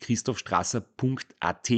www.christophstrasser.at. 0.00 1.70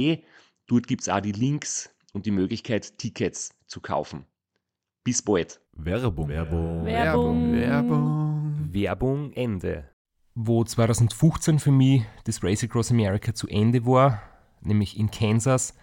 Dort 0.67 0.87
gibt 0.87 1.01
es 1.01 1.09
auch 1.09 1.19
die 1.19 1.33
Links 1.33 1.93
und 2.13 2.25
die 2.25 2.31
Möglichkeit, 2.31 2.97
Tickets 2.97 3.53
zu 3.67 3.81
kaufen. 3.81 4.25
Bis 5.03 5.21
bald. 5.21 5.59
Werbung. 5.73 6.29
Werbung. 6.29 6.85
Werbung. 6.85 7.53
Werbung. 7.53 8.69
Werbung 8.71 9.33
Ende. 9.33 9.89
Wo 10.35 10.63
2015 10.63 11.59
für 11.59 11.71
mich 11.71 12.03
das 12.23 12.43
Race 12.43 12.63
Across 12.63 12.91
America 12.91 13.35
zu 13.35 13.47
Ende 13.47 13.85
war, 13.85 14.21
nämlich 14.61 14.97
in 14.97 15.11
Kansas, 15.11 15.75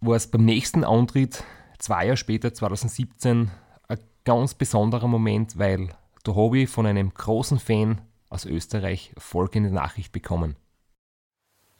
war 0.00 0.16
es 0.16 0.26
beim 0.26 0.44
nächsten 0.44 0.84
Antritt, 0.84 1.44
zwei 1.78 2.06
Jahre 2.06 2.16
später, 2.16 2.54
2017, 2.54 3.50
ein 3.88 3.98
ganz 4.24 4.54
besonderer 4.54 5.08
Moment, 5.08 5.58
weil 5.58 5.88
da 6.24 6.34
habe 6.34 6.60
ich 6.60 6.70
von 6.70 6.86
einem 6.86 7.12
großen 7.12 7.58
Fan 7.58 8.00
aus 8.30 8.46
Österreich 8.46 9.12
folgende 9.18 9.70
Nachricht 9.70 10.12
bekommen. 10.12 10.56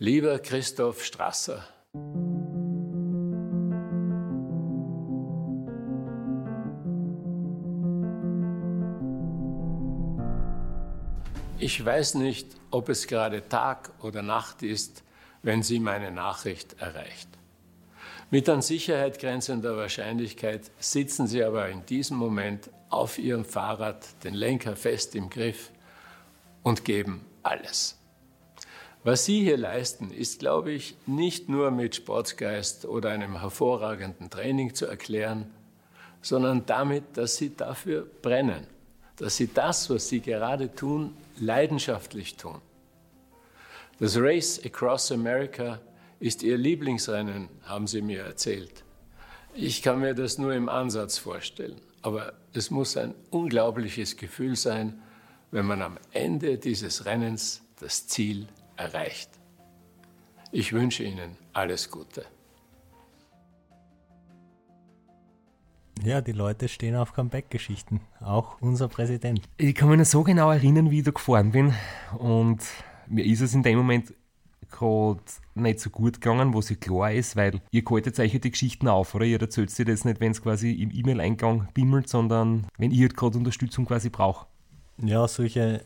Lieber 0.05 0.41
Christoph 0.41 1.05
Strasser, 1.05 1.65
ich 11.61 11.85
weiß 11.85 12.15
nicht, 12.15 12.49
ob 12.73 12.89
es 12.89 13.07
gerade 13.07 13.49
Tag 13.49 13.93
oder 14.03 14.23
Nacht 14.23 14.65
ist, 14.65 15.05
wenn 15.45 15.63
Sie 15.63 15.79
meine 15.79 16.11
Nachricht 16.11 16.81
erreicht. 16.81 17.29
Mit 18.33 18.49
an 18.49 18.61
Sicherheit 18.61 19.21
grenzender 19.21 19.77
Wahrscheinlichkeit 19.77 20.73
sitzen 20.81 21.29
Sie 21.29 21.45
aber 21.45 21.69
in 21.69 21.87
diesem 21.87 22.17
Moment 22.17 22.71
auf 22.89 23.21
Ihrem 23.21 23.45
Fahrrad, 23.45 24.05
den 24.25 24.35
Lenker 24.35 24.75
fest 24.75 25.15
im 25.15 25.31
Griff 25.31 25.71
und 26.65 26.85
geben 26.85 27.25
alles. 27.45 28.02
Was 29.05 29.25
Sie 29.25 29.41
hier 29.41 29.57
leisten, 29.57 30.13
ist, 30.13 30.39
glaube 30.39 30.71
ich, 30.71 30.95
nicht 31.07 31.49
nur 31.49 31.73
mit 31.73 31.97
Sportsgeist 31.97 32.85
oder 32.85 33.11
einem 33.11 33.41
hervorragenden 33.41 34.31
Training 34.31 34.75
zu 34.75 34.87
erklären, 34.87 35.51
sondern 36.21 36.67
damit, 36.67 37.17
dass 37.17 37.37
Sie 37.37 37.57
dafür 37.57 38.07
brennen, 38.23 38.65
dass 39.17 39.37
Sie 39.37 39.53
das, 39.53 39.91
was 39.91 40.09
Sie 40.09 40.21
gerade 40.21 40.73
tun, 40.73 41.17
leidenschaftlich 41.37 42.37
tun. 42.37 42.61
Das 43.99 44.17
Race 44.17 44.65
Across 44.65 45.11
America 45.11 45.81
ist 46.21 46.45
Ihr 46.45 46.57
Lieblingsrennen, 46.57 47.49
haben 47.65 47.89
Sie 47.89 48.03
mir 48.03 48.23
erzählt. 48.23 48.85
Ich 49.53 49.83
kann 49.83 49.99
mir 49.99 50.15
das 50.15 50.39
nur 50.39 50.55
im 50.55 50.69
Ansatz 50.69 51.19
vorstellen, 51.19 51.81
aber 52.03 52.35
es 52.53 52.71
muss 52.71 52.97
ein 52.97 53.15
unglaubliches 53.31 54.17
Gefühl 54.17 54.55
sein, 54.55 55.03
wenn 55.51 55.67
man 55.67 55.83
am 55.83 55.99
Ende 56.13 56.57
dieses 56.57 57.05
Rennens 57.05 57.63
das 57.81 58.07
Ziel 58.07 58.47
erreicht. 58.77 59.31
Ich 60.51 60.73
wünsche 60.73 61.05
Ihnen 61.05 61.37
alles 61.53 61.91
Gute. 61.91 62.27
Ja, 66.05 66.21
die 66.21 66.33
Leute 66.33 66.69
stehen 66.69 66.97
auf 66.97 67.13
Comeback-Geschichten. 67.13 68.01
Auch 68.21 68.61
unser 68.61 68.89
Präsident. 68.89 69.43
Ich 69.57 69.75
kann 69.75 69.89
mich 69.89 69.99
noch 69.99 70.05
so 70.05 70.25
genau 70.25 70.51
erinnern, 70.51 70.91
wie 70.91 70.99
ich 70.99 71.05
da 71.05 71.13
gefahren 71.13 71.53
bin. 71.53 71.73
Und 72.19 72.61
mir 73.07 73.25
ist 73.25 73.41
es 73.41 73.55
in 73.55 73.63
dem 73.63 73.79
Moment 73.79 74.13
gerade 74.73 75.21
nicht 75.55 75.79
so 75.79 75.91
gut 75.91 76.15
gegangen, 76.15 76.55
was 76.55 76.71
ja 76.71 76.77
klar 76.77 77.13
ist, 77.13 77.37
weil 77.37 77.61
ihr 77.71 77.85
haltet 77.89 78.19
euch 78.19 78.33
ja 78.33 78.39
die 78.41 78.51
Geschichten 78.51 78.89
auf, 78.89 79.15
oder? 79.15 79.25
Ihr 79.25 79.41
erzählt 79.41 79.77
dir 79.79 79.85
das 79.85 80.05
nicht, 80.05 80.19
wenn 80.19 80.33
es 80.33 80.43
quasi 80.43 80.73
im 80.73 80.91
E-Mail-Eingang 80.91 81.69
bimmelt, 81.73 82.09
sondern 82.09 82.67
wenn 82.79 82.91
ihr 82.91 83.03
halt 83.03 83.17
gerade 83.17 83.39
Unterstützung 83.39 83.87
quasi 83.87 84.09
braucht. 84.09 84.49
Ja, 84.99 85.29
solche 85.29 85.85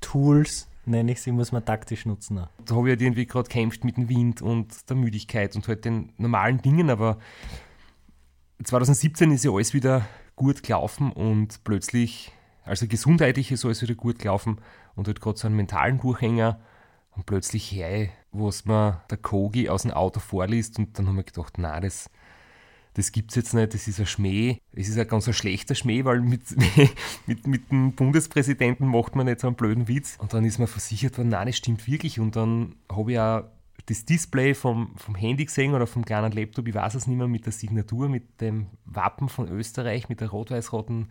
Tools, 0.00 0.68
nenne 0.90 1.12
ich 1.12 1.22
sie, 1.22 1.32
muss 1.32 1.52
man 1.52 1.64
taktisch 1.64 2.06
nutzen. 2.06 2.36
Da 2.36 2.74
habe 2.74 2.88
ich 2.88 2.92
halt 2.92 3.02
irgendwie 3.02 3.26
gerade 3.26 3.48
kämpft 3.48 3.84
mit 3.84 3.96
dem 3.96 4.08
Wind 4.08 4.42
und 4.42 4.88
der 4.88 4.96
Müdigkeit 4.96 5.56
und 5.56 5.66
halt 5.68 5.84
den 5.84 6.12
normalen 6.18 6.60
Dingen, 6.60 6.90
aber 6.90 7.18
2017 8.62 9.30
ist 9.30 9.44
ja 9.44 9.52
alles 9.52 9.72
wieder 9.72 10.06
gut 10.36 10.62
gelaufen 10.62 11.12
und 11.12 11.64
plötzlich, 11.64 12.32
also 12.64 12.86
gesundheitlich 12.86 13.52
ist 13.52 13.64
alles 13.64 13.82
wieder 13.82 13.94
gut 13.94 14.18
gelaufen 14.18 14.60
und 14.94 15.06
halt 15.06 15.20
gerade 15.20 15.38
so 15.38 15.46
einen 15.46 15.56
mentalen 15.56 15.98
Durchhänger 15.98 16.60
und 17.12 17.26
plötzlich 17.26 17.72
hey, 17.72 18.10
was 18.32 18.64
mir 18.64 19.02
der 19.10 19.18
Kogi 19.18 19.68
aus 19.68 19.82
dem 19.82 19.90
Auto 19.92 20.20
vorliest 20.20 20.78
und 20.78 20.98
dann 20.98 21.08
haben 21.08 21.16
wir 21.16 21.24
gedacht, 21.24 21.54
na, 21.58 21.80
das, 21.80 22.10
das 22.94 23.12
gibt's 23.12 23.36
jetzt 23.36 23.54
nicht, 23.54 23.72
das 23.72 23.86
ist 23.86 24.00
ein 24.00 24.06
Schmäh. 24.06 24.58
Es 24.72 24.88
ist 24.88 24.98
ein 24.98 25.06
ganz 25.06 25.28
ein 25.28 25.34
schlechter 25.34 25.74
Schmäh, 25.74 26.04
weil 26.04 26.20
mit, 26.20 26.42
mit, 27.26 27.46
mit 27.46 27.70
dem 27.70 27.92
Bundespräsidenten 27.92 28.86
macht 28.86 29.14
man 29.14 29.26
nicht 29.26 29.40
so 29.40 29.46
einen 29.46 29.56
blöden 29.56 29.86
Witz. 29.86 30.16
Und 30.18 30.34
dann 30.34 30.44
ist 30.44 30.58
mir 30.58 30.66
versichert 30.66 31.16
worden, 31.16 31.28
nein, 31.28 31.46
das 31.46 31.56
stimmt 31.56 31.86
wirklich. 31.86 32.18
Und 32.18 32.34
dann 32.34 32.74
habe 32.90 33.12
ich 33.12 33.18
auch 33.18 33.44
das 33.86 34.04
Display 34.04 34.54
vom, 34.54 34.96
vom 34.96 35.14
Handy 35.14 35.44
gesehen 35.44 35.74
oder 35.74 35.86
vom 35.86 36.04
kleinen 36.04 36.32
Laptop, 36.32 36.66
ich 36.68 36.74
weiß 36.74 36.94
es 36.94 37.06
nicht 37.06 37.16
mehr, 37.16 37.28
mit 37.28 37.46
der 37.46 37.52
Signatur, 37.52 38.08
mit 38.08 38.40
dem 38.40 38.66
Wappen 38.84 39.28
von 39.28 39.48
Österreich, 39.48 40.08
mit 40.08 40.20
der 40.20 40.30
rot-weiß-roten 40.30 41.10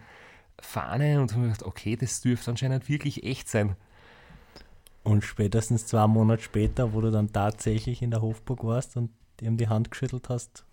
Fahne 0.61 1.21
und 1.21 1.31
habe 1.31 1.41
mir 1.41 1.47
gedacht, 1.47 1.63
okay, 1.63 1.95
das 1.95 2.21
dürfte 2.21 2.51
anscheinend 2.51 2.89
wirklich 2.89 3.23
echt 3.23 3.47
sein. 3.47 3.75
Und 5.03 5.23
spätestens 5.23 5.87
zwei 5.87 6.07
Monate 6.07 6.43
später, 6.43 6.93
wo 6.93 7.01
du 7.01 7.09
dann 7.09 7.31
tatsächlich 7.31 8.01
in 8.01 8.11
der 8.11 8.21
Hofburg 8.21 8.63
warst 8.63 8.97
und 8.97 9.11
ihm 9.41 9.57
die 9.57 9.69
Hand 9.69 9.91
geschüttelt 9.91 10.29
hast, 10.29 10.65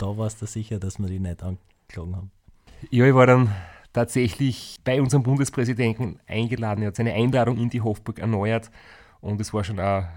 da 0.00 0.16
warst 0.16 0.40
du 0.40 0.46
sicher, 0.46 0.78
dass 0.78 0.98
wir 0.98 1.08
die 1.08 1.20
nicht 1.20 1.42
angeschlagen 1.42 2.16
haben. 2.16 2.30
Ja, 2.90 3.06
ich 3.06 3.14
war 3.14 3.26
dann 3.26 3.54
tatsächlich 3.92 4.78
bei 4.84 5.00
unserem 5.00 5.22
Bundespräsidenten 5.22 6.20
eingeladen. 6.26 6.82
Er 6.82 6.88
hat 6.88 6.96
seine 6.96 7.12
Einladung 7.12 7.58
in 7.58 7.70
die 7.70 7.80
Hofburg 7.80 8.18
erneuert 8.18 8.70
und 9.20 9.40
es 9.40 9.52
war 9.52 9.64
schon 9.64 9.78
ein 9.78 10.08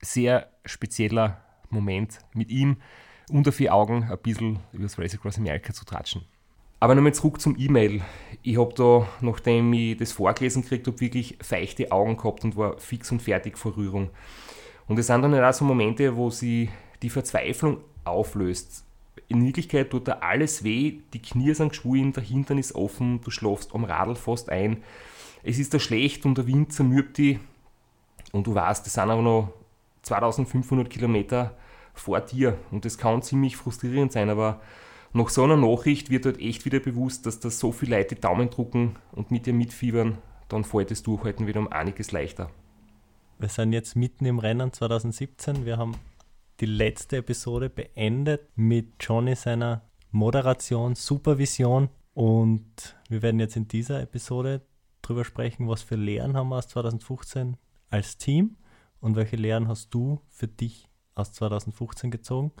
sehr 0.00 0.48
spezieller 0.64 1.40
Moment 1.70 2.18
mit 2.34 2.50
ihm 2.50 2.76
unter 3.30 3.52
vier 3.52 3.74
Augen 3.74 4.04
ein 4.04 4.18
bisschen 4.18 4.58
über 4.72 4.82
das 4.82 4.98
Race 4.98 5.14
Across 5.14 5.38
America 5.38 5.72
zu 5.72 5.84
tratschen. 5.84 6.22
Aber 6.80 6.94
nochmal 6.94 7.14
zurück 7.14 7.40
zum 7.40 7.56
E-Mail. 7.56 8.02
Ich 8.42 8.58
habe 8.58 8.74
da, 8.74 9.06
nachdem 9.20 9.72
ich 9.72 9.96
das 9.96 10.12
vorgelesen 10.12 10.62
gekriegt 10.62 10.86
habe, 10.86 11.00
wirklich 11.00 11.38
feuchte 11.40 11.92
Augen 11.92 12.16
gehabt 12.16 12.44
und 12.44 12.56
war 12.56 12.78
fix 12.78 13.10
und 13.12 13.22
fertig 13.22 13.56
vor 13.56 13.76
Rührung. 13.76 14.10
Und 14.88 14.98
es 14.98 15.06
sind 15.06 15.22
dann 15.22 15.32
halt 15.32 15.44
auch 15.44 15.56
so 15.56 15.64
Momente, 15.64 16.16
wo 16.16 16.28
sie 16.30 16.70
die 17.00 17.10
Verzweiflung 17.10 17.78
auflöst. 18.04 18.84
In 19.28 19.44
Wirklichkeit 19.44 19.90
tut 19.90 20.08
da 20.08 20.18
alles 20.20 20.64
weh, 20.64 21.00
die 21.12 21.22
Knie 21.22 21.54
sind 21.54 21.70
geschwollen, 21.70 22.12
der 22.12 22.22
Hintern 22.22 22.58
ist 22.58 22.74
offen, 22.74 23.20
du 23.22 23.30
schlafst 23.30 23.74
am 23.74 23.84
Radl 23.84 24.14
fast 24.14 24.50
ein. 24.50 24.82
Es 25.42 25.58
ist 25.58 25.74
da 25.74 25.78
schlecht 25.78 26.24
und 26.24 26.38
der 26.38 26.46
Wind 26.46 26.72
zermürbt 26.72 27.18
dich. 27.18 27.38
Und 28.32 28.46
du 28.46 28.54
weißt, 28.54 28.86
das 28.86 28.94
sind 28.94 29.10
aber 29.10 29.22
noch 29.22 29.52
2500 30.02 30.88
Kilometer 30.88 31.54
vor 31.94 32.20
dir. 32.20 32.58
Und 32.70 32.84
das 32.84 32.98
kann 32.98 33.22
ziemlich 33.22 33.56
frustrierend 33.56 34.12
sein, 34.12 34.30
aber 34.30 34.60
nach 35.12 35.28
so 35.28 35.44
einer 35.44 35.56
Nachricht 35.56 36.10
wird 36.10 36.24
halt 36.24 36.40
echt 36.40 36.64
wieder 36.64 36.80
bewusst, 36.80 37.26
dass 37.26 37.38
da 37.38 37.50
so 37.50 37.70
viele 37.70 37.96
Leute 37.98 38.14
die 38.14 38.20
Daumen 38.20 38.48
drucken 38.48 38.96
und 39.12 39.30
mit 39.30 39.44
dir 39.46 39.52
mitfiebern, 39.52 40.18
dann 40.48 40.64
fällt 40.64 40.90
das 40.90 41.02
Durchhalten 41.02 41.46
wieder 41.46 41.60
um 41.60 41.68
einiges 41.68 42.12
leichter. 42.12 42.50
Wir 43.38 43.48
sind 43.48 43.72
jetzt 43.72 43.96
mitten 43.96 44.24
im 44.24 44.38
Rennen 44.38 44.72
2017. 44.72 45.66
Wir 45.66 45.76
haben 45.76 45.96
die 46.62 46.66
letzte 46.66 47.16
Episode 47.16 47.68
beendet 47.68 48.48
mit 48.54 48.94
Johnny 49.00 49.34
seiner 49.34 49.82
Moderation, 50.12 50.94
Supervision. 50.94 51.88
Und 52.14 52.96
wir 53.08 53.20
werden 53.20 53.40
jetzt 53.40 53.56
in 53.56 53.66
dieser 53.66 54.00
Episode 54.00 54.62
drüber 55.02 55.24
sprechen, 55.24 55.66
was 55.66 55.82
für 55.82 55.96
Lehren 55.96 56.36
haben 56.36 56.50
wir 56.50 56.58
aus 56.58 56.68
2015 56.68 57.56
als 57.90 58.16
Team 58.16 58.58
und 59.00 59.16
welche 59.16 59.34
Lehren 59.34 59.66
hast 59.66 59.92
du 59.92 60.20
für 60.28 60.46
dich 60.46 60.88
aus 61.16 61.32
2015 61.32 62.12
gezogen? 62.12 62.52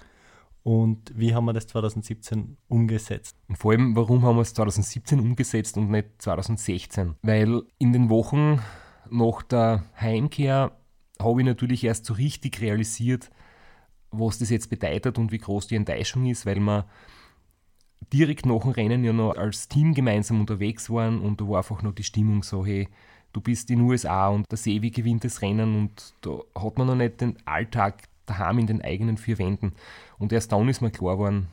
Und 0.64 1.12
wie 1.16 1.32
haben 1.32 1.44
wir 1.44 1.52
das 1.52 1.68
2017 1.68 2.56
umgesetzt? 2.66 3.36
Und 3.46 3.56
vor 3.56 3.70
allem, 3.70 3.94
warum 3.94 4.24
haben 4.24 4.34
wir 4.34 4.42
es 4.42 4.52
2017 4.54 5.20
umgesetzt 5.20 5.76
und 5.76 5.90
nicht 5.92 6.08
2016? 6.18 7.14
Weil 7.22 7.62
in 7.78 7.92
den 7.92 8.10
Wochen 8.10 8.60
nach 9.08 9.42
der 9.42 9.84
Heimkehr 10.00 10.72
habe 11.20 11.40
ich 11.40 11.46
natürlich 11.46 11.84
erst 11.84 12.06
so 12.06 12.14
richtig 12.14 12.60
realisiert, 12.60 13.30
was 14.12 14.38
das 14.38 14.50
jetzt 14.50 14.70
bedeutet 14.70 15.18
und 15.18 15.32
wie 15.32 15.38
groß 15.38 15.66
die 15.66 15.76
Enttäuschung 15.76 16.26
ist, 16.26 16.46
weil 16.46 16.60
wir 16.60 16.86
direkt 18.12 18.46
nach 18.46 18.60
dem 18.60 18.70
Rennen 18.70 19.04
ja 19.04 19.12
noch 19.12 19.36
als 19.36 19.68
Team 19.68 19.94
gemeinsam 19.94 20.40
unterwegs 20.40 20.90
waren 20.90 21.20
und 21.20 21.40
da 21.40 21.48
war 21.48 21.58
einfach 21.58 21.82
noch 21.82 21.94
die 21.94 22.04
Stimmung 22.04 22.42
so, 22.42 22.64
hey, 22.64 22.88
du 23.32 23.40
bist 23.40 23.70
in 23.70 23.78
den 23.78 23.88
USA 23.88 24.28
und 24.28 24.50
der 24.50 24.58
Sevi 24.58 24.90
gewinnt 24.90 25.24
das 25.24 25.42
Rennen 25.42 25.76
und 25.76 26.14
da 26.20 26.40
hat 26.54 26.78
man 26.78 26.86
noch 26.86 26.94
nicht 26.94 27.20
den 27.20 27.36
Alltag 27.46 28.02
daheim 28.26 28.58
in 28.58 28.66
den 28.66 28.82
eigenen 28.82 29.16
vier 29.16 29.38
Wänden. 29.38 29.72
Und 30.18 30.32
erst 30.32 30.52
dann 30.52 30.68
ist 30.68 30.80
mir 30.80 30.90
klar 30.90 31.16
geworden, 31.16 31.48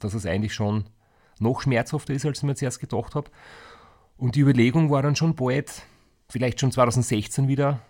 dass 0.00 0.14
es 0.14 0.26
eigentlich 0.26 0.54
schon 0.54 0.84
noch 1.38 1.60
schmerzhafter 1.60 2.14
ist, 2.14 2.24
als 2.24 2.38
ich 2.38 2.44
mir 2.44 2.54
zuerst 2.54 2.80
gedacht 2.80 3.14
habe. 3.14 3.30
Und 4.16 4.36
die 4.36 4.40
Überlegung 4.40 4.90
war 4.90 5.02
dann 5.02 5.16
schon 5.16 5.34
bald, 5.34 5.82
vielleicht 6.28 6.60
schon 6.60 6.72
2016 6.72 7.48
wieder 7.48 7.80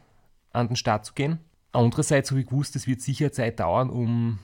an 0.52 0.68
den 0.68 0.76
Start 0.76 1.04
zu 1.04 1.12
gehen. 1.12 1.38
Andererseits 1.74 2.30
habe 2.30 2.40
ich 2.40 2.46
gewusst, 2.46 2.76
es 2.76 2.86
wird 2.86 3.00
sicher 3.00 3.32
Zeit 3.32 3.58
dauern, 3.60 3.90
um 3.90 4.38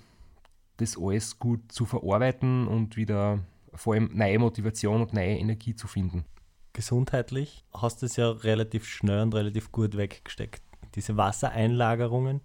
das 0.79 0.99
alles 0.99 1.39
gut 1.39 1.71
zu 1.71 1.85
verarbeiten 1.87 2.67
und 2.67 2.97
wieder 2.97 3.39
vor 3.73 3.95
allem 3.95 4.11
neue 4.13 4.39
Motivation 4.39 5.01
und 5.01 5.15
neue 5.15 5.39
Energie 5.39 5.75
zu 5.77 5.87
finden. 5.87 6.25
Gesundheitlich 6.73 7.65
hast 7.73 8.03
du 8.03 8.07
es 8.07 8.17
ja 8.17 8.31
relativ 8.31 8.85
schnell 8.87 9.23
und 9.23 9.35
relativ 9.35 9.71
gut 9.71 9.97
weggesteckt. 9.97 10.63
Diese 10.97 11.17
Wassereinlagerungen, 11.17 12.41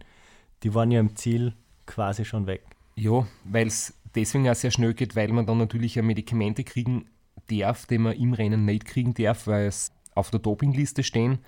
die 0.62 0.74
waren 0.76 0.92
ja 0.92 1.00
im 1.00 1.16
Ziel 1.16 1.56
quasi 1.88 2.24
schon 2.24 2.46
weg. 2.46 2.64
Ja, 2.96 3.28
weil 3.44 3.68
es 3.68 3.94
deswegen 4.14 4.48
auch 4.50 4.56
sehr 4.56 4.72
schnell 4.72 4.94
geht, 4.94 5.16
weil 5.16 5.30
man 5.30 5.48
dann 5.48 5.58
natürlich 5.58 5.96
Medikamente 5.96 6.64
kriegen 6.64 7.10
darf, 7.50 7.88
die 7.88 7.98
man 7.98 8.14
im 8.14 8.34
Rennen 8.34 8.66
nicht 8.66 8.86
kriegen 8.86 9.16
darf, 9.16 9.48
weil 9.48 9.68
es 9.68 9.92
auf 10.14 10.30
der 10.30 10.40
Dopingliste 10.40 11.04
stehen. 11.04 11.40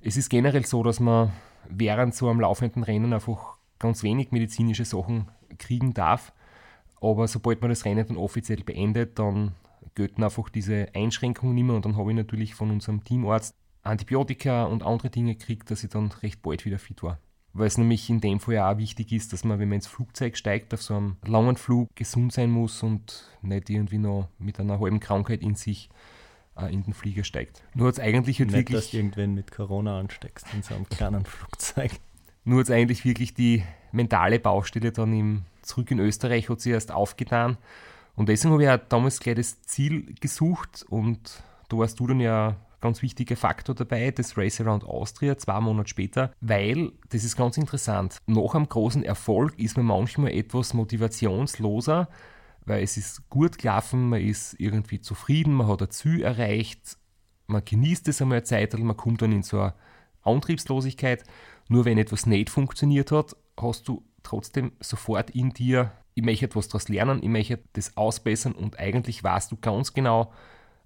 Es 0.00 0.16
ist 0.16 0.30
generell 0.30 0.64
so, 0.64 0.82
dass 0.82 0.98
man 0.98 1.30
während 1.68 2.14
so 2.14 2.28
einem 2.28 2.40
laufenden 2.40 2.82
Rennen 2.82 3.12
einfach 3.12 3.56
ganz 3.78 4.02
wenig 4.02 4.30
medizinische 4.30 4.84
Sachen 4.84 5.28
kriegen 5.58 5.94
darf. 5.94 6.32
Aber 7.00 7.26
sobald 7.28 7.60
man 7.60 7.70
das 7.70 7.84
Rennen 7.84 8.06
dann 8.06 8.16
offiziell 8.16 8.62
beendet, 8.62 9.18
dann 9.18 9.54
gelten 9.94 10.22
einfach 10.22 10.48
diese 10.48 10.88
Einschränkungen 10.94 11.54
nicht 11.54 11.64
mehr. 11.64 11.76
Und 11.76 11.84
dann 11.84 11.96
habe 11.96 12.10
ich 12.10 12.16
natürlich 12.16 12.54
von 12.54 12.70
unserem 12.70 13.04
Teamarzt 13.04 13.54
Antibiotika 13.82 14.64
und 14.64 14.82
andere 14.82 15.10
Dinge 15.10 15.34
gekriegt, 15.34 15.70
dass 15.70 15.82
ich 15.82 15.90
dann 15.90 16.12
recht 16.22 16.42
bald 16.42 16.64
wieder 16.64 16.78
fit 16.78 17.02
war. 17.02 17.18
Weil 17.52 17.66
es 17.66 17.78
nämlich 17.78 18.08
in 18.10 18.20
dem 18.20 18.38
Fall 18.38 18.54
ja 18.54 18.70
auch 18.70 18.78
wichtig 18.78 19.10
ist, 19.12 19.32
dass 19.32 19.42
man, 19.42 19.58
wenn 19.58 19.68
man 19.68 19.76
ins 19.76 19.86
Flugzeug 19.86 20.36
steigt, 20.36 20.72
auf 20.74 20.82
so 20.82 20.94
einem 20.94 21.16
langen 21.26 21.56
Flug 21.56 21.88
gesund 21.96 22.32
sein 22.32 22.50
muss 22.50 22.82
und 22.82 23.28
nicht 23.42 23.70
irgendwie 23.70 23.98
noch 23.98 24.28
mit 24.38 24.60
einer 24.60 24.78
halben 24.78 25.00
Krankheit 25.00 25.42
in 25.42 25.56
sich 25.56 25.88
in 26.68 26.82
den 26.82 26.94
Flieger 26.94 27.24
steigt. 27.24 27.62
Nur 27.74 27.88
hat 27.88 27.94
es 27.94 28.00
eigentlich 28.00 28.38
halt 28.38 28.50
nicht, 28.50 28.58
wirklich. 28.58 28.76
dass 28.76 28.90
du 28.90 28.96
irgendwen 28.96 29.34
mit 29.34 29.50
Corona 29.50 29.98
ansteckst 29.98 30.46
in 30.54 30.62
so 30.62 30.74
einem 30.74 30.88
kleinen 30.88 31.24
Flugzeug. 31.26 31.92
Nur 32.44 32.60
hat 32.60 32.64
es 32.66 32.70
eigentlich 32.70 33.04
wirklich 33.04 33.34
die 33.34 33.62
mentale 33.92 34.38
Baustelle 34.38 34.92
dann 34.92 35.12
im, 35.12 35.42
zurück 35.62 35.90
in 35.90 35.98
Österreich 35.98 36.48
hat 36.48 36.60
sie 36.60 36.70
erst 36.70 36.92
aufgetan. 36.92 37.56
Und 38.16 38.28
deswegen 38.28 38.52
habe 38.52 38.64
ich 38.64 38.68
auch 38.68 38.78
damals 38.88 39.20
gleich 39.20 39.36
das 39.36 39.62
Ziel 39.62 40.14
gesucht 40.20 40.84
und 40.88 41.42
da 41.68 41.78
warst 41.78 42.00
du 42.00 42.06
dann 42.06 42.20
ja 42.20 42.56
ganz 42.80 43.02
wichtiger 43.02 43.36
Faktor 43.36 43.74
dabei, 43.74 44.10
das 44.10 44.36
Race 44.36 44.60
Around 44.60 44.84
Austria, 44.84 45.36
zwei 45.38 45.60
Monate 45.60 45.88
später, 45.88 46.32
weil, 46.40 46.92
das 47.10 47.24
ist 47.24 47.36
ganz 47.36 47.56
interessant, 47.58 48.18
nach 48.26 48.54
einem 48.54 48.68
großen 48.68 49.04
Erfolg 49.04 49.58
ist 49.58 49.76
man 49.76 49.86
manchmal 49.86 50.32
etwas 50.32 50.74
motivationsloser, 50.74 52.08
weil 52.64 52.82
es 52.82 52.96
ist 52.96 53.28
gut 53.30 53.58
gelaufen, 53.58 54.08
man 54.08 54.20
ist 54.20 54.54
irgendwie 54.58 55.00
zufrieden, 55.00 55.54
man 55.54 55.68
hat 55.68 55.82
ein 55.82 55.90
Ziel 55.90 56.22
erreicht, 56.22 56.98
man 57.46 57.64
genießt 57.64 58.08
es 58.08 58.20
einmal 58.22 58.38
eine 58.38 58.44
Zeit, 58.44 58.78
man 58.78 58.96
kommt 58.96 59.22
dann 59.22 59.32
in 59.32 59.42
so 59.42 59.60
eine 59.60 59.74
Antriebslosigkeit. 60.22 61.24
Nur 61.68 61.84
wenn 61.84 61.98
etwas 61.98 62.26
nicht 62.26 62.50
funktioniert 62.50 63.12
hat, 63.12 63.36
hast 63.58 63.88
du 63.88 64.04
trotzdem 64.22 64.72
sofort 64.80 65.30
in 65.30 65.50
dir, 65.50 65.92
ich 66.14 66.24
möchte 66.24 66.46
etwas 66.46 66.68
daraus 66.68 66.88
lernen, 66.88 67.22
ich 67.22 67.28
möchte 67.28 67.62
das 67.72 67.96
ausbessern 67.96 68.52
und 68.52 68.78
eigentlich 68.78 69.22
weißt 69.22 69.50
du 69.52 69.56
ganz 69.56 69.92
genau, 69.92 70.32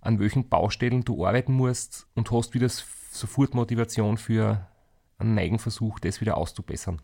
an 0.01 0.19
welchen 0.21 0.49
Baustellen 0.49 1.05
du 1.05 1.27
arbeiten 1.27 1.55
musst 1.55 2.07
und 2.15 2.31
hast 2.31 2.55
wieder 2.55 2.69
sofort 2.69 3.55
Motivation 3.55 4.19
für 4.19 4.67
einen 5.19 5.35
Neigenversuch, 5.35 5.99
das 5.99 6.21
wieder 6.21 6.37
auszubessern. 6.37 7.01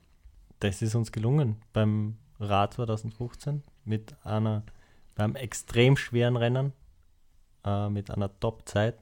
Das 0.59 0.83
ist 0.83 0.95
uns 0.95 1.11
gelungen 1.11 1.57
beim 1.73 2.17
Rad 2.41 2.75
2015 2.75 3.63
mit 3.85 4.15
einer, 4.25 4.65
beim 5.15 5.37
extrem 5.37 5.97
schweren 5.97 6.37
Rennen 6.37 6.73
äh, 7.65 7.89
mit 7.89 8.11
einer 8.11 8.39
Top-Zeit. 8.41 8.97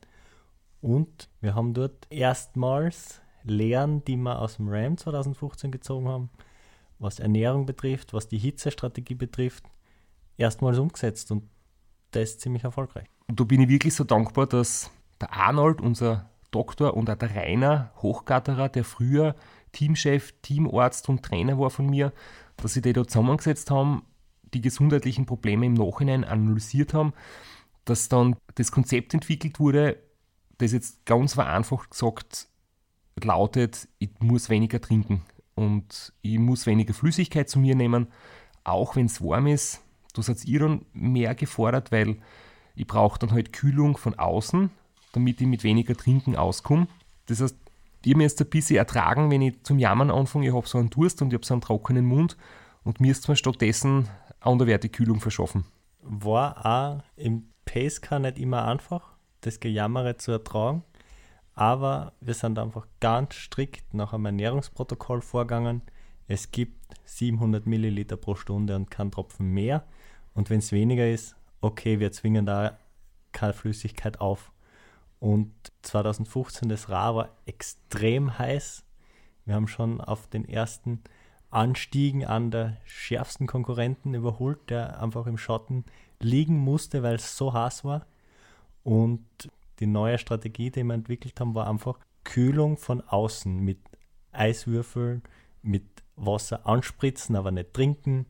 Und 0.80 1.28
wir 1.40 1.54
haben 1.54 1.74
dort 1.74 2.06
erstmals 2.10 3.20
Lehren, 3.44 4.04
die 4.04 4.16
wir 4.16 4.40
aus 4.40 4.56
dem 4.56 4.68
RAM 4.68 4.96
2015 4.96 5.70
gezogen 5.70 6.08
haben, 6.08 6.30
was 6.98 7.20
Ernährung 7.20 7.66
betrifft, 7.66 8.12
was 8.12 8.28
die 8.28 8.38
Hitzestrategie 8.38 9.14
betrifft, 9.14 9.64
erstmals 10.36 10.78
umgesetzt 10.78 11.30
und 11.30 11.44
das 12.10 12.30
ist 12.30 12.40
ziemlich 12.40 12.64
erfolgreich. 12.64 13.06
Und 13.28 13.38
da 13.38 13.44
bin 13.44 13.60
ich 13.60 13.68
wirklich 13.68 13.94
so 13.94 14.04
dankbar, 14.04 14.46
dass 14.46 14.90
der 15.20 15.32
Arnold, 15.32 15.80
unser 15.80 16.30
Doktor, 16.50 16.94
und 16.94 17.10
auch 17.10 17.16
der 17.16 17.34
Rainer 17.34 17.92
Hochgatterer, 18.00 18.68
der 18.68 18.84
früher 18.84 19.34
Teamchef, 19.72 20.32
Teamarzt 20.40 21.08
und 21.08 21.22
Trainer 21.22 21.58
war 21.58 21.70
von 21.70 21.86
mir, 21.86 22.12
dass 22.58 22.74
sie 22.74 22.82
die 22.82 22.92
da 22.92 23.06
zusammengesetzt 23.06 23.70
haben, 23.70 24.02
die 24.54 24.60
gesundheitlichen 24.60 25.26
Probleme 25.26 25.66
im 25.66 25.74
Nachhinein 25.74 26.24
analysiert 26.24 26.94
haben, 26.94 27.12
dass 27.84 28.08
dann 28.08 28.36
das 28.54 28.72
Konzept 28.72 29.14
entwickelt 29.14 29.60
wurde, 29.60 29.98
das 30.58 30.72
jetzt 30.72 31.06
ganz 31.06 31.34
vereinfacht 31.34 31.90
gesagt 31.90 32.48
lautet, 33.22 33.88
ich 33.98 34.10
muss 34.20 34.48
weniger 34.48 34.80
trinken 34.80 35.22
und 35.54 36.12
ich 36.22 36.38
muss 36.38 36.66
weniger 36.66 36.94
Flüssigkeit 36.94 37.48
zu 37.48 37.58
mir 37.58 37.74
nehmen, 37.74 38.08
auch 38.64 38.96
wenn 38.96 39.06
es 39.06 39.22
warm 39.22 39.46
ist. 39.46 39.80
Da 40.14 40.22
seid 40.22 40.44
ihr 40.44 40.60
dann 40.60 40.84
mehr 40.92 41.34
gefordert, 41.34 41.92
weil 41.92 42.18
ich 42.74 42.86
brauche 42.86 43.18
dann 43.18 43.32
halt 43.32 43.52
Kühlung 43.52 43.96
von 43.96 44.14
außen, 44.14 44.70
damit 45.12 45.40
ich 45.40 45.46
mit 45.46 45.64
weniger 45.64 45.96
Trinken 45.96 46.36
auskomme. 46.36 46.86
Das 47.26 47.40
heißt, 47.40 47.56
ich 48.04 48.16
mir 48.16 48.24
jetzt 48.24 48.40
ein 48.40 48.48
bisschen 48.48 48.76
ertragen, 48.76 49.30
wenn 49.30 49.42
ich 49.42 49.62
zum 49.62 49.78
Jammern 49.78 50.10
anfange, 50.10 50.48
ich 50.48 50.54
habe 50.54 50.68
so 50.68 50.78
einen 50.78 50.90
Durst 50.90 51.20
und 51.22 51.28
ich 51.28 51.34
habe 51.34 51.46
so 51.46 51.54
einen 51.54 51.60
trockenen 51.60 52.04
Mund 52.04 52.36
und 52.84 53.00
mir 53.00 53.12
ist 53.12 53.28
mir 53.28 53.36
stattdessen 53.36 54.08
anderwerte 54.40 54.88
Kühlung 54.88 55.20
verschaffen. 55.20 55.64
War 56.02 56.64
auch 56.64 57.02
im 57.16 57.48
Pacecar 57.64 58.18
nicht 58.18 58.38
immer 58.38 58.64
einfach, 58.64 59.16
das 59.40 59.60
Gejammere 59.60 60.16
zu 60.16 60.32
ertragen, 60.32 60.84
aber 61.54 62.12
wir 62.20 62.34
sind 62.34 62.58
einfach 62.58 62.86
ganz 63.00 63.34
strikt 63.34 63.92
nach 63.92 64.12
einem 64.12 64.26
Ernährungsprotokoll 64.26 65.22
vorgegangen. 65.22 65.82
Es 66.28 66.52
gibt 66.52 66.78
700 67.04 67.66
Milliliter 67.66 68.16
pro 68.16 68.36
Stunde 68.36 68.76
und 68.76 68.90
kein 68.90 69.10
Tropfen 69.10 69.50
mehr. 69.50 69.84
Und 70.34 70.50
wenn 70.50 70.60
es 70.60 70.70
weniger 70.70 71.08
ist, 71.10 71.34
okay, 71.60 71.98
wir 71.98 72.12
zwingen 72.12 72.46
da 72.46 72.78
keine 73.32 73.54
Flüssigkeit 73.54 74.20
auf. 74.20 74.52
Und 75.20 75.52
2015 75.82 76.68
das 76.68 76.88
Ra 76.88 77.14
war 77.14 77.28
extrem 77.46 78.38
heiß. 78.38 78.84
Wir 79.44 79.54
haben 79.54 79.68
schon 79.68 80.00
auf 80.00 80.26
den 80.28 80.48
ersten 80.48 81.02
Anstiegen 81.50 82.24
an 82.24 82.50
der 82.50 82.76
schärfsten 82.84 83.46
Konkurrenten 83.46 84.14
überholt, 84.14 84.70
der 84.70 85.02
einfach 85.02 85.26
im 85.26 85.38
Schatten 85.38 85.84
liegen 86.20 86.58
musste, 86.58 87.02
weil 87.02 87.16
es 87.16 87.36
so 87.36 87.52
heiß 87.52 87.84
war. 87.84 88.06
Und 88.82 89.24
die 89.80 89.86
neue 89.86 90.18
Strategie, 90.18 90.70
die 90.70 90.84
wir 90.84 90.94
entwickelt 90.94 91.40
haben, 91.40 91.54
war 91.54 91.68
einfach 91.68 91.98
Kühlung 92.24 92.76
von 92.76 93.00
außen 93.00 93.58
mit 93.58 93.78
Eiswürfeln, 94.32 95.22
mit 95.62 95.86
Wasser 96.16 96.66
anspritzen, 96.66 97.36
aber 97.36 97.50
nicht 97.50 97.72
trinken, 97.72 98.26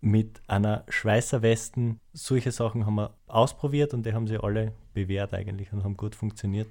mit 0.00 0.40
einer 0.46 0.84
Schweißerwesten. 0.88 2.00
Solche 2.12 2.52
Sachen 2.52 2.86
haben 2.86 2.94
wir 2.94 3.14
ausprobiert 3.26 3.94
und 3.94 4.06
die 4.06 4.12
haben 4.12 4.26
sie 4.26 4.38
alle 4.38 4.72
bewährt 4.94 5.34
eigentlich 5.34 5.72
und 5.72 5.84
haben 5.84 5.96
gut 5.96 6.14
funktioniert. 6.14 6.68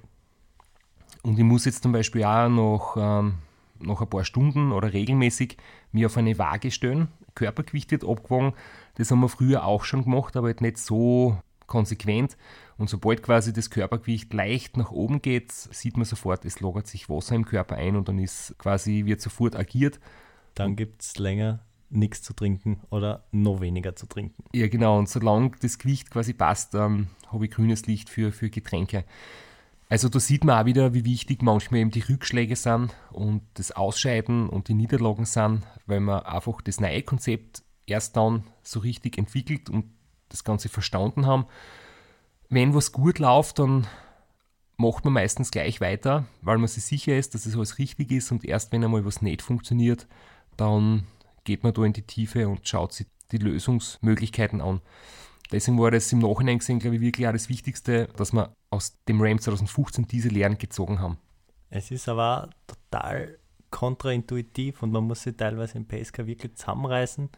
Und 1.22 1.38
ich 1.38 1.44
muss 1.44 1.64
jetzt 1.64 1.82
zum 1.82 1.92
Beispiel 1.92 2.24
auch 2.24 2.48
noch, 2.48 2.96
ähm, 2.96 3.34
noch 3.78 4.00
ein 4.00 4.08
paar 4.08 4.24
Stunden 4.24 4.72
oder 4.72 4.92
regelmäßig 4.92 5.56
mir 5.92 6.06
auf 6.06 6.16
eine 6.16 6.38
Waage 6.38 6.70
stellen. 6.70 7.08
Körpergewicht 7.34 7.90
wird 7.90 8.04
abgewogen. 8.04 8.52
Das 8.96 9.10
haben 9.10 9.20
wir 9.20 9.28
früher 9.28 9.64
auch 9.64 9.84
schon 9.84 10.04
gemacht, 10.04 10.36
aber 10.36 10.48
halt 10.48 10.60
nicht 10.60 10.78
so 10.78 11.38
konsequent. 11.66 12.36
Und 12.78 12.90
sobald 12.90 13.22
quasi 13.22 13.52
das 13.52 13.70
Körpergewicht 13.70 14.32
leicht 14.34 14.76
nach 14.76 14.90
oben 14.90 15.22
geht, 15.22 15.52
sieht 15.52 15.96
man 15.96 16.04
sofort, 16.04 16.44
es 16.44 16.60
lagert 16.60 16.86
sich 16.86 17.08
Wasser 17.08 17.36
im 17.36 17.44
Körper 17.44 17.76
ein 17.76 17.96
und 17.96 18.08
dann 18.08 18.18
ist 18.18 18.54
quasi, 18.58 19.04
wird 19.04 19.20
sofort 19.20 19.54
agiert. 19.54 20.00
Dann 20.54 20.76
gibt 20.76 21.02
es 21.02 21.18
länger 21.18 21.60
nichts 21.90 22.22
zu 22.22 22.32
trinken 22.32 22.80
oder 22.90 23.24
noch 23.32 23.60
weniger 23.60 23.96
zu 23.96 24.06
trinken. 24.06 24.44
Ja, 24.54 24.68
genau. 24.68 24.98
Und 24.98 25.08
solange 25.08 25.52
das 25.60 25.78
Gewicht 25.78 26.10
quasi 26.10 26.32
passt, 26.32 26.74
ähm, 26.74 27.08
habe 27.28 27.46
ich 27.46 27.50
grünes 27.50 27.86
Licht 27.86 28.08
für, 28.08 28.32
für 28.32 28.50
Getränke. 28.50 29.04
Also 29.88 30.08
da 30.08 30.20
sieht 30.20 30.44
man 30.44 30.60
auch 30.60 30.66
wieder, 30.66 30.94
wie 30.94 31.04
wichtig 31.04 31.42
manchmal 31.42 31.80
eben 31.80 31.90
die 31.90 32.00
Rückschläge 32.00 32.54
sind 32.54 32.94
und 33.10 33.42
das 33.54 33.72
Ausscheiden 33.72 34.48
und 34.48 34.68
die 34.68 34.74
Niederlagen 34.74 35.24
sind, 35.24 35.62
weil 35.86 35.98
man 35.98 36.20
einfach 36.20 36.62
das 36.62 36.78
neue 36.78 37.02
Konzept 37.02 37.62
erst 37.86 38.16
dann 38.16 38.44
so 38.62 38.78
richtig 38.80 39.18
entwickelt 39.18 39.68
und 39.68 39.86
das 40.28 40.44
Ganze 40.44 40.68
verstanden 40.68 41.26
haben. 41.26 41.46
Wenn 42.48 42.72
was 42.72 42.92
gut 42.92 43.18
läuft, 43.18 43.58
dann 43.58 43.88
macht 44.76 45.04
man 45.04 45.14
meistens 45.14 45.50
gleich 45.50 45.80
weiter, 45.80 46.24
weil 46.40 46.58
man 46.58 46.68
sich 46.68 46.84
sicher 46.84 47.16
ist, 47.16 47.34
dass 47.34 47.46
es 47.46 47.56
alles 47.56 47.78
richtig 47.78 48.12
ist 48.12 48.30
und 48.30 48.44
erst 48.44 48.70
wenn 48.70 48.84
einmal 48.84 49.04
was 49.04 49.22
nicht 49.22 49.42
funktioniert, 49.42 50.06
dann 50.56 51.04
geht 51.44 51.62
man 51.62 51.72
da 51.72 51.84
in 51.84 51.92
die 51.92 52.02
Tiefe 52.02 52.48
und 52.48 52.66
schaut 52.66 52.92
sich 52.92 53.06
die 53.32 53.38
Lösungsmöglichkeiten 53.38 54.60
an. 54.60 54.80
Deswegen 55.52 55.78
war 55.78 55.90
das 55.90 56.12
im 56.12 56.20
Nachhinein 56.20 56.58
gesehen, 56.58 56.78
glaube 56.78 56.96
ich, 56.96 57.02
wirklich 57.02 57.26
auch 57.26 57.32
das 57.32 57.48
Wichtigste, 57.48 58.08
dass 58.16 58.32
wir 58.32 58.54
aus 58.70 58.96
dem 59.08 59.20
RAM 59.20 59.40
2015 59.40 60.06
diese 60.06 60.28
Lehren 60.28 60.58
gezogen 60.58 61.00
haben. 61.00 61.18
Es 61.70 61.90
ist 61.90 62.08
aber 62.08 62.50
total 62.66 63.38
kontraintuitiv 63.70 64.82
und 64.82 64.92
man 64.92 65.04
muss 65.04 65.22
sich 65.22 65.36
teilweise 65.36 65.78
im 65.78 65.86
PSK 65.86 66.26
wirklich 66.26 66.56
zusammenreißen, 66.56 67.28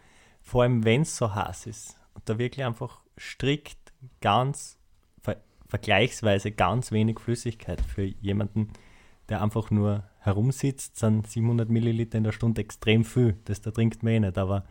vor 0.40 0.62
allem 0.62 0.84
wenn 0.84 1.02
es 1.02 1.16
so 1.16 1.34
heiß 1.34 1.66
ist 1.66 1.96
und 2.14 2.28
da 2.28 2.38
wirklich 2.38 2.64
einfach 2.64 3.00
strikt 3.18 3.92
ganz 4.20 4.78
ver 5.20 5.36
vergleichsweise 5.68 6.50
ganz 6.50 6.92
wenig 6.92 7.20
Flüssigkeit 7.20 7.80
für 7.80 8.02
jemanden, 8.02 8.72
der 9.32 9.40
einfach 9.40 9.70
nur 9.70 10.04
herumsitzt, 10.18 10.98
sind 10.98 11.26
700 11.26 11.70
Milliliter 11.70 12.18
in 12.18 12.24
der 12.24 12.32
Stunde 12.32 12.60
extrem 12.60 13.02
viel. 13.02 13.34
Das 13.46 13.62
da 13.62 13.70
trinkt 13.70 14.02
man 14.02 14.12
eh 14.12 14.20
nicht. 14.20 14.36
Aber 14.36 14.66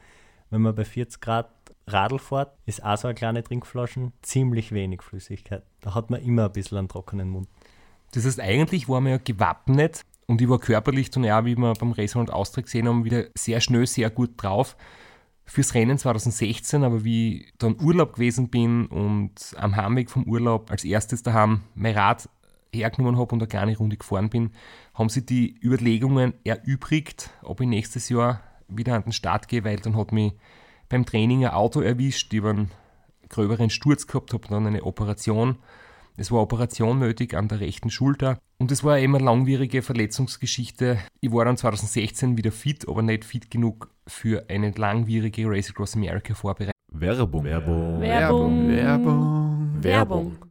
wenn 0.51 0.62
man 0.62 0.75
bei 0.75 0.86
40 0.86 1.20
Grad 1.20 1.50
Radl 1.88 2.20
fährt, 2.20 2.56
ist 2.68 2.86
auch 2.86 2.96
so 2.96 3.08
eine 3.08 3.15
kleine 3.15 3.44
Trinkflaschen 3.44 4.13
ziemlich 4.22 4.72
wenig 4.72 5.01
Flüssigkeit. 5.01 5.63
Da 5.80 5.96
hat 5.96 6.12
man 6.12 6.22
immer 6.22 6.46
ein 6.46 6.51
bisschen 6.51 6.77
einen 6.77 6.89
trockenen 6.89 7.30
Mund. 7.30 7.48
Das 8.12 8.24
heißt, 8.24 8.39
eigentlich 8.39 8.88
war 8.88 9.01
man 9.01 9.13
ja 9.13 9.18
gewappnet 9.18 10.06
und 10.27 10.39
ich 10.41 10.48
war 10.48 10.60
körperlich 10.60 11.10
dann 11.10 11.24
ja, 11.24 11.44
wie 11.44 11.56
wir 11.56 11.74
beim 11.74 11.94
Racer 11.94 12.20
und 12.20 12.32
Austria 12.32 12.62
gesehen 12.62 12.88
haben, 12.88 13.03
wieder 13.03 13.25
sehr 13.34 13.62
schnell, 13.62 13.88
sehr 13.88 14.12
gut 14.12 14.32
drauf 14.38 14.77
fürs 15.46 15.74
Rennen 15.74 15.98
2016, 15.98 16.84
aber 16.84 17.03
wie 17.03 17.46
ich 17.46 17.53
dann 17.58 17.82
Urlaub 17.82 18.13
gewesen 18.13 18.50
bin 18.50 18.86
und 18.86 19.56
am 19.58 19.75
Heimweg 19.75 20.12
vom 20.12 20.25
Urlaub 20.25 20.70
als 20.70 20.84
erstes 20.84 21.24
daheim 21.24 21.62
mein 21.74 21.98
Rad 21.98 22.30
hergenommen 22.74 23.20
habe 23.20 23.34
und 23.34 23.42
eine 23.42 23.48
kleine 23.48 23.78
Runde 23.78 23.98
gefahren 23.98 24.30
bin, 24.30 24.51
haben 24.94 25.10
sie 25.10 25.25
die 25.25 25.60
Überlegungen 25.62 26.34
erübrigt, 26.44 27.32
ob 27.44 27.62
ich 27.62 27.68
nächstes 27.68 28.10
Jahr 28.10 28.42
wieder 28.68 28.96
an 28.96 29.04
den 29.04 29.12
Start 29.12 29.48
gehe, 29.48 29.63
weil 29.63 29.78
dann 29.78 29.98
hat 29.98 30.12
mich 30.12 30.34
beim 30.90 31.06
Training 31.06 31.46
ein 31.46 31.51
Auto 31.51 31.82
erwischt, 31.82 32.34
ich 32.34 32.44
einen 32.44 32.72
gröberen 33.30 33.70
Sturz 33.70 34.08
gehabt, 34.08 34.34
habe 34.34 34.48
dann 34.48 34.68
eine 34.68 34.84
Operation. 34.84 35.58
Es 36.18 36.32
war 36.32 36.42
Operation 36.42 37.00
nötig 37.00 37.34
an 37.34 37.48
der 37.48 37.62
rechten 37.62 37.90
Schulter 37.90 38.38
und 38.60 38.72
es 38.72 38.84
war 38.84 39.00
immer 39.00 39.18
eine 39.18 39.25
langwierige 39.25 39.82
Verletzungsgeschichte. 39.82 41.00
Ich 41.22 41.32
war 41.32 41.46
dann 41.46 41.58
2016 41.58 42.38
wieder 42.38 42.51
fit, 42.51 42.88
aber 42.88 43.01
nicht 43.01 43.25
fit 43.25 43.50
genug 43.50 43.90
für 44.06 44.46
eine 44.50 44.72
langwierige 44.72 45.48
Race 45.48 45.70
Across 45.70 45.96
America 45.96 46.34
Vorbereitung. 46.34 46.74
Werbung. 46.92 47.44
Werbung. 47.44 48.01
Werbung. 48.01 48.68
Werbung. 48.68 49.84
Werbung. 49.84 50.50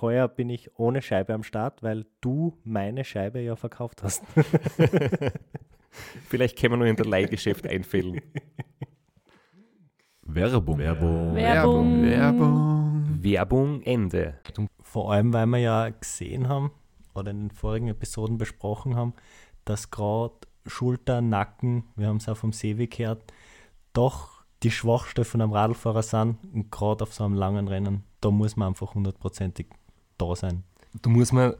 heuer 0.00 0.28
bin 0.28 0.48
ich 0.50 0.78
ohne 0.78 1.02
Scheibe 1.02 1.34
am 1.34 1.42
Start, 1.42 1.82
weil 1.82 2.06
du 2.20 2.58
meine 2.64 3.04
Scheibe 3.04 3.40
ja 3.40 3.56
verkauft 3.56 4.02
hast. 4.02 4.22
Vielleicht 6.28 6.58
können 6.58 6.74
wir 6.74 6.78
nur 6.78 6.86
in 6.86 6.96
der 6.96 7.06
Leihgeschäft 7.06 7.66
einfällen. 7.66 8.20
Werbung. 10.22 10.78
Werbung. 10.78 11.34
Werbung. 11.34 12.02
Werbung. 12.02 13.22
Werbung 13.22 13.82
Ende. 13.82 14.38
Vor 14.80 15.12
allem, 15.12 15.32
weil 15.32 15.46
wir 15.46 15.58
ja 15.58 15.88
gesehen 15.90 16.48
haben 16.48 16.70
oder 17.14 17.30
in 17.30 17.48
den 17.48 17.50
vorigen 17.50 17.88
Episoden 17.88 18.38
besprochen 18.38 18.96
haben, 18.96 19.14
dass 19.64 19.90
gerade 19.90 20.34
Schulter, 20.66 21.20
Nacken, 21.20 21.84
wir 21.96 22.06
haben 22.06 22.16
es 22.16 22.28
auch 22.28 22.36
vom 22.36 22.52
See 22.52 22.74
gehört, 22.86 23.32
doch 23.92 24.42
die 24.62 24.70
Schwachstelle 24.70 25.24
von 25.24 25.40
einem 25.40 25.52
Radlfahrer 25.52 26.02
sind, 26.02 26.38
gerade 26.70 27.02
auf 27.02 27.12
so 27.12 27.24
einem 27.24 27.34
langen 27.34 27.68
Rennen, 27.68 28.04
da 28.20 28.30
muss 28.30 28.56
man 28.56 28.68
einfach 28.68 28.94
hundertprozentig 28.94 29.66
da 30.22 30.36
sein. 30.36 30.64
Da 31.00 31.10
muss 31.10 31.32
man 31.32 31.54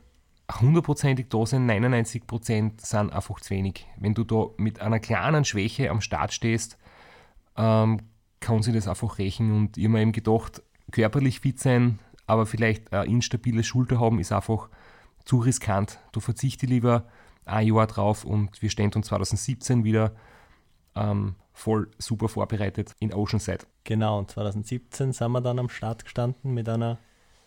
hundertprozentig 0.60 1.26
da 1.28 1.46
sein, 1.46 1.66
99 1.66 2.26
Prozent 2.26 2.80
sind 2.80 3.12
einfach 3.12 3.40
zu 3.40 3.50
wenig. 3.50 3.86
Wenn 3.98 4.14
du 4.14 4.24
da 4.24 4.46
mit 4.56 4.80
einer 4.80 5.00
kleinen 5.00 5.44
Schwäche 5.44 5.90
am 5.90 6.00
Start 6.00 6.32
stehst, 6.32 6.78
ähm, 7.56 8.00
kann 8.40 8.62
sich 8.62 8.74
das 8.74 8.88
einfach 8.88 9.18
rächen. 9.18 9.52
Und 9.52 9.78
ich 9.78 9.84
habe 9.84 9.94
mir 9.94 10.02
eben 10.02 10.12
gedacht, 10.12 10.62
körperlich 10.90 11.40
fit 11.40 11.60
sein, 11.60 11.98
aber 12.26 12.46
vielleicht 12.46 12.92
eine 12.92 13.06
instabile 13.06 13.64
Schulter 13.64 14.00
haben, 14.00 14.18
ist 14.18 14.32
einfach 14.32 14.68
zu 15.24 15.38
riskant. 15.38 16.00
Du 16.12 16.20
verzichte 16.20 16.66
lieber 16.66 17.06
ein 17.44 17.66
Jahr 17.66 17.86
drauf 17.86 18.24
und 18.24 18.60
wir 18.62 18.70
stehen 18.70 18.90
dann 18.90 19.02
2017 19.02 19.84
wieder 19.84 20.12
ähm, 20.94 21.36
voll 21.52 21.90
super 21.98 22.28
vorbereitet 22.28 22.94
in 22.98 23.12
Oceanside. 23.14 23.64
Genau, 23.84 24.18
und 24.18 24.30
2017 24.30 25.12
sind 25.12 25.32
wir 25.32 25.40
dann 25.40 25.58
am 25.58 25.68
Start 25.68 26.04
gestanden 26.04 26.54
mit 26.54 26.68
einer 26.68 26.98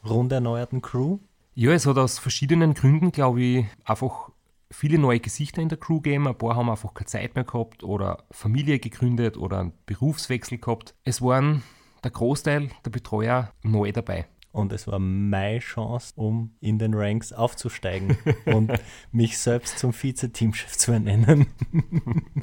rund 0.09 0.31
erneuerten 0.31 0.81
Crew. 0.81 1.19
Ja, 1.53 1.71
es 1.71 1.85
hat 1.85 1.97
aus 1.97 2.19
verschiedenen 2.19 2.74
Gründen, 2.74 3.12
glaube 3.12 3.41
ich, 3.41 3.65
einfach 3.85 4.29
viele 4.71 4.97
neue 4.97 5.19
Gesichter 5.19 5.62
in 5.62 5.69
der 5.69 5.77
Crew 5.77 6.01
gegeben. 6.01 6.27
Ein 6.27 6.38
paar 6.38 6.55
haben 6.55 6.69
einfach 6.69 6.93
keine 6.93 7.07
Zeit 7.07 7.35
mehr 7.35 7.45
gehabt 7.45 7.83
oder 7.83 8.25
Familie 8.31 8.79
gegründet 8.79 9.38
oder 9.38 9.59
einen 9.59 9.74
Berufswechsel 9.85 10.57
gehabt. 10.57 10.95
Es 11.03 11.21
waren 11.21 11.63
der 12.03 12.12
Großteil 12.12 12.69
der 12.83 12.91
Betreuer 12.91 13.51
neu 13.63 13.91
dabei. 13.91 14.27
Und 14.51 14.71
es 14.71 14.88
war 14.88 15.00
meine 15.00 15.59
Chance, 15.59 16.13
um 16.15 16.55
in 16.62 16.79
den 16.79 16.93
Ranks 16.93 17.33
aufzusteigen 17.33 18.17
und 18.45 18.71
mich 19.12 19.38
selbst 19.38 19.79
zum 19.79 19.91
Vize-Teamchef 19.91 20.77
zu 20.77 20.93
ernennen. 20.93 21.47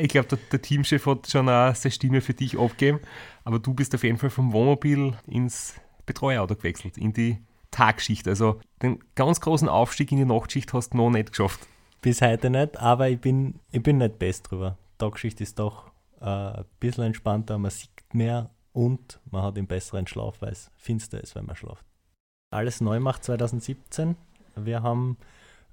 ich 0.00 0.08
glaube, 0.08 0.28
der, 0.28 0.38
der, 0.50 0.62
Teamchef 0.62 1.04
hat 1.04 1.30
schon 1.30 1.50
auch 1.50 1.74
seine 1.74 1.92
Stimme 1.92 2.20
für 2.22 2.32
dich 2.32 2.58
abgegeben, 2.58 3.00
aber 3.44 3.58
du 3.58 3.74
bist 3.74 3.94
auf 3.94 4.04
jeden 4.04 4.16
Fall 4.16 4.30
vom 4.30 4.54
Wohnmobil 4.54 5.12
ins 5.26 5.74
Betreuerauto 6.06 6.56
gewechselt, 6.56 6.96
in 6.96 7.12
die 7.12 7.38
Tagschicht. 7.70 8.26
Also 8.28 8.60
den 8.82 9.00
ganz 9.14 9.40
großen 9.40 9.68
Aufstieg 9.68 10.12
in 10.12 10.18
die 10.18 10.24
Nachtschicht 10.24 10.72
hast 10.72 10.94
du 10.94 10.96
noch 10.96 11.10
nicht 11.10 11.30
geschafft. 11.30 11.66
Bis 12.00 12.22
heute 12.22 12.50
nicht, 12.50 12.78
aber 12.78 13.08
ich 13.08 13.20
bin, 13.20 13.60
ich 13.70 13.82
bin 13.82 13.98
nicht 13.98 14.18
best 14.18 14.50
drüber. 14.50 14.78
Tagschicht 14.98 15.40
ist 15.40 15.58
doch 15.58 15.90
äh, 16.20 16.24
ein 16.24 16.64
bisschen 16.80 17.04
entspannter, 17.04 17.58
man 17.58 17.70
sieht 17.70 17.90
mehr 18.12 18.50
und 18.72 19.20
man 19.30 19.42
hat 19.42 19.56
einen 19.56 19.66
besseren 19.66 20.06
Schlaf, 20.06 20.40
weil 20.40 20.52
es 20.52 20.70
finster 20.76 21.22
ist, 21.22 21.34
wenn 21.34 21.46
man 21.46 21.56
schlaft. 21.56 21.84
Alles 22.50 22.80
neu 22.80 23.00
macht 23.00 23.24
2017. 23.24 24.16
Wir 24.54 24.82
haben 24.82 25.16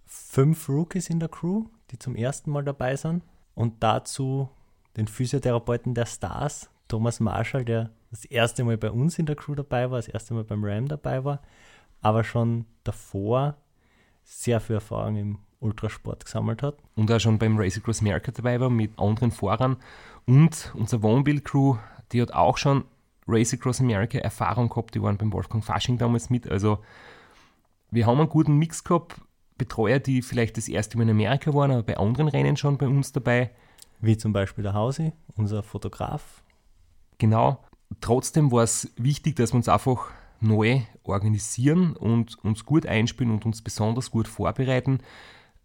fünf 0.05 0.67
Rookies 0.67 1.09
in 1.09 1.19
der 1.19 1.29
Crew, 1.29 1.65
die 1.91 1.99
zum 1.99 2.15
ersten 2.15 2.51
Mal 2.51 2.63
dabei 2.63 2.95
sind. 2.95 3.23
Und 3.55 3.83
dazu 3.83 4.49
den 4.97 5.07
Physiotherapeuten 5.07 5.93
der 5.93 6.05
Stars, 6.05 6.69
Thomas 6.87 7.19
Marshall, 7.19 7.65
der 7.65 7.91
das 8.13 8.25
erste 8.25 8.63
Mal 8.63 8.77
bei 8.77 8.91
uns 8.91 9.17
in 9.17 9.25
der 9.25 9.35
Crew 9.35 9.55
dabei 9.55 9.89
war, 9.89 9.97
das 9.97 10.07
erste 10.07 10.35
Mal 10.35 10.43
beim 10.43 10.63
Ram 10.63 10.87
dabei 10.87 11.23
war, 11.23 11.41
aber 12.01 12.23
schon 12.23 12.65
davor 12.83 13.57
sehr 14.23 14.59
viel 14.59 14.75
Erfahrung 14.75 15.15
im 15.15 15.39
Ultrasport 15.59 16.23
gesammelt 16.23 16.61
hat. 16.61 16.77
Und 16.95 17.11
auch 17.11 17.19
schon 17.19 17.39
beim 17.39 17.57
Race 17.57 17.77
Across 17.77 18.01
America 18.01 18.31
dabei 18.31 18.59
war 18.59 18.69
mit 18.69 18.99
anderen 18.99 19.31
Fahrern. 19.31 19.77
Und 20.27 20.71
unsere 20.75 21.01
Wohnmobil-Crew, 21.01 21.77
die 22.11 22.21
hat 22.21 22.33
auch 22.33 22.57
schon 22.57 22.85
Race 23.27 23.53
Across 23.53 23.81
America 23.81 24.19
Erfahrung 24.19 24.69
gehabt, 24.69 24.93
die 24.93 25.01
waren 25.01 25.17
beim 25.17 25.33
Wolfgang 25.33 25.65
Fasching 25.65 25.97
damals 25.97 26.29
mit. 26.29 26.47
Also 26.47 26.79
wir 27.89 28.05
haben 28.05 28.19
einen 28.19 28.29
guten 28.29 28.57
Mix 28.57 28.83
gehabt. 28.83 29.15
Betreuer, 29.57 29.97
die 29.97 30.21
vielleicht 30.21 30.57
das 30.57 30.67
erste 30.67 30.97
Mal 30.97 31.03
in 31.03 31.11
Amerika 31.11 31.51
waren, 31.53 31.71
aber 31.71 31.83
bei 31.83 31.97
anderen 31.97 32.27
Rennen 32.27 32.57
schon 32.57 32.77
bei 32.77 32.87
uns 32.87 33.11
dabei. 33.11 33.49
Wie 34.01 34.17
zum 34.17 34.33
Beispiel 34.33 34.63
der 34.63 34.73
Hausi, 34.73 35.13
unser 35.35 35.63
Fotograf. 35.63 36.43
Genau. 37.17 37.59
Trotzdem 38.01 38.51
war 38.51 38.63
es 38.63 38.91
wichtig, 38.97 39.35
dass 39.35 39.53
wir 39.53 39.57
uns 39.57 39.69
einfach 39.69 40.09
neu 40.39 40.81
organisieren 41.03 41.95
und 41.95 42.43
uns 42.43 42.65
gut 42.65 42.85
einspielen 42.85 43.31
und 43.31 43.45
uns 43.45 43.61
besonders 43.61 44.11
gut 44.11 44.27
vorbereiten, 44.27 44.99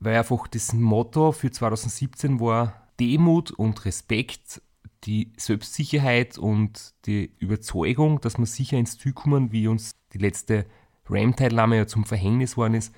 weil 0.01 0.17
einfach 0.17 0.47
das 0.47 0.73
Motto 0.73 1.33
für 1.33 1.51
2017 1.51 2.41
war 2.41 2.89
Demut 3.01 3.51
und 3.51 3.85
Respekt 3.85 4.63
die 5.05 5.33
Selbstsicherheit 5.37 6.39
und 6.39 6.95
die 7.07 7.33
Überzeugung, 7.39 8.21
dass 8.21 8.39
wir 8.39 8.47
sicher 8.47 8.79
ins 8.79 8.99
Ziel 8.99 9.13
kommen, 9.13 9.53
wie 9.53 9.69
uns 9.69 9.97
die 10.13 10.19
letzte 10.19 10.67
RAM-Teilnahme 11.09 11.77
ja 11.77 11.87
zum 11.87 12.05
Verhängnis 12.05 12.57
worden 12.57 12.75
ist, 12.75 12.95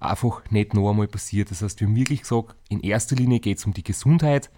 einfach 0.00 0.42
nicht 0.50 0.74
noch 0.74 0.90
einmal 0.90 1.08
passiert. 1.08 1.50
Das 1.50 1.62
heißt, 1.62 1.80
wir 1.80 1.88
haben 1.88 1.96
wirklich 1.96 2.22
gesagt, 2.22 2.56
in 2.68 2.80
erster 2.80 3.16
Linie 3.16 3.40
geht 3.40 3.58
es 3.58 3.66
um 3.66 3.74
die 3.74 3.84
Gesundheit. 3.84 4.50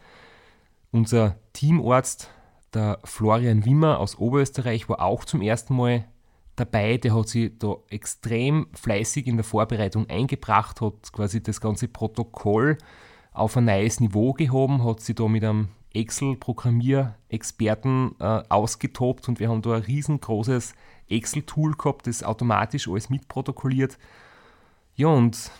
Unser 0.92 1.36
Teamarzt, 1.52 2.30
der 2.74 2.98
Florian 3.04 3.64
Wimmer 3.64 3.98
aus 3.98 4.18
Oberösterreich, 4.18 4.88
war 4.88 5.02
auch 5.02 5.24
zum 5.24 5.42
ersten 5.42 5.76
Mal 5.76 6.04
dabei. 6.56 6.96
Der 6.98 7.14
hat 7.14 7.28
sich 7.28 7.52
da 7.58 7.76
extrem 7.88 8.68
fleißig 8.74 9.26
in 9.26 9.36
der 9.36 9.44
Vorbereitung 9.44 10.08
eingebracht, 10.08 10.80
hat 10.80 11.12
quasi 11.12 11.42
das 11.42 11.60
ganze 11.60 11.88
Protokoll 11.88 12.78
auf 13.32 13.56
ein 13.56 13.64
neues 13.64 13.98
Niveau 14.00 14.32
gehoben, 14.32 14.84
hat 14.84 15.00
sich 15.00 15.16
da 15.16 15.28
mit 15.28 15.44
einem 15.44 15.68
Excel-Programmierexperten 15.92 18.14
äh, 18.20 18.42
ausgetobt 18.48 19.28
und 19.28 19.40
wir 19.40 19.48
haben 19.48 19.62
da 19.62 19.74
ein 19.74 19.82
riesengroßes 19.82 20.74
Excel-Tool 21.08 21.74
gehabt, 21.74 22.06
das 22.06 22.22
automatisch 22.22 22.86
alles 22.88 23.10
mitprotokolliert. 23.10 23.98
Ja, 24.94 25.08
und 25.08 25.50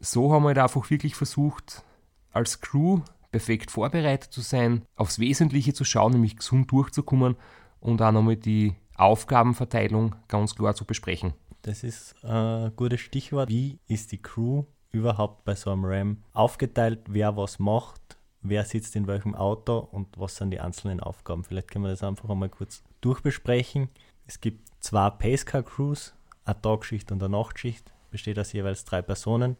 so 0.00 0.32
haben 0.32 0.42
wir 0.42 0.48
halt 0.48 0.58
einfach 0.58 0.90
wirklich 0.90 1.14
versucht, 1.14 1.84
als 2.32 2.60
Crew 2.60 3.02
perfekt 3.30 3.70
vorbereitet 3.70 4.32
zu 4.32 4.40
sein, 4.40 4.84
aufs 4.96 5.18
Wesentliche 5.18 5.72
zu 5.72 5.84
schauen, 5.84 6.12
nämlich 6.12 6.36
gesund 6.36 6.70
durchzukommen 6.70 7.36
und 7.80 8.02
auch 8.02 8.12
nochmal 8.12 8.36
die 8.36 8.74
Aufgabenverteilung 8.96 10.14
ganz 10.28 10.54
klar 10.54 10.74
zu 10.74 10.84
besprechen. 10.84 11.34
Das 11.62 11.82
ist 11.82 12.22
ein 12.24 12.74
gutes 12.76 13.00
Stichwort. 13.00 13.48
Wie 13.48 13.78
ist 13.86 14.12
die 14.12 14.22
Crew 14.22 14.64
überhaupt 14.92 15.44
bei 15.44 15.54
so 15.54 15.70
einem 15.70 15.84
RAM 15.84 16.22
aufgeteilt, 16.32 17.00
wer 17.08 17.36
was 17.36 17.58
macht, 17.58 18.18
wer 18.42 18.64
sitzt 18.64 18.96
in 18.96 19.06
welchem 19.06 19.34
Auto 19.34 19.78
und 19.78 20.18
was 20.18 20.36
sind 20.36 20.50
die 20.50 20.60
einzelnen 20.60 21.00
Aufgaben. 21.00 21.44
Vielleicht 21.44 21.70
können 21.70 21.84
wir 21.84 21.90
das 21.90 22.02
einfach 22.02 22.28
einmal 22.28 22.48
kurz 22.48 22.82
durchbesprechen. 23.00 23.88
Es 24.26 24.40
gibt 24.40 24.68
zwei 24.80 25.10
Pacecar-Crews, 25.10 26.14
eine 26.44 26.60
Tagschicht 26.60 27.12
und 27.12 27.22
eine 27.22 27.36
Nachtschicht, 27.36 27.92
besteht 28.10 28.38
aus 28.38 28.52
jeweils 28.52 28.84
drei 28.84 29.02
Personen. 29.02 29.56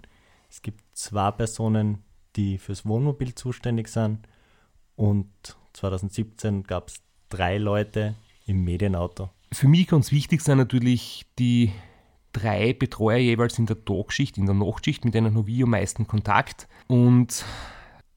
Es 0.48 0.62
gibt 0.62 0.82
zwei 0.92 1.30
Personen, 1.30 2.02
die 2.36 2.58
fürs 2.58 2.86
Wohnmobil 2.86 3.34
zuständig 3.34 3.88
sind 3.88 4.26
und 4.96 5.28
2017 5.72 6.64
gab 6.64 6.88
es 6.88 7.00
drei 7.28 7.58
Leute 7.58 8.14
im 8.46 8.64
Medienauto. 8.64 9.30
Für 9.52 9.68
mich 9.68 9.86
ganz 9.88 10.12
wichtig 10.12 10.42
sind 10.42 10.58
natürlich 10.58 11.26
die 11.38 11.72
drei 12.32 12.72
Betreuer 12.72 13.18
jeweils 13.18 13.58
in 13.58 13.66
der 13.66 13.84
Tagschicht, 13.84 14.38
in 14.38 14.46
der 14.46 14.54
Nachtschicht, 14.54 15.04
mit 15.04 15.14
denen 15.14 15.36
habe 15.36 15.50
ich 15.50 15.62
am 15.62 15.70
meisten 15.70 16.06
Kontakt. 16.06 16.68
Und 16.86 17.44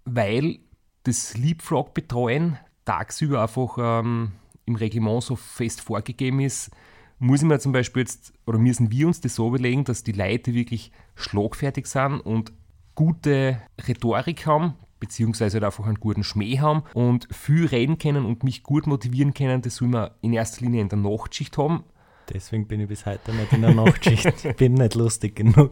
weil 0.06 0.60
das 1.04 1.38
Leapfrog-Betreuen 1.38 2.58
tagsüber 2.86 3.42
einfach 3.42 3.78
ähm, 3.80 4.34
im 4.66 4.76
Reglement 4.76 5.24
so 5.24 5.36
fest 5.36 5.82
vorgegeben 5.82 6.40
ist, 6.40 6.72
muss 7.20 7.42
ich 7.42 7.48
mir 7.48 7.60
zum 7.60 7.72
Beispiel 7.72 8.02
jetzt, 8.02 8.34
oder 8.46 8.58
müssen 8.58 8.92
wir 8.92 9.08
uns 9.08 9.22
das 9.22 9.36
so 9.36 9.48
überlegen, 9.48 9.86
dass 9.86 10.04
die 10.04 10.12
Leute 10.12 10.54
wirklich 10.54 10.92
schlagfertig 11.16 11.88
sind 11.88 12.20
und 12.20 12.52
gute 12.96 13.62
Rhetorik 13.88 14.46
haben, 14.46 14.76
beziehungsweise 15.00 15.56
halt 15.56 15.66
einfach 15.66 15.86
einen 15.86 16.00
guten 16.00 16.24
Schmäh 16.24 16.60
haben 16.60 16.84
und 16.94 17.28
viel 17.34 17.66
reden 17.66 17.98
können 17.98 18.26
und 18.26 18.44
mich 18.44 18.64
gut 18.64 18.88
motivieren 18.88 19.34
können, 19.34 19.62
das 19.62 19.78
soll 19.78 19.90
man 19.90 20.12
in 20.22 20.34
erster 20.34 20.62
Linie 20.62 20.82
in 20.82 20.90
der 20.90 21.00
Nachtschicht 21.00 21.58
haben. 21.58 21.84
Deswegen 22.30 22.68
bin 22.68 22.80
ich 22.80 22.88
bis 22.88 23.06
heute 23.06 23.34
nicht 23.34 23.52
in 23.52 23.62
der 23.62 23.74
Nachtschicht. 23.74 24.26
ich 24.46 24.56
bin 24.56 24.76
nicht 24.76 24.96
lustig 24.96 25.36
genug. 25.36 25.72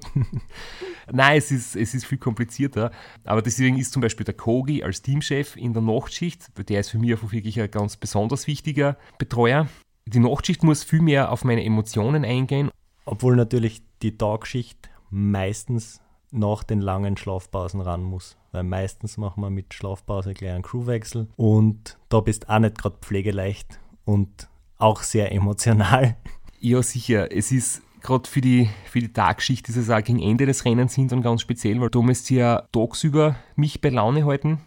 Nein, 1.11 1.37
es 1.37 1.51
ist, 1.51 1.75
es 1.75 1.93
ist 1.93 2.05
viel 2.05 2.17
komplizierter. 2.17 2.91
Aber 3.23 3.41
deswegen 3.41 3.77
ist 3.77 3.93
zum 3.93 4.01
Beispiel 4.01 4.25
der 4.25 4.33
Kogi 4.33 4.83
als 4.83 5.01
Teamchef 5.01 5.55
in 5.55 5.73
der 5.73 5.81
Nachtschicht, 5.81 6.49
der 6.69 6.81
ist 6.81 6.89
für 6.89 6.99
mich 6.99 7.11
einfach 7.11 7.31
wirklich 7.31 7.59
ein 7.59 7.71
ganz 7.71 7.97
besonders 7.97 8.47
wichtiger 8.47 8.97
Betreuer. 9.17 9.67
Die 10.05 10.19
Nachtschicht 10.19 10.63
muss 10.63 10.83
viel 10.83 11.01
mehr 11.01 11.31
auf 11.31 11.43
meine 11.43 11.63
Emotionen 11.63 12.25
eingehen. 12.25 12.69
Obwohl 13.05 13.35
natürlich 13.35 13.81
die 14.01 14.17
Tagschicht 14.17 14.89
meistens 15.09 16.01
nach 16.31 16.63
den 16.63 16.81
langen 16.81 17.17
Schlafpausen 17.17 17.81
ran 17.81 18.03
muss. 18.03 18.37
Weil 18.51 18.63
meistens 18.63 19.17
machen 19.17 19.41
wir 19.43 19.49
mit 19.49 19.73
Schlafpause 19.73 20.33
gleich 20.33 20.51
einen 20.51 20.63
Crewwechsel 20.63 21.27
und 21.35 21.97
da 22.09 22.19
bist 22.19 22.49
auch 22.49 22.59
nicht 22.59 22.77
gerade 22.77 22.97
pflegeleicht 23.01 23.79
und 24.05 24.49
auch 24.77 25.03
sehr 25.03 25.31
emotional. 25.31 26.17
Ja, 26.59 26.81
sicher. 26.83 27.31
Es 27.31 27.51
ist 27.51 27.81
gerade 28.01 28.27
für 28.27 28.41
die, 28.41 28.69
für 28.85 28.99
die 28.99 29.13
Tagschicht 29.13 29.69
ist 29.69 29.77
es 29.77 29.89
auch 29.89 30.03
gegen 30.03 30.19
Ende 30.19 30.45
des 30.45 30.65
Rennens 30.65 30.95
hin 30.95 31.07
dann 31.07 31.21
ganz 31.21 31.41
speziell, 31.41 31.79
weil 31.79 31.89
da 31.89 32.01
müsst 32.01 32.29
ihr 32.31 32.39
ja 32.39 32.67
tagsüber 32.71 33.35
mich 33.55 33.81
bei 33.81 33.89
Laune 33.89 34.25
halten 34.25 34.61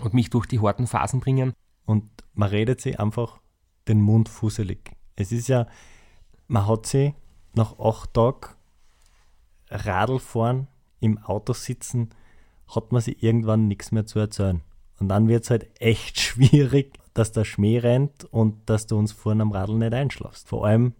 und 0.00 0.14
mich 0.14 0.30
durch 0.30 0.46
die 0.46 0.60
harten 0.60 0.86
Phasen 0.86 1.20
bringen. 1.20 1.52
Und 1.84 2.08
man 2.34 2.50
redet 2.50 2.80
sich 2.80 2.98
einfach 3.00 3.38
den 3.86 4.00
Mund 4.00 4.28
fusselig. 4.28 4.92
Es 5.16 5.32
ist 5.32 5.48
ja, 5.48 5.66
man 6.46 6.66
hat 6.66 6.86
sie 6.86 7.14
nach 7.54 7.78
acht 7.78 8.14
Tagen 8.14 8.54
Radl 9.70 10.18
fahren, 10.18 10.68
im 11.00 11.18
Auto 11.18 11.52
sitzen, 11.52 12.10
hat 12.68 12.92
man 12.92 13.00
sich 13.00 13.22
irgendwann 13.22 13.68
nichts 13.68 13.92
mehr 13.92 14.06
zu 14.06 14.18
erzählen. 14.18 14.62
Und 14.98 15.08
dann 15.08 15.28
wird 15.28 15.44
es 15.44 15.50
halt 15.50 15.68
echt 15.80 16.20
schwierig, 16.20 16.98
dass 17.14 17.32
der 17.32 17.44
Schmäh 17.44 17.78
rennt 17.78 18.24
und 18.24 18.68
dass 18.68 18.86
du 18.86 18.98
uns 18.98 19.12
vorne 19.12 19.42
am 19.42 19.52
Radl 19.52 19.76
nicht 19.76 19.94
einschlafst. 19.94 20.48
Vor 20.48 20.66
allem, 20.66 20.92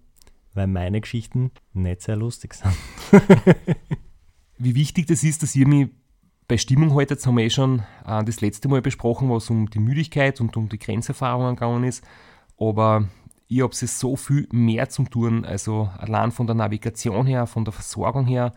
weil 0.54 0.66
meine 0.66 1.00
Geschichten 1.00 1.52
nicht 1.72 2.02
sehr 2.02 2.16
lustig 2.16 2.54
sind. 2.54 2.74
Wie 4.59 4.74
wichtig 4.74 5.07
das 5.07 5.22
ist, 5.22 5.42
dass 5.42 5.54
ihr 5.54 5.68
mich 5.68 5.88
bei 6.48 6.57
Stimmung 6.57 6.94
heute, 6.94 7.14
jetzt 7.14 7.26
haben 7.26 7.37
wir 7.37 7.44
eh 7.44 7.50
schon 7.50 7.83
äh, 8.07 8.24
das 8.24 8.40
letzte 8.40 8.68
Mal 8.68 8.81
besprochen, 8.81 9.31
was 9.31 9.50
um 9.50 9.68
die 9.68 9.78
Müdigkeit 9.78 10.40
und 10.40 10.57
um 10.57 10.68
die 10.68 10.78
Grenzerfahrungen 10.78 11.57
gegangen 11.57 11.85
ist. 11.85 12.02
Aber 12.59 13.09
ich 13.48 13.62
habe 13.62 13.72
es 13.72 13.98
so 13.98 14.16
viel 14.16 14.46
mehr 14.52 14.90
zum 14.90 15.11
tun, 15.11 15.44
also 15.44 15.90
allein 15.98 16.30
von 16.30 16.46
der 16.46 16.54
Navigation 16.54 17.26
her, 17.26 17.46
von 17.46 17.64
der 17.64 17.72
Versorgung 17.72 18.26
her. 18.26 18.52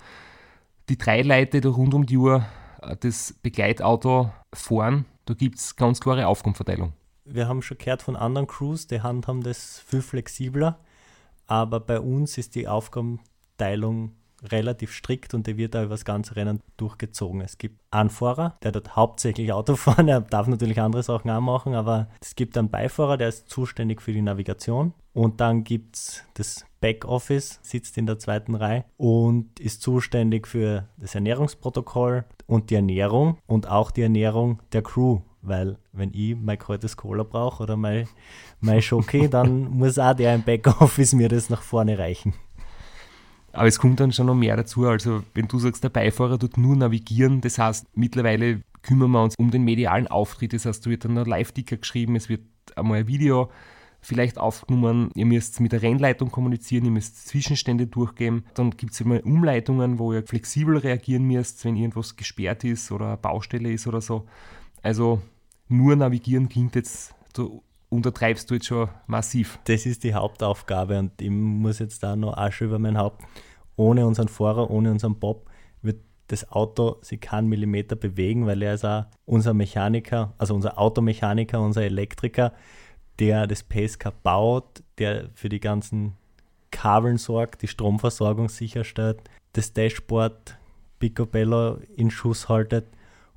Die 0.90 0.98
drei 0.98 1.22
Leute 1.22 1.62
da 1.62 1.70
rund 1.70 1.94
um 1.94 2.06
die 2.06 2.18
Uhr 2.18 2.46
äh, 2.82 2.98
das 2.98 3.34
Begleitauto 3.42 4.32
fahren, 4.54 5.06
da 5.26 5.34
gibt 5.34 5.60
es 5.60 5.78
ganz 5.78 6.02
klare 6.02 6.28
Aufgabenverteilung. 6.28 6.94
Wir 7.24 7.48
haben 7.48 7.62
schon 7.62 7.78
gehört 7.78 8.02
von 8.02 8.18
anderen 8.18 8.48
Crews, 8.48 8.88
die 8.88 9.02
handhaben 9.02 9.44
das 9.44 9.80
viel 9.80 10.02
flexibler, 10.02 10.80
aber 11.48 11.80
bei 11.80 12.00
uns 12.00 12.38
ist 12.38 12.56
die 12.56 12.68
Aufgabenteilung 12.68 14.12
relativ 14.44 14.94
strikt 14.94 15.34
und 15.34 15.48
der 15.48 15.58
wird 15.58 15.76
auch 15.76 15.84
über 15.84 15.94
das 15.94 16.06
ganze 16.06 16.36
Rennen 16.36 16.62
durchgezogen. 16.78 17.42
Es 17.42 17.58
gibt 17.58 17.80
einen 17.92 18.10
Fahrer, 18.10 18.58
der 18.64 18.72
dort 18.72 18.96
hauptsächlich 18.96 19.54
Auto 19.54 19.76
fahren, 19.76 20.08
er 20.08 20.22
darf 20.22 20.48
natürlich 20.48 20.80
andere 20.80 21.04
Sachen 21.04 21.30
auch 21.30 21.42
machen, 21.42 21.76
aber 21.76 22.08
es 22.22 22.36
gibt 22.36 22.58
einen 22.58 22.70
Beifahrer, 22.70 23.18
der 23.18 23.30
ist 23.30 23.50
zuständig 23.50 24.02
für 24.02 24.14
die 24.14 24.22
Navigation 24.22 24.94
und 25.14 25.42
dann 25.42 25.64
gibt 25.64 25.96
es 25.96 26.24
das 26.36 26.66
Backoffice, 26.80 27.60
sitzt 27.62 27.98
in 27.98 28.08
der 28.08 28.18
zweiten 28.18 28.56
Reihe 28.56 28.86
und 28.98 29.60
ist 29.60 29.82
zuständig 29.82 30.48
für 30.48 30.88
das 30.98 31.16
Ernährungsprotokoll 31.16 32.26
und 32.48 32.70
die 32.70 32.76
Ernährung 32.76 33.38
und 33.46 33.70
auch 33.70 33.92
die 33.92 34.02
Ernährung 34.02 34.60
der 34.74 34.82
Crew. 34.82 35.20
Weil, 35.44 35.78
wenn 35.92 36.14
ich 36.14 36.36
mein 36.36 36.60
kaltes 36.60 36.98
Cola 36.98 37.24
brauche 37.24 37.64
oder 37.64 37.76
mein, 37.76 38.08
mein 38.60 38.82
Schoki, 38.82 39.28
dann 39.28 39.72
muss 39.72 39.98
auch 39.98 40.14
der 40.14 40.36
im 40.36 40.44
Backoffice 40.44 41.14
mir 41.14 41.30
das 41.30 41.50
nach 41.50 41.64
vorne 41.64 41.98
reichen. 41.98 42.34
Aber 43.54 43.68
es 43.68 43.80
kommt 43.80 44.00
dann 44.00 44.12
schon 44.12 44.28
noch 44.28 44.36
mehr 44.36 44.56
dazu. 44.56 44.88
Also, 44.88 45.24
wenn 45.34 45.48
du 45.48 45.60
sagst, 45.60 45.84
der 45.84 45.90
Beifahrer 45.90 46.40
tut 46.40 46.58
nur 46.58 46.76
navigieren, 46.76 47.42
das 47.42 47.58
heißt, 47.58 47.86
mittlerweile 47.96 48.64
kümmern 48.82 49.12
wir 49.12 49.24
uns 49.24 49.36
um 49.36 49.52
den 49.52 49.64
medialen 49.64 50.08
Auftritt. 50.08 50.54
Das 50.54 50.66
heißt, 50.66 50.86
da 50.86 50.90
wird 50.90 51.06
dann 51.06 51.18
ein 51.18 51.26
Live-Ticker 51.26 51.78
geschrieben, 51.78 52.16
es 52.16 52.30
wird 52.30 52.42
einmal 52.76 53.00
ein 53.00 53.08
Video 53.08 53.50
vielleicht 54.02 54.40
aufgenommen, 54.40 55.12
ihr 55.14 55.26
müsst 55.26 55.60
mit 55.60 55.72
der 55.72 55.84
Rennleitung 55.84 56.32
kommunizieren, 56.32 56.86
ihr 56.86 56.92
müsst 56.92 57.28
Zwischenstände 57.28 57.88
durchgeben. 57.88 58.46
Dann 58.56 58.72
gibt 58.72 58.94
es 58.94 59.02
immer 59.02 59.24
Umleitungen, 59.24 60.00
wo 60.00 60.12
ihr 60.12 60.24
flexibel 60.24 60.78
reagieren 60.78 61.26
müsst, 61.26 61.64
wenn 61.66 61.76
irgendwas 61.76 62.16
gesperrt 62.16 62.64
ist 62.64 62.92
oder 62.92 63.08
eine 63.08 63.18
Baustelle 63.18 63.72
ist 63.72 63.86
oder 63.86 64.02
so. 64.02 64.26
Also 64.82 65.22
nur 65.68 65.96
navigieren 65.96 66.50
klingt 66.50 66.76
jetzt, 66.76 67.14
du 67.34 67.62
untertreibst 67.92 68.50
du 68.50 68.56
jetzt 68.56 68.68
schon 68.68 68.90
massiv. 69.06 69.60
Das 69.66 69.86
ist 69.86 70.04
die 70.04 70.16
Hauptaufgabe 70.16 70.98
und 70.98 71.22
ich 71.22 71.30
muss 71.30 71.80
jetzt 71.80 72.02
da 72.02 72.16
noch 72.16 72.38
Asche 72.38 72.66
über 72.66 72.80
mein 72.80 72.98
Haupt. 72.98 73.22
Ohne 73.76 74.08
unseren 74.08 74.30
Fahrer, 74.30 74.72
ohne 74.72 74.92
unseren 74.92 75.20
Bob 75.20 75.50
wird 75.82 75.98
das 76.28 76.50
Auto 76.52 76.98
sich 77.02 77.20
keinen 77.20 77.50
Millimeter 77.50 77.96
bewegen, 77.96 78.48
weil 78.48 78.62
er 78.62 78.76
ist 78.76 78.86
auch 78.86 79.06
unser 79.26 79.54
Mechaniker, 79.54 80.34
also 80.38 80.56
unser 80.56 80.80
Automechaniker, 80.80 81.60
unser 81.60 81.84
Elektriker, 81.84 82.54
der 83.20 83.46
das 83.46 83.64
PSK 83.64 84.24
baut, 84.24 84.84
der 84.98 85.30
für 85.34 85.50
die 85.50 85.60
ganzen 85.60 86.14
Kabeln 86.72 87.18
sorgt, 87.18 87.62
die 87.62 87.68
Stromversorgung 87.68 88.48
sicherstellt, 88.48 89.20
das 89.52 89.74
Dashboard 89.74 90.58
Picobello 91.00 91.80
in 91.98 92.10
Schuss 92.10 92.48
haltet 92.48 92.86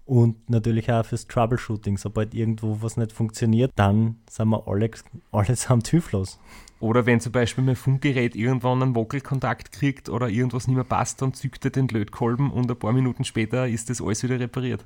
und 0.06 0.50
natürlich 0.50 0.90
auch 0.92 1.04
fürs 1.04 1.26
Troubleshooting. 1.26 1.96
Sobald 1.96 2.34
irgendwo 2.34 2.78
was 2.82 2.96
nicht 2.96 3.12
funktioniert, 3.12 3.72
dann 3.76 4.16
sind 4.28 4.48
wir 4.48 4.66
alle, 4.68 4.90
allesamt 5.32 5.88
hilflos. 5.88 6.38
Oder 6.80 7.06
wenn 7.06 7.20
zum 7.20 7.32
Beispiel 7.32 7.64
mein 7.64 7.76
Funkgerät 7.76 8.36
irgendwann 8.36 8.82
einen 8.82 8.94
Wackelkontakt 8.94 9.72
kriegt 9.72 10.10
oder 10.10 10.28
irgendwas 10.28 10.66
nicht 10.66 10.74
mehr 10.74 10.84
passt, 10.84 11.22
dann 11.22 11.32
zückt 11.32 11.64
er 11.64 11.70
den 11.70 11.88
Lötkolben 11.88 12.50
und 12.50 12.70
ein 12.70 12.78
paar 12.78 12.92
Minuten 12.92 13.24
später 13.24 13.66
ist 13.66 13.88
das 13.88 14.02
alles 14.02 14.22
wieder 14.22 14.38
repariert. 14.38 14.84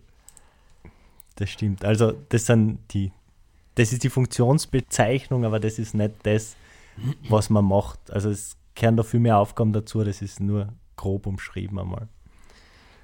Das 1.35 1.51
stimmt. 1.51 1.85
Also 1.85 2.13
das 2.29 2.47
sind 2.47 2.79
die, 2.91 3.11
das 3.75 3.93
ist 3.93 4.05
die 4.05 4.11
Funktionsbezeichnung, 4.11 5.45
aber 5.45 5.59
das 5.59 5.79
ist 5.79 5.95
nicht 5.95 6.15
das, 6.23 6.57
was 7.29 7.51
man 7.51 7.65
macht. 7.65 8.13
Also 8.13 8.31
es 8.31 8.57
kehren 8.77 8.97
da 8.97 9.03
viel 9.03 9.21
mehr 9.21 9.39
Aufgaben 9.39 9.73
dazu, 9.73 10.05
das 10.05 10.23
ist 10.23 10.39
nur 10.39 10.73
grob 10.97 11.27
umschrieben 11.27 11.79
einmal. 11.79 12.09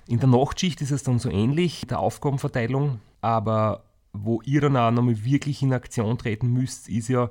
In 0.07 0.21
der 0.21 0.29
Nachtschicht 0.29 0.81
ist 0.83 0.91
es 0.91 1.03
dann 1.03 1.19
so 1.19 1.31
ähnlich, 1.31 1.87
der 1.87 2.01
Aufgabenverteilung, 2.01 3.01
aber 3.21 3.85
wo 4.13 4.43
ihr 4.43 4.61
dann 4.61 4.77
auch 4.77 4.91
nochmal 4.91 5.25
wirklich 5.25 5.63
in 5.63 5.73
Aktion 5.73 6.19
treten 6.19 6.49
müsst, 6.49 6.89
ist 6.89 7.09
ja, 7.09 7.31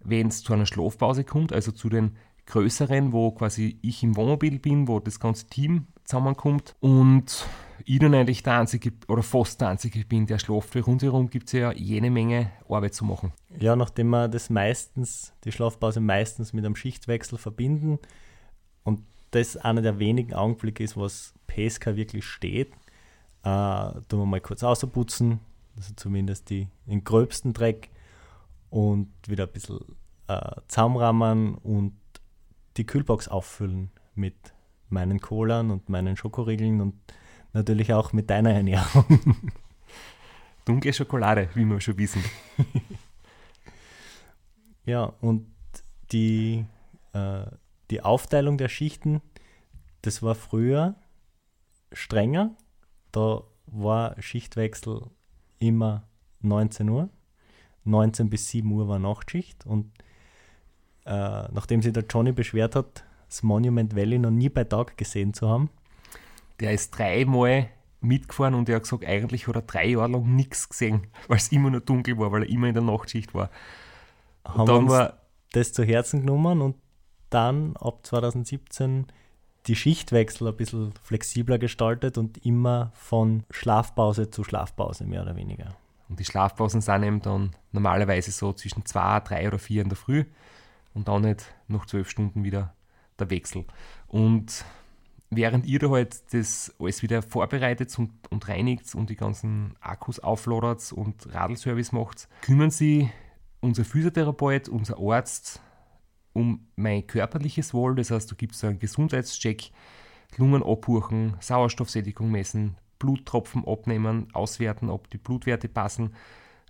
wenn 0.00 0.28
es 0.28 0.42
zu 0.42 0.52
einer 0.52 0.66
Schlafpause 0.66 1.24
kommt, 1.24 1.52
also 1.52 1.72
zu 1.72 1.88
den 1.88 2.16
größeren, 2.46 3.12
wo 3.12 3.30
quasi 3.30 3.78
ich 3.82 4.02
im 4.02 4.16
Wohnmobil 4.16 4.58
bin, 4.58 4.88
wo 4.88 5.00
das 5.00 5.20
ganze 5.20 5.46
Team 5.46 5.86
zusammenkommt 6.04 6.74
und 6.80 7.46
ich 7.84 7.98
dann 7.98 8.14
eigentlich 8.14 8.42
der 8.42 8.58
Einzige 8.58 8.92
oder 9.08 9.22
fast 9.22 9.60
der 9.60 9.68
Einzige 9.68 10.04
bin, 10.04 10.26
der 10.26 10.38
schlaft, 10.38 10.74
weil 10.74 10.82
rundherum 10.82 11.30
gibt 11.30 11.46
es 11.46 11.52
ja 11.52 11.72
jene 11.72 12.10
Menge 12.10 12.50
Arbeit 12.68 12.94
zu 12.94 13.04
machen. 13.04 13.32
Ja, 13.58 13.76
nachdem 13.76 14.10
wir 14.10 14.28
das 14.28 14.50
meistens, 14.50 15.32
die 15.44 15.52
Schlafpause 15.52 16.00
meistens 16.00 16.52
mit 16.52 16.64
einem 16.64 16.76
Schichtwechsel 16.76 17.38
verbinden 17.38 17.98
und 18.82 19.04
das 19.30 19.56
einer 19.56 19.82
der 19.82 19.98
wenigen 19.98 20.34
Augenblicke 20.34 20.82
ist, 20.82 20.96
was 20.96 21.34
PSK 21.46 21.96
wirklich 21.96 22.24
steht, 22.24 22.72
äh, 23.42 23.92
tun 24.08 24.20
wir 24.20 24.26
mal 24.26 24.40
kurz 24.40 24.62
ausputzen, 24.62 25.40
also 25.76 25.92
zumindest 25.96 26.50
die, 26.50 26.68
den 26.86 27.04
gröbsten 27.04 27.52
Dreck 27.52 27.90
und 28.70 29.08
wieder 29.26 29.46
ein 29.46 29.52
bisschen 29.52 29.80
äh, 30.28 30.52
zusammenrahmen 30.68 31.54
und 31.56 31.94
die 32.76 32.86
Kühlbox 32.86 33.28
auffüllen 33.28 33.90
mit 34.14 34.34
meinen 34.88 35.20
Colan 35.20 35.70
und 35.70 35.88
meinen 35.88 36.16
Schokoriegeln 36.16 36.80
und 36.80 36.94
natürlich 37.52 37.92
auch 37.92 38.12
mit 38.12 38.30
deiner 38.30 38.52
Ernährung. 38.52 39.04
Dunkle 40.64 40.92
Schokolade, 40.92 41.48
wie 41.54 41.64
wir 41.64 41.80
schon 41.80 41.98
wissen. 41.98 42.22
ja, 44.84 45.04
und 45.20 45.46
die, 46.12 46.64
äh, 47.12 47.44
die 47.90 48.02
Aufteilung 48.02 48.58
der 48.58 48.68
Schichten, 48.68 49.20
das 50.02 50.22
war 50.22 50.34
früher 50.34 50.94
strenger. 51.92 52.54
Da 53.12 53.42
war 53.66 54.20
Schichtwechsel 54.20 55.06
immer 55.58 56.04
19 56.40 56.88
Uhr. 56.88 57.10
19 57.84 58.30
bis 58.30 58.48
7 58.48 58.70
Uhr 58.70 58.88
war 58.88 58.98
Nachtschicht 58.98 59.66
und 59.66 59.90
äh, 61.06 61.48
nachdem 61.52 61.82
sich 61.82 61.92
der 61.92 62.04
Johnny 62.08 62.32
beschwert 62.32 62.76
hat, 62.76 63.04
das 63.26 63.42
Monument 63.42 63.96
Valley 63.96 64.18
noch 64.18 64.30
nie 64.30 64.48
bei 64.48 64.64
Tag 64.64 64.96
gesehen 64.96 65.32
zu 65.34 65.48
haben. 65.48 65.70
Der 66.60 66.72
ist 66.72 66.90
dreimal 66.90 67.68
mitgefahren 68.00 68.54
und 68.54 68.68
er 68.68 68.76
hat 68.76 68.82
gesagt, 68.82 69.06
eigentlich 69.06 69.46
hat 69.48 69.56
er 69.56 69.62
drei 69.62 69.86
Jahre 69.86 70.12
lang 70.12 70.36
nichts 70.36 70.68
gesehen, 70.68 71.06
weil 71.28 71.38
es 71.38 71.50
immer 71.52 71.70
nur 71.70 71.80
dunkel 71.80 72.18
war, 72.18 72.32
weil 72.32 72.42
er 72.42 72.48
immer 72.50 72.68
in 72.68 72.74
der 72.74 72.82
Nachtschicht 72.82 73.34
war. 73.34 73.50
Haben 74.44 74.66
dann 74.66 74.84
wir 74.84 74.90
war 74.90 75.20
das 75.52 75.72
zu 75.72 75.84
Herzen 75.84 76.20
genommen 76.20 76.60
und 76.60 76.76
dann 77.30 77.76
ab 77.76 78.00
2017 78.06 79.06
die 79.66 79.76
Schichtwechsel 79.76 80.48
ein 80.48 80.56
bisschen 80.56 80.92
flexibler 81.02 81.58
gestaltet 81.58 82.18
und 82.18 82.44
immer 82.44 82.92
von 82.94 83.44
Schlafpause 83.50 84.30
zu 84.30 84.44
Schlafpause, 84.44 85.04
mehr 85.04 85.22
oder 85.22 85.36
weniger. 85.36 85.76
Und 86.08 86.18
die 86.18 86.24
Schlafpausen 86.24 86.80
sind 86.80 87.02
eben 87.04 87.22
dann 87.22 87.50
normalerweise 87.72 88.32
so 88.32 88.52
zwischen 88.52 88.84
zwei, 88.84 89.20
drei 89.20 89.46
oder 89.46 89.58
vier 89.58 89.82
in 89.82 89.88
der 89.88 89.96
Früh 89.96 90.24
und 90.94 91.08
dann 91.08 91.22
nicht 91.22 91.54
noch 91.68 91.86
zwölf 91.86 92.10
Stunden 92.10 92.42
wieder 92.42 92.74
der 93.18 93.30
Wechsel. 93.30 93.64
Und 94.08 94.64
während 95.30 95.66
ihr 95.66 95.78
da 95.78 95.90
halt 95.90 96.20
das 96.34 96.74
alles 96.80 97.02
wieder 97.02 97.22
vorbereitet 97.22 97.96
und, 97.98 98.10
und 98.30 98.48
reinigt 98.48 98.94
und 98.94 99.10
die 99.10 99.16
ganzen 99.16 99.74
Akkus 99.80 100.18
auflodert 100.18 100.92
und 100.92 101.32
Radlservice 101.32 101.92
macht, 101.92 102.28
kümmern 102.42 102.70
sie 102.70 103.10
unser 103.60 103.84
Physiotherapeut, 103.84 104.68
unser 104.68 104.98
Arzt, 104.98 105.62
um 106.32 106.66
mein 106.76 107.06
körperliches 107.06 107.74
Wohl. 107.74 107.94
Das 107.94 108.10
heißt, 108.10 108.30
du 108.30 108.36
gibst 108.36 108.64
einen 108.64 108.78
Gesundheitscheck, 108.78 109.70
Lungen 110.36 110.62
abhorchen, 110.62 111.36
Sauerstoffsättigung 111.40 112.30
messen, 112.30 112.76
Bluttropfen 112.98 113.64
abnehmen, 113.66 114.28
auswerten, 114.32 114.90
ob 114.90 115.10
die 115.10 115.18
Blutwerte 115.18 115.68
passen, 115.68 116.14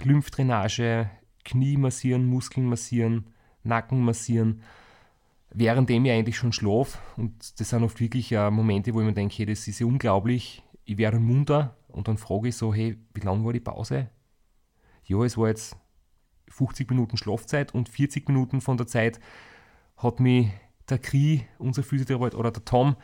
Lymphdrainage, 0.02 1.10
Knie 1.44 1.76
massieren, 1.76 2.26
Muskeln 2.26 2.66
massieren, 2.66 3.26
Nacken 3.62 4.02
massieren, 4.02 4.62
währenddem 5.52 6.04
ich 6.06 6.12
eigentlich 6.12 6.36
schon 6.36 6.52
schlafe. 6.52 6.98
Und 7.16 7.60
das 7.60 7.68
sind 7.68 7.82
oft 7.82 8.00
wirklich 8.00 8.32
uh, 8.32 8.50
Momente, 8.50 8.94
wo 8.94 9.00
ich 9.00 9.06
mir 9.06 9.12
denke, 9.12 9.36
hey, 9.36 9.46
das 9.46 9.68
ist 9.68 9.80
ja 9.80 9.86
unglaublich, 9.86 10.62
ich 10.84 10.96
werde 10.98 11.18
munter 11.18 11.76
und 11.88 12.08
dann 12.08 12.16
frage 12.16 12.48
ich 12.48 12.56
so, 12.56 12.72
hey, 12.72 12.96
wie 13.14 13.20
lange 13.20 13.44
war 13.44 13.52
die 13.52 13.60
Pause? 13.60 14.08
Ja, 15.04 15.22
es 15.24 15.36
war 15.36 15.48
jetzt 15.48 15.76
50 16.48 16.90
Minuten 16.90 17.16
Schlafzeit 17.16 17.74
und 17.74 17.88
40 17.88 18.28
Minuten 18.28 18.60
von 18.60 18.76
der 18.76 18.86
Zeit 18.86 19.20
hat 20.02 20.20
mich 20.20 20.48
der 20.88 20.98
Kri, 20.98 21.46
unser 21.58 21.82
Physiotherapeut, 21.82 22.34
oder 22.34 22.50
der 22.50 22.64
Tom 22.64 22.96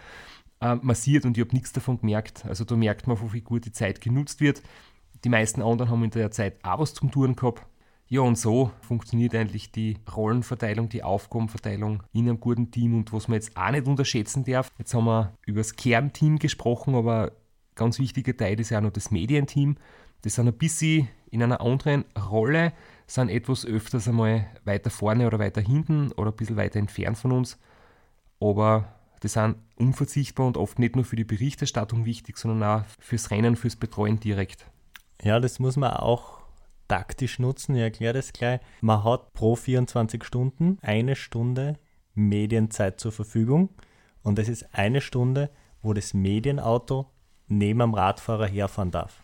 äh, 0.60 0.74
massiert 0.76 1.24
und 1.24 1.36
ich 1.36 1.44
habe 1.44 1.54
nichts 1.54 1.72
davon 1.72 1.98
gemerkt. 2.00 2.44
Also 2.46 2.64
da 2.64 2.76
merkt 2.76 3.06
man, 3.06 3.18
wie 3.32 3.40
gut 3.40 3.64
die 3.64 3.72
Zeit 3.72 4.00
genutzt 4.00 4.40
wird. 4.40 4.62
Die 5.24 5.28
meisten 5.28 5.62
anderen 5.62 5.90
haben 5.90 6.04
in 6.04 6.10
der 6.10 6.30
Zeit 6.30 6.62
auch 6.64 6.80
was 6.80 6.94
zum 6.94 7.10
Touren 7.10 7.36
gehabt. 7.36 7.66
Ja, 8.08 8.20
und 8.20 8.38
so 8.38 8.70
funktioniert 8.82 9.34
eigentlich 9.34 9.72
die 9.72 9.96
Rollenverteilung, 10.14 10.88
die 10.88 11.02
Aufgabenverteilung 11.02 12.04
in 12.12 12.28
einem 12.28 12.38
guten 12.38 12.70
Team 12.70 12.94
und 12.96 13.12
was 13.12 13.26
man 13.26 13.34
jetzt 13.34 13.56
auch 13.56 13.70
nicht 13.70 13.86
unterschätzen 13.86 14.44
darf. 14.44 14.70
Jetzt 14.78 14.94
haben 14.94 15.06
wir 15.06 15.34
über 15.44 15.58
das 15.58 15.74
Kernteam 15.74 16.38
gesprochen, 16.38 16.94
aber 16.94 17.32
ganz 17.74 17.98
wichtiger 17.98 18.36
Teil 18.36 18.60
ist 18.60 18.70
ja 18.70 18.78
auch 18.78 18.82
noch 18.82 18.92
das 18.92 19.10
Medienteam. 19.10 19.76
Das 20.22 20.36
sind 20.36 20.46
ein 20.46 20.56
bisschen 20.56 21.08
in 21.30 21.42
einer 21.42 21.60
anderen 21.60 22.04
Rolle, 22.30 22.72
sind 23.06 23.28
etwas 23.28 23.64
öfters 23.64 24.08
einmal 24.08 24.46
weiter 24.64 24.90
vorne 24.90 25.26
oder 25.26 25.38
weiter 25.38 25.60
hinten 25.60 26.12
oder 26.12 26.30
ein 26.30 26.36
bisschen 26.36 26.56
weiter 26.56 26.78
entfernt 26.78 27.18
von 27.18 27.32
uns. 27.32 27.58
Aber 28.40 28.96
die 29.22 29.28
sind 29.28 29.56
unverzichtbar 29.76 30.46
und 30.46 30.56
oft 30.56 30.78
nicht 30.78 30.96
nur 30.96 31.04
für 31.04 31.16
die 31.16 31.24
Berichterstattung 31.24 32.04
wichtig, 32.04 32.36
sondern 32.36 32.80
auch 32.80 32.84
fürs 32.98 33.30
Rennen, 33.30 33.56
fürs 33.56 33.76
Betreuen 33.76 34.20
direkt. 34.20 34.66
Ja, 35.22 35.40
das 35.40 35.58
muss 35.58 35.76
man 35.76 35.92
auch 35.92 36.40
taktisch 36.88 37.38
nutzen. 37.38 37.74
Ich 37.76 37.82
erkläre 37.82 38.14
das 38.14 38.32
gleich. 38.32 38.60
Man 38.80 39.04
hat 39.04 39.32
pro 39.32 39.56
24 39.56 40.24
Stunden 40.24 40.78
eine 40.82 41.16
Stunde 41.16 41.78
Medienzeit 42.14 43.00
zur 43.00 43.12
Verfügung 43.12 43.70
und 44.22 44.38
das 44.38 44.48
ist 44.48 44.74
eine 44.74 45.00
Stunde, 45.00 45.50
wo 45.82 45.92
das 45.92 46.14
Medienauto 46.14 47.10
neben 47.48 47.78
dem 47.78 47.94
Radfahrer 47.94 48.46
herfahren 48.46 48.90
darf. 48.90 49.22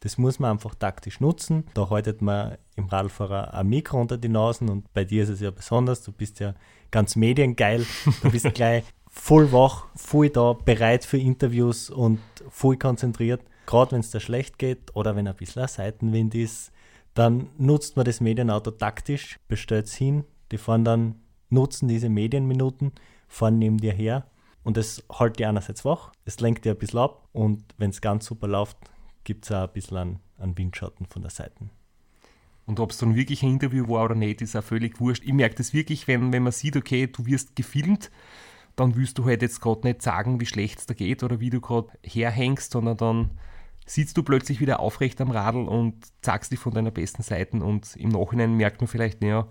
Das 0.00 0.18
muss 0.18 0.38
man 0.38 0.52
einfach 0.52 0.74
taktisch 0.74 1.20
nutzen. 1.20 1.64
Da 1.74 1.90
haltet 1.90 2.22
man 2.22 2.56
im 2.76 2.86
Radfahrer 2.86 3.54
ein 3.54 3.68
Mikro 3.68 4.00
unter 4.00 4.16
die 4.16 4.28
Nasen 4.28 4.68
und 4.68 4.92
bei 4.92 5.04
dir 5.04 5.24
ist 5.24 5.28
es 5.28 5.40
ja 5.40 5.50
besonders. 5.50 6.02
Du 6.02 6.12
bist 6.12 6.40
ja 6.40 6.54
ganz 6.90 7.16
mediengeil. 7.16 7.84
Du 8.22 8.30
bist 8.30 8.46
gleich 8.54 8.84
voll 9.08 9.52
wach, 9.52 9.86
voll 9.96 10.30
da, 10.30 10.52
bereit 10.52 11.04
für 11.04 11.18
Interviews 11.18 11.90
und 11.90 12.20
voll 12.48 12.76
konzentriert. 12.76 13.42
Gerade 13.66 13.92
wenn 13.92 14.00
es 14.00 14.10
da 14.10 14.20
schlecht 14.20 14.58
geht 14.58 14.94
oder 14.94 15.16
wenn 15.16 15.28
ein 15.28 15.36
bisschen 15.36 15.62
ein 15.62 15.68
Seitenwind 15.68 16.34
ist, 16.34 16.72
dann 17.14 17.48
nutzt 17.58 17.96
man 17.96 18.04
das 18.04 18.20
Medienauto 18.20 18.70
taktisch, 18.70 19.38
bestellt 19.48 19.86
es 19.86 19.94
hin, 19.94 20.24
die 20.52 20.58
fahren 20.58 20.84
dann, 20.84 21.16
nutzen 21.50 21.88
diese 21.88 22.08
Medienminuten, 22.08 22.92
fahren 23.26 23.58
neben 23.58 23.78
dir 23.78 23.92
her 23.92 24.26
und 24.62 24.76
das 24.76 25.02
hält 25.12 25.38
die 25.38 25.46
einerseits 25.46 25.84
wach, 25.84 26.12
es 26.24 26.40
lenkt 26.40 26.64
dir 26.64 26.72
ein 26.72 26.78
bisschen 26.78 27.00
ab 27.00 27.28
und 27.32 27.64
wenn 27.76 27.90
es 27.90 28.00
ganz 28.00 28.26
super 28.26 28.46
läuft, 28.46 28.76
gibt 29.24 29.44
es 29.44 29.52
auch 29.52 29.64
ein 29.68 29.72
bisschen 29.72 29.96
an, 29.96 30.20
an 30.38 30.56
Windschatten 30.56 31.06
von 31.06 31.22
der 31.22 31.30
Seite. 31.30 31.70
Und 32.66 32.80
ob 32.80 32.90
es 32.90 32.98
dann 32.98 33.14
wirklich 33.14 33.42
ein 33.42 33.52
Interview 33.52 33.88
war 33.88 34.04
oder 34.04 34.14
nicht, 34.14 34.42
ist 34.42 34.54
auch 34.54 34.62
völlig 34.62 35.00
wurscht. 35.00 35.24
Ich 35.24 35.32
merke 35.32 35.56
das 35.56 35.72
wirklich, 35.72 36.06
wenn, 36.06 36.32
wenn 36.32 36.42
man 36.42 36.52
sieht, 36.52 36.76
okay, 36.76 37.06
du 37.06 37.24
wirst 37.24 37.56
gefilmt, 37.56 38.10
dann 38.76 38.94
willst 38.94 39.18
du 39.18 39.24
halt 39.24 39.42
jetzt 39.42 39.60
gerade 39.60 39.86
nicht 39.86 40.02
sagen, 40.02 40.40
wie 40.40 40.46
schlecht 40.46 40.78
es 40.78 40.86
da 40.86 40.94
geht 40.94 41.22
oder 41.22 41.40
wie 41.40 41.50
du 41.50 41.60
gerade 41.60 41.88
herhängst, 42.02 42.72
sondern 42.72 42.96
dann 42.96 43.30
sitzt 43.86 44.16
du 44.16 44.22
plötzlich 44.22 44.60
wieder 44.60 44.80
aufrecht 44.80 45.20
am 45.20 45.30
Radl 45.30 45.66
und 45.66 45.96
zeigst 46.20 46.52
dich 46.52 46.58
von 46.58 46.74
deiner 46.74 46.90
besten 46.90 47.22
Seite 47.22 47.56
und 47.56 47.96
im 47.96 48.10
Nachhinein 48.10 48.54
merkt 48.54 48.80
man 48.80 48.88
vielleicht, 48.88 49.22
naja, 49.22 49.48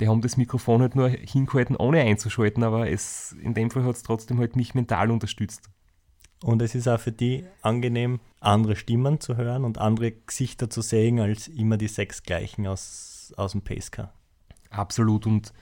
die 0.00 0.08
haben 0.08 0.20
das 0.20 0.36
Mikrofon 0.36 0.82
halt 0.82 0.96
nur 0.96 1.08
hingehalten, 1.08 1.76
ohne 1.76 2.00
einzuschalten, 2.02 2.62
aber 2.62 2.90
es, 2.90 3.32
in 3.40 3.54
dem 3.54 3.70
Fall 3.70 3.84
hat 3.84 3.96
es 3.96 4.02
trotzdem 4.02 4.38
halt 4.38 4.56
mich 4.56 4.74
mental 4.74 5.10
unterstützt. 5.10 5.70
Und 6.42 6.62
es 6.62 6.74
ist 6.74 6.88
auch 6.88 7.00
für 7.00 7.12
die 7.12 7.44
angenehm, 7.60 8.20
andere 8.40 8.76
Stimmen 8.76 9.20
zu 9.20 9.36
hören 9.36 9.64
und 9.64 9.78
andere 9.78 10.12
Gesichter 10.12 10.70
zu 10.70 10.80
sehen, 10.80 11.20
als 11.20 11.48
immer 11.48 11.76
die 11.76 11.88
sechs 11.88 12.22
gleichen 12.22 12.66
aus, 12.66 13.32
aus 13.36 13.52
dem 13.52 13.60
Pacecar. 13.60 14.12
Absolut. 14.70 15.26
Und 15.26 15.52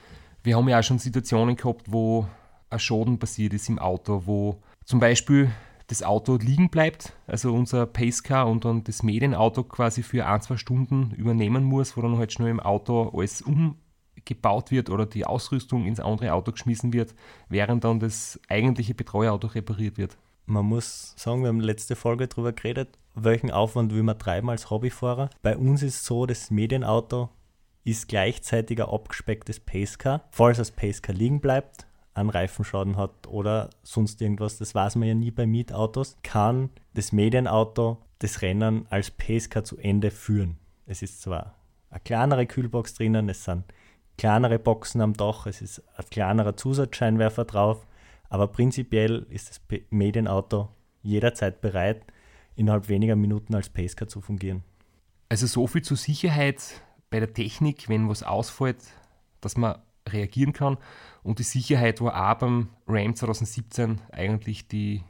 wir 0.43 0.55
haben 0.55 0.69
ja 0.69 0.79
auch 0.79 0.83
schon 0.83 0.99
Situationen 0.99 1.57
gehabt, 1.57 1.91
wo 1.91 2.27
ein 2.69 2.79
Schaden 2.79 3.19
passiert 3.19 3.53
ist 3.53 3.67
im 3.67 3.79
Auto, 3.79 4.23
wo 4.25 4.61
zum 4.85 4.99
Beispiel 4.99 5.51
das 5.87 6.03
Auto 6.03 6.35
liegen 6.35 6.69
bleibt, 6.69 7.13
also 7.25 7.53
unser 7.53 7.87
Pacecar 7.87 8.47
und 8.47 8.63
dann 8.63 8.83
das 8.83 9.01
Medienauto 9.01 9.63
quasi 9.63 10.03
für 10.03 10.27
ein, 10.27 10.41
zwei 10.41 10.55
Stunden 10.55 11.11
übernehmen 11.17 11.63
muss, 11.63 11.97
wo 11.97 12.01
dann 12.01 12.17
halt 12.17 12.31
schnell 12.31 12.49
im 12.49 12.59
Auto 12.59 13.11
alles 13.13 13.41
umgebaut 13.41 14.69
wird 14.69 14.91
oder 14.91 15.07
die 15.07 15.25
Ausrüstung 15.25 15.85
ins 15.85 15.99
andere 15.99 16.33
Auto 16.33 16.51
geschmissen 16.51 16.93
wird, 16.93 17.15
während 17.49 17.83
dann 17.83 17.99
das 17.99 18.39
eigentliche 18.47 18.93
Betreuerauto 18.93 19.47
repariert 19.47 19.97
wird. 19.97 20.15
Man 20.49 20.65
muss 20.65 21.13
sagen, 21.15 21.43
wir 21.43 21.49
haben 21.49 21.59
letzte 21.59 21.95
Folge 21.95 22.27
darüber 22.27 22.53
geredet, 22.53 22.97
welchen 23.13 23.51
Aufwand 23.51 23.93
will 23.93 24.01
man 24.01 24.17
treiben 24.17 24.49
als 24.49 24.71
Hobbyfahrer. 24.71 25.29
Bei 25.43 25.55
uns 25.55 25.83
ist 25.83 26.05
so, 26.05 26.25
das 26.25 26.49
Medienauto 26.49 27.29
ist 27.83 28.07
gleichzeitig 28.07 28.81
ein 28.81 28.89
abgespecktes 28.89 29.59
Pacecar. 29.59 30.23
Falls 30.31 30.57
das 30.57 30.71
Pacecar 30.71 31.13
liegen 31.13 31.39
bleibt, 31.39 31.85
einen 32.15 32.31
Reifenschaden 32.31 32.97
hat 32.97 33.27
oder 33.27 33.69
sonst 33.83 34.21
irgendwas, 34.21 34.57
das 34.57 34.73
weiß 34.73 34.95
man 34.95 35.07
ja 35.07 35.13
nie 35.13 35.29
bei 35.29 35.45
Mietautos, 35.45 36.17
kann 36.23 36.71
das 36.95 37.11
Medienauto 37.11 37.99
das 38.17 38.41
Rennen 38.41 38.87
als 38.89 39.11
Pacecar 39.11 39.63
zu 39.63 39.77
Ende 39.77 40.09
führen. 40.09 40.57
Es 40.87 41.03
ist 41.03 41.21
zwar 41.21 41.53
eine 41.91 41.99
kleinere 41.99 42.47
Kühlbox 42.47 42.95
drinnen, 42.95 43.29
es 43.29 43.43
sind 43.43 43.65
kleinere 44.17 44.57
Boxen 44.57 45.01
am 45.01 45.13
Dach, 45.13 45.45
es 45.45 45.61
ist 45.61 45.83
ein 45.95 46.05
kleinerer 46.09 46.57
Zusatzscheinwerfer 46.57 47.45
drauf, 47.45 47.85
aber 48.29 48.47
prinzipiell 48.47 49.25
ist 49.29 49.49
das 49.49 49.61
Medienauto 49.89 50.69
jederzeit 51.01 51.61
bereit, 51.61 52.05
innerhalb 52.55 52.89
weniger 52.89 53.15
Minuten 53.15 53.55
als 53.55 53.69
Pacecar 53.69 54.07
zu 54.07 54.21
fungieren. 54.21 54.63
Also 55.29 55.47
so 55.47 55.67
viel 55.67 55.81
zur 55.81 55.97
Sicherheit 55.97 56.81
bei 57.09 57.19
der 57.19 57.33
Technik, 57.33 57.89
wenn 57.89 58.09
was 58.09 58.23
ausfällt, 58.23 58.77
dass 59.41 59.57
man 59.57 59.79
reagieren 60.07 60.53
kann. 60.53 60.77
Und 61.23 61.39
die 61.39 61.43
Sicherheit 61.43 62.01
war 62.01 62.31
auch 62.31 62.39
beim 62.39 62.69
RAM 62.87 63.15
2017 63.15 64.01
eigentlich 64.11 64.67
die 64.67 65.03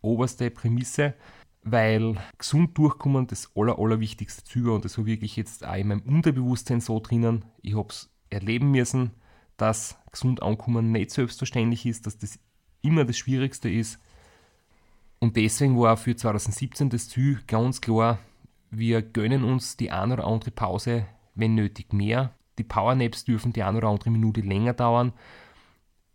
oberste 0.00 0.50
Prämisse, 0.50 1.14
weil 1.62 2.16
gesund 2.38 2.78
durchkommen 2.78 3.26
das 3.26 3.50
aller, 3.56 3.78
allerwichtigste 3.78 4.44
Ziel 4.44 4.68
und 4.68 4.84
das 4.84 4.98
war 4.98 5.06
wirklich 5.06 5.36
jetzt 5.36 5.66
auch 5.66 5.74
in 5.74 5.88
meinem 5.88 6.02
Unterbewusstsein 6.02 6.80
so 6.80 7.00
drinnen. 7.00 7.44
Ich 7.60 7.76
habe 7.76 7.88
es 7.88 8.08
erleben 8.30 8.70
müssen, 8.70 9.10
dass 9.56 9.98
gesund 10.12 10.42
ankommen 10.42 10.92
nicht 10.92 11.10
selbstverständlich 11.10 11.86
ist, 11.86 12.06
dass 12.06 12.18
das 12.18 12.38
immer 12.86 13.04
das 13.04 13.18
Schwierigste 13.18 13.68
ist. 13.68 13.98
Und 15.18 15.36
deswegen 15.36 15.78
war 15.78 15.96
für 15.96 16.14
2017 16.14 16.90
das 16.90 17.08
Ziel 17.08 17.40
ganz 17.46 17.80
klar, 17.80 18.18
wir 18.70 19.02
gönnen 19.02 19.44
uns 19.44 19.76
die 19.76 19.90
eine 19.90 20.14
oder 20.14 20.26
andere 20.26 20.50
Pause, 20.50 21.06
wenn 21.34 21.54
nötig 21.54 21.92
mehr. 21.92 22.34
Die 22.58 22.64
Powernaps 22.64 23.24
dürfen 23.24 23.52
die 23.52 23.62
eine 23.62 23.78
oder 23.78 23.88
andere 23.88 24.10
Minute 24.10 24.40
länger 24.40 24.72
dauern. 24.72 25.12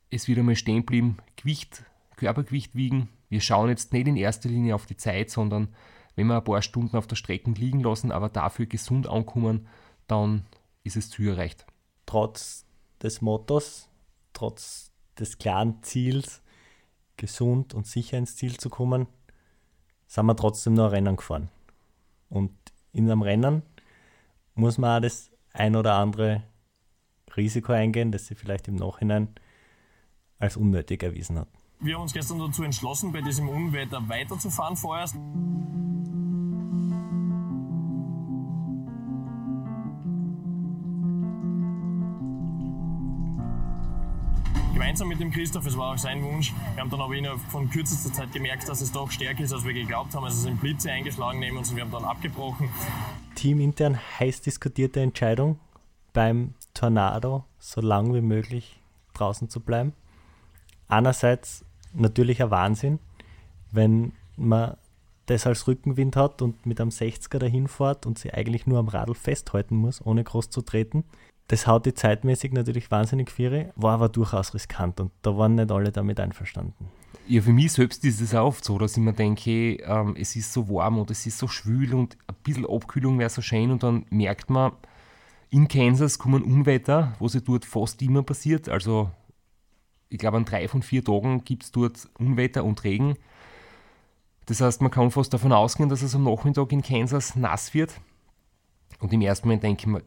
Es 0.09 0.27
wird 0.27 0.39
einmal 0.39 0.55
stehen 0.55 0.85
bleiben, 0.85 1.17
Gewicht, 1.35 1.83
Körpergewicht 2.17 2.75
wiegen. 2.75 3.09
Wir 3.29 3.41
schauen 3.41 3.69
jetzt 3.69 3.93
nicht 3.93 4.07
in 4.07 4.17
erster 4.17 4.49
Linie 4.49 4.75
auf 4.75 4.85
die 4.85 4.97
Zeit, 4.97 5.29
sondern 5.29 5.69
wenn 6.15 6.27
wir 6.27 6.37
ein 6.37 6.43
paar 6.43 6.61
Stunden 6.61 6.97
auf 6.97 7.07
der 7.07 7.15
Strecke 7.15 7.51
liegen 7.51 7.79
lassen, 7.79 8.11
aber 8.11 8.29
dafür 8.29 8.65
gesund 8.65 9.07
ankommen, 9.07 9.67
dann 10.07 10.45
ist 10.83 10.97
es 10.97 11.09
Ziel 11.09 11.29
erreicht. 11.29 11.65
Trotz 12.05 12.65
des 13.01 13.21
Mottos, 13.21 13.89
trotz 14.33 14.91
des 15.17 15.37
klaren 15.37 15.81
Ziels, 15.83 16.41
gesund 17.21 17.73
und 17.73 17.85
sicher 17.85 18.17
ins 18.17 18.35
Ziel 18.35 18.57
zu 18.57 18.69
kommen, 18.69 19.07
sind 20.07 20.25
wir 20.25 20.35
trotzdem 20.35 20.73
noch 20.73 20.87
ein 20.87 20.91
Rennen 20.91 21.15
gefahren. 21.15 21.49
Und 22.29 22.51
in 22.91 23.09
einem 23.09 23.21
Rennen 23.21 23.61
muss 24.55 24.77
man 24.77 24.97
auch 24.97 25.01
das 25.01 25.31
ein 25.53 25.75
oder 25.75 25.93
andere 25.95 26.43
Risiko 27.37 27.71
eingehen, 27.71 28.11
das 28.11 28.27
sie 28.27 28.35
vielleicht 28.35 28.67
im 28.67 28.75
Nachhinein 28.75 29.29
als 30.39 30.57
unnötig 30.57 31.03
erwiesen 31.03 31.39
hat. 31.39 31.47
Wir 31.79 31.95
haben 31.95 32.01
uns 32.01 32.13
gestern 32.13 32.39
dazu 32.39 32.63
entschlossen, 32.63 33.11
bei 33.11 33.21
diesem 33.21 33.47
Unwetter 33.47 34.07
weiterzufahren 34.09 34.75
vorerst. 34.75 35.15
Gemeinsam 44.73 45.07
mit 45.07 45.19
dem 45.19 45.31
Christoph, 45.31 45.65
es 45.65 45.77
war 45.77 45.93
auch 45.93 45.97
sein 45.97 46.23
Wunsch. 46.23 46.53
Wir 46.73 46.81
haben 46.81 46.89
dann 46.89 47.01
aber 47.01 47.13
innerhalb 47.13 47.39
von 47.51 47.69
kürzester 47.69 48.11
Zeit 48.13 48.31
gemerkt, 48.31 48.67
dass 48.67 48.81
es 48.81 48.91
doch 48.91 49.11
stärker 49.11 49.43
ist, 49.43 49.53
als 49.53 49.65
wir 49.65 49.73
geglaubt 49.73 50.15
haben. 50.15 50.23
Also 50.23 50.41
sind 50.41 50.59
Blitze 50.61 50.91
eingeschlagen 50.91 51.39
neben 51.39 51.57
uns 51.57 51.69
und 51.69 51.75
wir 51.75 51.83
haben 51.83 51.91
dann 51.91 52.05
abgebrochen 52.05 52.69
teamintern 53.41 53.97
heiß 54.19 54.41
diskutierte 54.41 54.99
Entscheidung, 54.99 55.59
beim 56.13 56.53
Tornado 56.75 57.43
so 57.57 57.81
lang 57.81 58.13
wie 58.13 58.21
möglich 58.21 58.79
draußen 59.15 59.49
zu 59.49 59.61
bleiben. 59.61 59.93
Einerseits 60.87 61.65
natürlich 61.93 62.43
ein 62.43 62.51
Wahnsinn, 62.51 62.99
wenn 63.71 64.11
man 64.37 64.77
das 65.25 65.47
als 65.47 65.67
Rückenwind 65.67 66.15
hat 66.15 66.43
und 66.43 66.67
mit 66.67 66.79
einem 66.79 66.91
60er 66.91 67.39
dahin 67.39 67.67
fährt 67.67 68.05
und 68.05 68.19
sie 68.19 68.31
eigentlich 68.31 68.67
nur 68.67 68.77
am 68.77 68.89
Radl 68.89 69.15
festhalten 69.15 69.75
muss, 69.75 70.05
ohne 70.05 70.23
groß 70.23 70.51
zu 70.51 70.61
treten. 70.61 71.03
Das 71.51 71.67
haut 71.67 71.85
die 71.85 71.93
zeitmäßig 71.93 72.53
natürlich 72.53 72.89
wahnsinnig 72.91 73.29
viere, 73.29 73.73
war 73.75 73.95
aber 73.95 74.07
durchaus 74.07 74.53
riskant 74.53 75.01
und 75.01 75.11
da 75.21 75.37
waren 75.37 75.55
nicht 75.55 75.69
alle 75.69 75.91
damit 75.91 76.17
einverstanden. 76.21 76.85
Ja, 77.27 77.41
für 77.41 77.51
mich 77.51 77.73
selbst 77.73 78.05
ist 78.05 78.21
es 78.21 78.33
oft 78.33 78.63
so, 78.63 78.77
dass 78.77 78.95
ich 78.95 79.03
mir 79.03 79.11
denke, 79.11 79.73
ähm, 79.83 80.15
es 80.17 80.37
ist 80.37 80.53
so 80.53 80.69
warm 80.69 80.97
und 80.97 81.11
es 81.11 81.25
ist 81.25 81.37
so 81.37 81.49
schwül 81.49 81.93
und 81.93 82.17
ein 82.27 82.35
bisschen 82.41 82.65
Abkühlung 82.65 83.19
wäre 83.19 83.29
so 83.29 83.41
schön 83.41 83.69
und 83.69 83.83
dann 83.83 84.05
merkt 84.09 84.49
man, 84.49 84.71
in 85.49 85.67
Kansas 85.67 86.19
kommen 86.19 86.41
Unwetter, 86.41 87.15
wo 87.19 87.27
sie 87.27 87.41
dort 87.41 87.65
fast 87.65 88.01
immer 88.01 88.23
passiert. 88.23 88.69
Also 88.69 89.11
ich 90.07 90.19
glaube, 90.19 90.37
an 90.37 90.45
drei 90.45 90.69
von 90.69 90.81
vier 90.81 91.03
Tagen 91.03 91.43
gibt 91.43 91.63
es 91.63 91.73
dort 91.73 92.07
Unwetter 92.17 92.63
und 92.63 92.81
Regen. 92.85 93.17
Das 94.45 94.61
heißt, 94.61 94.81
man 94.81 94.89
kann 94.89 95.11
fast 95.11 95.33
davon 95.33 95.51
ausgehen, 95.51 95.89
dass 95.89 96.01
es 96.01 96.15
am 96.15 96.23
Nachmittag 96.23 96.71
in 96.71 96.81
Kansas 96.81 97.35
nass 97.35 97.73
wird. 97.73 97.99
Und 98.99 99.11
im 99.11 99.19
ersten 99.19 99.49
Moment 99.49 99.63
denke 99.63 99.81
ich 99.81 99.87
mir, 99.87 100.01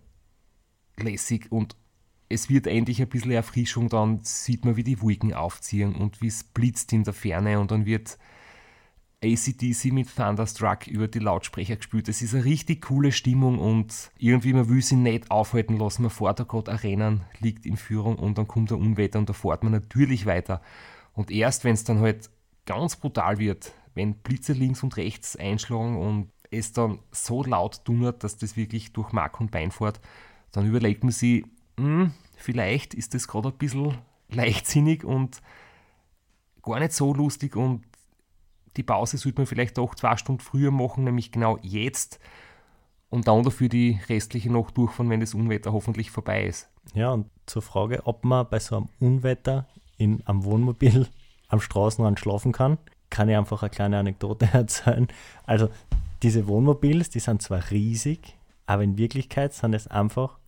lässig 0.99 1.51
und 1.51 1.77
es 2.29 2.49
wird 2.49 2.67
endlich 2.67 3.01
ein 3.01 3.09
bisschen 3.09 3.31
Erfrischung, 3.31 3.89
dann 3.89 4.21
sieht 4.23 4.65
man, 4.65 4.77
wie 4.77 4.85
die 4.85 5.01
Wolken 5.01 5.35
aufziehen 5.35 5.95
und 5.95 6.21
wie 6.21 6.29
es 6.29 6.43
blitzt 6.43 6.93
in 6.93 7.05
der 7.05 7.13
Ferne 7.13 7.61
und 7.61 7.71
dann 7.71 7.87
wird 7.87 8.19
ACDC 9.25 9.93
mit 9.93 10.15
Thunderstruck 10.15 10.87
über 10.87 11.09
die 11.09 11.19
Lautsprecher 11.19 11.77
gespielt. 11.77 12.09
Es 12.09 12.23
ist 12.23 12.35
eine 12.35 12.45
richtig 12.45 12.83
coole 12.83 13.11
Stimmung 13.11 13.59
und 13.59 14.11
irgendwie, 14.19 14.53
man 14.53 14.69
will 14.69 14.83
sie 14.83 14.97
nicht 14.97 15.31
aufhalten 15.31 15.79
lassen. 15.79 16.03
Man 16.03 16.11
fährt 16.11 16.41
da 16.41 16.45
gerade 16.45 16.83
Rennen, 16.83 17.23
liegt 17.41 17.65
in 17.65 17.77
Führung 17.77 18.17
und 18.17 18.37
dann 18.37 18.47
kommt 18.47 18.71
der 18.71 18.79
Unwetter 18.79 19.19
und 19.19 19.29
da 19.29 19.33
fährt 19.33 19.63
man 19.63 19.73
natürlich 19.73 20.27
weiter. 20.27 20.61
Und 21.15 21.31
erst 21.31 21.65
wenn 21.65 21.75
es 21.75 21.85
dann 21.85 22.01
halt 22.01 22.31
ganz 22.67 22.97
brutal 22.97 23.39
wird, 23.39 23.73
wenn 23.95 24.15
Blitze 24.15 24.53
links 24.53 24.83
und 24.83 24.97
rechts 24.97 25.37
einschlagen 25.37 25.97
und 25.97 26.31
es 26.51 26.73
dann 26.73 26.99
so 27.11 27.43
laut 27.43 27.81
donnert, 27.85 28.25
dass 28.25 28.37
das 28.37 28.57
wirklich 28.57 28.93
durch 28.93 29.13
Mark 29.13 29.41
und 29.41 29.51
Bein 29.51 29.71
fährt, 29.71 30.01
dann 30.57 30.67
überlegt 30.67 31.03
man 31.03 31.13
sich, 31.13 31.45
hm, 31.79 32.13
vielleicht 32.37 32.95
ist 32.95 33.15
das 33.15 33.29
gerade 33.29 33.49
ein 33.49 33.59
bisschen 33.59 33.99
leichtsinnig 34.31 35.05
und 35.05 35.43
gar 36.63 36.79
nicht 36.79 36.93
so 36.93 37.13
lustig 37.13 37.57
und 37.57 37.83
die 38.77 38.83
Pause 38.83 39.19
sollte 39.19 39.41
man 39.41 39.47
vielleicht 39.47 39.79
auch 39.79 39.95
zwei 39.95 40.17
Stunden 40.17 40.41
früher 40.41 40.71
machen, 40.71 41.05
nämlich 41.05 41.31
genau 41.33 41.59
jetzt 41.63 42.19
und 43.11 43.29
dann 43.29 43.43
dafür 43.43 43.69
die 43.69 44.01
restliche 44.09 44.51
Nacht 44.51 44.77
durchfahren, 44.77 45.11
wenn 45.11 45.21
das 45.21 45.35
Unwetter 45.35 45.73
hoffentlich 45.73 46.11
vorbei 46.11 46.47
ist. 46.47 46.69
Ja, 46.95 47.11
und 47.11 47.27
zur 47.47 47.63
Frage, 47.63 48.03
ob 48.05 48.25
man 48.25 48.49
bei 48.49 48.59
so 48.59 48.77
einem 48.77 48.89
Unwetter 49.01 49.67
in 49.97 50.27
einem 50.27 50.45
Wohnmobil 50.45 51.09
am 51.49 51.61
Straßenrand 51.61 52.19
schlafen 52.19 52.53
kann, 52.53 52.79
kann 53.11 53.29
ich 53.29 53.37
einfach 53.37 53.63
eine 53.63 53.71
kleine 53.71 53.99
Anekdote 53.99 54.47
erzählen. 54.53 55.09
Also 55.47 55.69
diese 56.23 56.47
Wohnmobils, 56.49 57.11
die 57.11 57.21
sind 57.21 57.43
zwar 57.43 57.71
riesig, 57.71 58.37
aber 58.67 58.83
in 58.83 58.99
Wirklichkeit 58.99 59.53
sind 59.53 59.75
es 59.75 59.87
einfach 59.87 60.39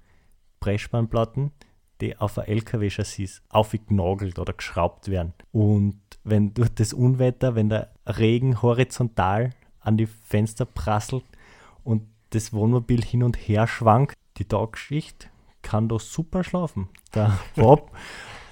Pressspanplatten, 0.66 1.52
die 2.00 2.18
auf 2.18 2.38
ein 2.38 2.48
LKW-Chassis 2.48 3.42
aufgenagelt 3.48 4.40
oder 4.40 4.52
geschraubt 4.52 5.08
werden. 5.08 5.32
Und 5.52 6.00
wenn 6.24 6.54
durch 6.54 6.70
das 6.70 6.92
Unwetter, 6.92 7.54
wenn 7.54 7.68
der 7.68 7.92
Regen 8.04 8.62
horizontal 8.62 9.50
an 9.80 9.96
die 9.96 10.06
Fenster 10.06 10.64
prasselt 10.64 11.24
und 11.84 12.02
das 12.30 12.52
Wohnmobil 12.52 13.04
hin 13.04 13.22
und 13.22 13.36
her 13.36 13.68
schwankt, 13.68 14.16
die 14.38 14.44
Tagschicht 14.44 15.30
kann 15.62 15.88
da 15.88 16.00
super 16.00 16.42
schlafen. 16.42 16.88
Der 17.14 17.38
Bob 17.54 17.92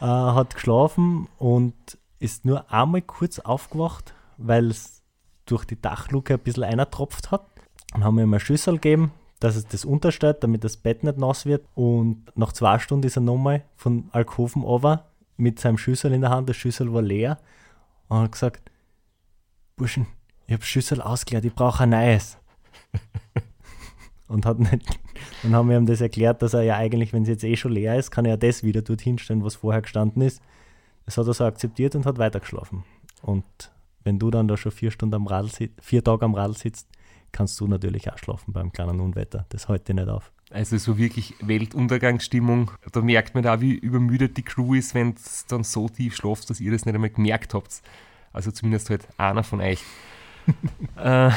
äh, 0.00 0.04
hat 0.04 0.54
geschlafen 0.54 1.26
und 1.38 1.74
ist 2.20 2.44
nur 2.44 2.72
einmal 2.72 3.02
kurz 3.02 3.40
aufgewacht, 3.40 4.14
weil 4.38 4.70
es 4.70 5.02
durch 5.46 5.64
die 5.64 5.80
Dachluke 5.80 6.34
ein 6.34 6.40
bisschen 6.40 6.62
einertropft 6.62 7.32
hat. 7.32 7.44
Dann 7.90 8.04
haben 8.04 8.16
wir 8.16 8.22
ihm 8.22 8.32
eine 8.32 8.40
Schüssel 8.40 8.74
gegeben, 8.74 9.12
dass 9.44 9.56
es 9.56 9.66
das 9.66 9.84
unterstellt, 9.84 10.42
damit 10.42 10.64
das 10.64 10.78
Bett 10.78 11.04
nicht 11.04 11.18
nass 11.18 11.44
wird. 11.44 11.66
Und 11.74 12.24
nach 12.34 12.54
zwei 12.54 12.78
Stunden 12.78 13.06
ist 13.06 13.18
er 13.18 13.20
nochmal 13.20 13.62
von 13.76 14.08
Alkoven 14.10 14.64
over 14.64 15.04
mit 15.36 15.60
seinem 15.60 15.76
Schüssel 15.76 16.14
in 16.14 16.22
der 16.22 16.30
Hand. 16.30 16.48
Der 16.48 16.54
Schüssel 16.54 16.94
war 16.94 17.02
leer. 17.02 17.38
Und 18.08 18.20
hat 18.20 18.32
gesagt, 18.32 18.70
Burschen, 19.76 20.06
ich 20.46 20.54
habe 20.54 20.64
Schüssel 20.64 21.02
ausgeleert, 21.02 21.44
ich 21.44 21.54
brauche 21.54 21.82
ein 21.82 21.90
neues. 21.90 22.38
und 24.28 24.46
hat 24.46 24.60
nicht, 24.60 24.98
dann 25.42 25.54
haben 25.54 25.68
wir 25.68 25.76
ihm 25.76 25.84
das 25.84 26.00
erklärt, 26.00 26.40
dass 26.40 26.54
er 26.54 26.62
ja 26.62 26.76
eigentlich, 26.76 27.12
wenn 27.12 27.24
es 27.24 27.28
jetzt 27.28 27.44
eh 27.44 27.56
schon 27.56 27.72
leer 27.72 27.98
ist, 27.98 28.10
kann 28.10 28.24
er 28.24 28.32
ja 28.32 28.36
das 28.38 28.62
wieder 28.62 28.80
dorthin 28.80 29.18
stellen, 29.18 29.44
was 29.44 29.56
vorher 29.56 29.82
gestanden 29.82 30.22
ist. 30.22 30.40
Das 31.04 31.18
hat 31.18 31.26
er 31.26 31.34
so 31.34 31.44
akzeptiert 31.44 31.94
und 31.94 32.06
hat 32.06 32.16
weitergeschlafen. 32.16 32.84
Und 33.20 33.44
wenn 34.04 34.18
du 34.18 34.30
dann 34.30 34.48
da 34.48 34.56
schon 34.56 34.72
vier 34.72 34.90
Stunden 34.90 35.16
am 35.16 35.26
Radl 35.26 35.50
vier 35.82 36.02
Tage 36.02 36.24
am 36.24 36.34
Radl 36.34 36.56
sitzt, 36.56 36.88
kannst 37.34 37.60
du 37.60 37.66
natürlich 37.66 38.10
auch 38.10 38.16
schlafen 38.16 38.52
beim 38.52 38.72
kleinen 38.72 39.00
Unwetter. 39.00 39.44
Das 39.50 39.68
hält 39.68 39.88
dir 39.88 39.94
nicht 39.94 40.08
auf. 40.08 40.30
Also 40.50 40.78
so 40.78 40.96
wirklich 40.96 41.34
Weltuntergangsstimmung. 41.40 42.70
Da 42.92 43.00
merkt 43.02 43.34
man 43.34 43.42
da, 43.42 43.60
wie 43.60 43.72
übermüdet 43.72 44.36
die 44.36 44.42
Crew 44.42 44.74
ist, 44.74 44.94
wenn 44.94 45.14
es 45.14 45.44
dann 45.46 45.64
so 45.64 45.88
tief 45.88 46.14
schläft, 46.14 46.48
dass 46.48 46.60
ihr 46.60 46.70
das 46.70 46.86
nicht 46.86 46.94
einmal 46.94 47.10
gemerkt 47.10 47.52
habt. 47.52 47.82
Also 48.32 48.52
zumindest 48.52 48.88
halt 48.88 49.08
einer 49.18 49.42
von 49.42 49.60
euch. 49.60 49.82
äh, 50.96 51.30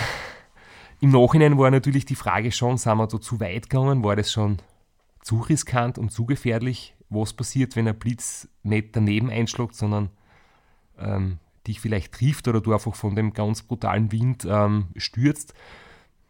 Im 1.02 1.12
Nachhinein 1.12 1.58
war 1.58 1.72
natürlich 1.72 2.06
die 2.06 2.16
Frage 2.16 2.52
schon, 2.52 2.78
sind 2.78 2.98
wir 2.98 3.08
da 3.08 3.20
zu 3.20 3.40
weit 3.40 3.70
gegangen? 3.70 4.04
War 4.04 4.16
das 4.16 4.32
schon 4.32 4.60
zu 5.24 5.40
riskant 5.40 5.98
und 5.98 6.12
zu 6.12 6.26
gefährlich? 6.26 6.96
Was 7.10 7.34
passiert, 7.34 7.76
wenn 7.76 7.88
ein 7.88 7.98
Blitz 7.98 8.48
nicht 8.62 8.96
daneben 8.96 9.32
einschlägt, 9.32 9.74
sondern 9.74 10.12
ähm, 11.00 11.40
dich 11.66 11.80
vielleicht 11.80 12.14
trifft 12.14 12.48
oder 12.48 12.62
du 12.62 12.72
einfach 12.72 12.94
von 12.94 13.16
dem 13.16 13.34
ganz 13.34 13.64
brutalen 13.64 14.12
Wind 14.12 14.46
ähm, 14.48 14.90
stürzt? 14.96 15.56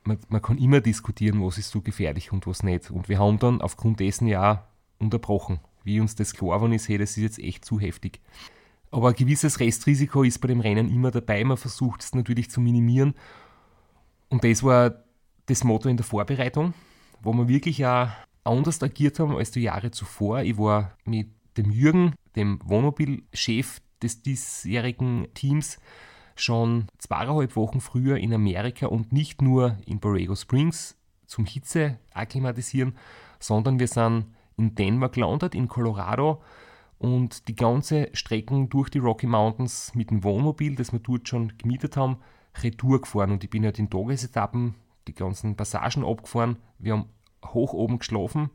Man, 0.07 0.17
man, 0.29 0.41
kann 0.41 0.57
immer 0.57 0.81
diskutieren, 0.81 1.43
was 1.43 1.57
ist 1.57 1.69
so 1.69 1.81
gefährlich 1.81 2.31
und 2.31 2.47
was 2.47 2.63
nicht. 2.63 2.89
Und 2.89 3.09
wir 3.09 3.19
haben 3.19 3.39
dann 3.39 3.61
aufgrund 3.61 3.99
dessen 3.99 4.27
ja 4.27 4.67
unterbrochen. 4.99 5.59
Wie 5.83 5.99
uns 5.99 6.15
das 6.15 6.33
klar 6.33 6.61
war, 6.61 6.71
ist, 6.71 6.89
hey, 6.89 6.97
das 6.97 7.11
ist 7.11 7.17
jetzt 7.17 7.39
echt 7.39 7.65
zu 7.65 7.79
heftig. 7.79 8.19
Aber 8.89 9.09
ein 9.09 9.15
gewisses 9.15 9.59
Restrisiko 9.59 10.23
ist 10.23 10.39
bei 10.39 10.47
dem 10.47 10.61
Rennen 10.61 10.89
immer 10.89 11.11
dabei. 11.11 11.43
Man 11.43 11.57
versucht 11.57 12.01
es 12.01 12.15
natürlich 12.15 12.49
zu 12.49 12.61
minimieren. 12.61 13.13
Und 14.29 14.43
das 14.43 14.63
war 14.63 15.03
das 15.45 15.63
Motto 15.63 15.89
in 15.89 15.97
der 15.97 16.05
Vorbereitung, 16.05 16.73
wo 17.21 17.33
wir 17.33 17.47
wirklich 17.47 17.85
auch 17.85 18.09
anders 18.43 18.81
agiert 18.81 19.19
haben 19.19 19.35
als 19.35 19.51
die 19.51 19.61
Jahre 19.61 19.91
zuvor. 19.91 20.41
Ich 20.41 20.57
war 20.57 20.97
mit 21.05 21.29
dem 21.57 21.71
Jürgen, 21.71 22.15
dem 22.35 22.59
Wohnmobilchef 22.63 23.81
des 24.01 24.21
diesjährigen 24.21 25.27
Teams, 25.33 25.79
schon 26.41 26.87
zweieinhalb 26.97 27.55
Wochen 27.55 27.81
früher 27.81 28.17
in 28.17 28.33
Amerika 28.33 28.87
und 28.87 29.11
nicht 29.11 29.41
nur 29.41 29.77
in 29.85 29.99
Borrego 29.99 30.35
Springs 30.35 30.95
zum 31.25 31.45
Hitze 31.45 31.99
akklimatisieren, 32.13 32.95
sondern 33.39 33.79
wir 33.79 33.87
sind 33.87 34.33
in 34.57 34.75
Denver 34.75 35.09
gelandet, 35.09 35.55
in 35.55 35.67
Colorado 35.67 36.41
und 36.97 37.47
die 37.47 37.55
ganze 37.55 38.09
Strecken 38.13 38.69
durch 38.69 38.89
die 38.89 38.99
Rocky 38.99 39.27
Mountains 39.27 39.93
mit 39.93 40.09
dem 40.09 40.23
Wohnmobil, 40.23 40.75
das 40.75 40.91
wir 40.91 40.99
dort 40.99 41.27
schon 41.27 41.57
gemietet 41.57 41.95
haben, 41.95 42.17
retour 42.63 43.01
gefahren 43.01 43.31
und 43.31 43.43
ich 43.43 43.49
bin 43.49 43.65
halt 43.65 43.79
in 43.79 43.89
Tagesetappen 43.89 44.75
die 45.07 45.13
ganzen 45.13 45.55
Passagen 45.55 46.03
abgefahren. 46.03 46.57
Wir 46.79 46.93
haben 46.93 47.09
hoch 47.45 47.73
oben 47.73 47.99
geschlafen, 47.99 48.49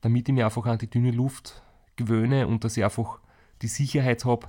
damit 0.00 0.28
ich 0.28 0.34
mir 0.34 0.44
einfach 0.44 0.66
an 0.66 0.78
die 0.78 0.88
dünne 0.88 1.10
Luft 1.10 1.62
gewöhne 1.96 2.46
und 2.46 2.64
dass 2.64 2.76
ich 2.76 2.84
einfach 2.84 3.18
die 3.62 3.68
Sicherheit 3.68 4.24
habe, 4.24 4.48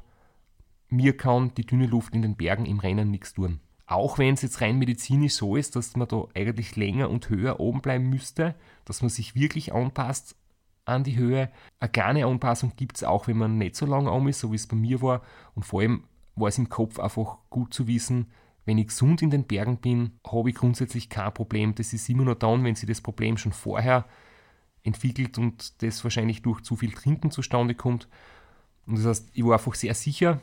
mir 0.92 1.18
kann 1.18 1.54
die 1.56 1.66
dünne 1.66 1.88
Luft 1.88 2.14
in 2.14 2.22
den 2.22 2.36
Bergen 2.36 2.66
im 2.66 2.80
Rennen 2.80 3.10
nichts 3.10 3.34
tun. 3.34 3.60
Auch 3.88 4.18
wenn 4.18 4.36
es 4.36 4.42
jetzt 4.42 4.62
rein 4.62 4.78
medizinisch 4.78 5.34
so 5.34 5.56
ist, 5.56 5.76
dass 5.76 5.96
man 5.96 6.08
da 6.08 6.26
eigentlich 6.34 6.76
länger 6.76 7.10
und 7.10 7.30
höher 7.30 7.60
oben 7.60 7.82
bleiben 7.82 8.10
müsste, 8.10 8.56
dass 8.86 9.02
man 9.02 9.10
sich 9.10 9.36
wirklich 9.36 9.74
anpasst 9.74 10.36
an 10.86 11.04
die 11.04 11.18
Höhe. 11.18 11.52
Eine 11.80 11.92
kleine 11.92 12.26
Anpassung 12.26 12.74
gibt 12.76 12.98
es 12.98 13.04
auch, 13.04 13.28
wenn 13.28 13.38
man 13.38 13.58
nicht 13.58 13.76
so 13.76 13.86
lange 13.86 14.12
um 14.12 14.28
ist, 14.28 14.40
so 14.40 14.52
wie 14.52 14.56
es 14.56 14.68
bei 14.68 14.76
mir 14.76 15.02
war. 15.02 15.22
Und 15.56 15.64
vor 15.64 15.82
allem 15.82 16.06
war 16.36 16.48
es 16.48 16.58
im 16.58 16.70
Kopf 16.70 17.00
einfach 17.00 17.38
gut 17.50 17.74
zu 17.74 17.88
wissen, 17.88 18.28
wenn 18.66 18.78
ich 18.78 18.88
gesund 18.88 19.22
in 19.22 19.32
den 19.32 19.46
Bergen 19.46 19.78
bin, 19.78 20.20
habe 20.26 20.50
ich 20.50 20.56
grundsätzlich 20.56 21.10
kein 21.10 21.34
Problem. 21.34 21.74
Das 21.76 21.94
ist 21.94 22.08
immer 22.10 22.24
nur 22.24 22.36
dann, 22.36 22.64
wenn 22.64 22.76
sich 22.76 22.88
das 22.88 23.02
Problem 23.02 23.38
schon 23.38 23.52
vorher 23.52 24.06
entwickelt 24.84 25.38
und 25.38 25.82
das 25.82 26.04
wahrscheinlich 26.04 26.42
durch 26.42 26.62
zu 26.62 26.76
viel 26.76 26.92
Trinken 26.92 27.32
zustande 27.32 27.76
kommt. 27.76 28.08
Und 28.86 28.98
das 28.98 29.06
heißt, 29.06 29.30
ich 29.34 29.44
war 29.44 29.54
einfach 29.54 29.74
sehr 29.74 29.94
sicher, 29.94 30.42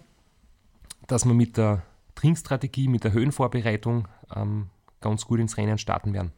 dass 1.07 1.25
wir 1.25 1.35
mit 1.35 1.57
der 1.57 1.83
Trinkstrategie, 2.15 2.89
mit 2.89 3.05
der 3.05 3.13
Höhenvorbereitung 3.13 4.09
ähm, 4.35 4.71
ganz 5.01 5.25
gut 5.25 5.41
ins 5.41 5.57
Rennen 5.57 5.79
starten 5.79 6.13
werden. 6.13 6.33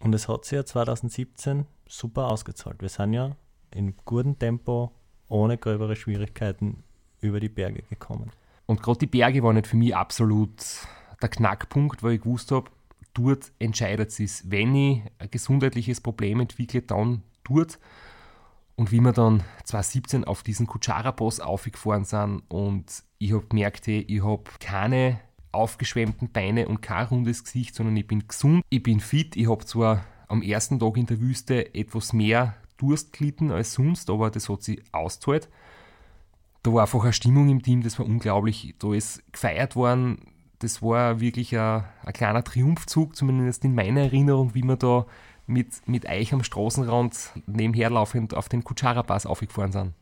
Und 0.00 0.14
es 0.14 0.28
hat 0.28 0.44
sich 0.44 0.56
ja 0.56 0.64
2017 0.64 1.66
super 1.86 2.28
ausgezahlt. 2.28 2.80
Wir 2.80 2.88
sind 2.88 3.12
ja 3.12 3.36
in 3.70 3.94
gutem 4.04 4.38
Tempo, 4.38 4.92
ohne 5.28 5.58
gröbere 5.58 5.96
Schwierigkeiten 5.96 6.82
über 7.20 7.40
die 7.40 7.48
Berge 7.48 7.82
gekommen. 7.82 8.30
Und 8.66 8.82
gerade 8.82 9.00
die 9.00 9.06
Berge 9.06 9.42
waren 9.42 9.56
nicht 9.56 9.66
für 9.66 9.76
mich 9.76 9.94
absolut 9.94 10.64
der 11.20 11.28
Knackpunkt, 11.28 12.02
weil 12.02 12.14
ich 12.14 12.22
gewusst 12.22 12.50
habe, 12.50 12.70
dort 13.14 13.52
entscheidet 13.58 14.18
es. 14.18 14.50
Wenn 14.50 14.74
ich 14.74 15.02
ein 15.18 15.30
gesundheitliches 15.30 16.00
Problem 16.00 16.40
entwickle, 16.40 16.82
dann 16.82 17.22
dort. 17.44 17.78
Und 18.80 18.92
wie 18.92 19.00
wir 19.00 19.12
dann 19.12 19.42
2017 19.64 20.24
auf 20.24 20.42
diesen 20.42 20.66
Kutschara-Boss 20.66 21.40
aufgefahren 21.40 22.04
sind 22.04 22.44
und 22.48 22.86
ich 23.18 23.34
habe 23.34 23.44
gemerkt, 23.46 23.86
ich 23.88 24.24
habe 24.24 24.44
keine 24.58 25.20
aufgeschwemmten 25.52 26.32
Beine 26.32 26.66
und 26.66 26.80
kein 26.80 27.04
rundes 27.04 27.44
Gesicht, 27.44 27.74
sondern 27.74 27.94
ich 27.98 28.06
bin 28.06 28.26
gesund, 28.26 28.64
ich 28.70 28.82
bin 28.82 29.00
fit. 29.00 29.36
Ich 29.36 29.50
habe 29.50 29.66
zwar 29.66 30.06
am 30.28 30.40
ersten 30.40 30.78
Tag 30.78 30.96
in 30.96 31.04
der 31.04 31.20
Wüste 31.20 31.74
etwas 31.74 32.14
mehr 32.14 32.54
Durst 32.78 33.12
gelitten 33.12 33.50
als 33.50 33.74
sonst, 33.74 34.08
aber 34.08 34.30
das 34.30 34.48
hat 34.48 34.62
sich 34.62 34.82
ausgezahlt. 34.92 35.50
Da 36.62 36.72
war 36.72 36.80
einfach 36.80 37.02
eine 37.02 37.12
Stimmung 37.12 37.50
im 37.50 37.62
Team, 37.62 37.82
das 37.82 37.98
war 37.98 38.06
unglaublich. 38.06 38.76
Da 38.78 38.94
ist 38.94 39.30
gefeiert 39.30 39.76
worden, 39.76 40.22
das 40.60 40.80
war 40.80 41.20
wirklich 41.20 41.54
ein, 41.58 41.84
ein 42.02 42.12
kleiner 42.14 42.44
Triumphzug, 42.44 43.14
zumindest 43.14 43.62
in 43.62 43.74
meiner 43.74 44.00
Erinnerung, 44.00 44.54
wie 44.54 44.62
wir 44.62 44.76
da 44.76 45.04
mit, 45.50 45.86
mit 45.86 46.08
Eich 46.08 46.32
am 46.32 46.44
Straßenrand 46.44 47.32
nebenherlaufend 47.46 48.34
auf 48.34 48.48
den 48.48 48.64
Kutschara-Pass 48.64 49.26
aufgefahren 49.26 49.72
sind. 49.72 49.94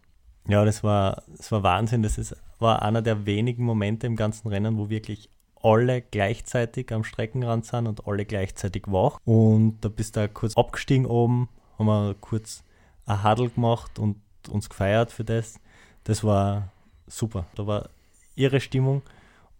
Ja, 0.46 0.64
das 0.64 0.84
war, 0.84 1.22
das 1.36 1.50
war 1.50 1.62
Wahnsinn. 1.62 2.02
Das 2.02 2.18
ist, 2.18 2.36
war 2.58 2.82
einer 2.82 3.02
der 3.02 3.26
wenigen 3.26 3.64
Momente 3.64 4.06
im 4.06 4.16
ganzen 4.16 4.48
Rennen, 4.48 4.78
wo 4.78 4.88
wirklich 4.88 5.30
alle 5.60 6.02
gleichzeitig 6.02 6.92
am 6.92 7.04
Streckenrand 7.04 7.66
sind 7.66 7.86
und 7.86 8.06
alle 8.06 8.24
gleichzeitig 8.24 8.84
wach. 8.86 9.18
Und 9.24 9.78
da 9.80 9.88
bist 9.88 10.16
du 10.16 10.28
kurz 10.28 10.56
abgestiegen 10.56 11.06
oben, 11.06 11.48
haben 11.78 11.86
wir 11.86 12.14
kurz 12.20 12.62
ein 13.06 13.24
Huddle 13.24 13.50
gemacht 13.50 13.98
und 13.98 14.16
uns 14.48 14.68
gefeiert 14.68 15.10
für 15.10 15.24
das. 15.24 15.58
Das 16.04 16.22
war 16.24 16.72
super. 17.06 17.46
Da 17.54 17.66
war 17.66 17.88
ihre 18.36 18.60
Stimmung 18.60 19.02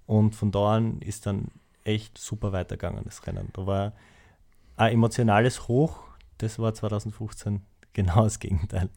und 0.07 0.35
von 0.35 0.53
da 0.53 0.77
an 0.77 1.01
ist 1.01 1.27
dann 1.27 1.49
echt 1.85 2.17
super 2.17 2.53
weitergegangen, 2.53 3.05
das 3.05 3.27
Rennen. 3.27 3.49
Da 3.55 3.67
war 3.67 3.93
ein 4.79 4.93
emotionales 4.93 5.69
Hoch, 5.69 5.99
das 6.39 6.59
war 6.59 6.73
2015 6.73 7.63
genau 7.93 8.25
das 8.25 8.39
Gegenteil. 8.39 8.89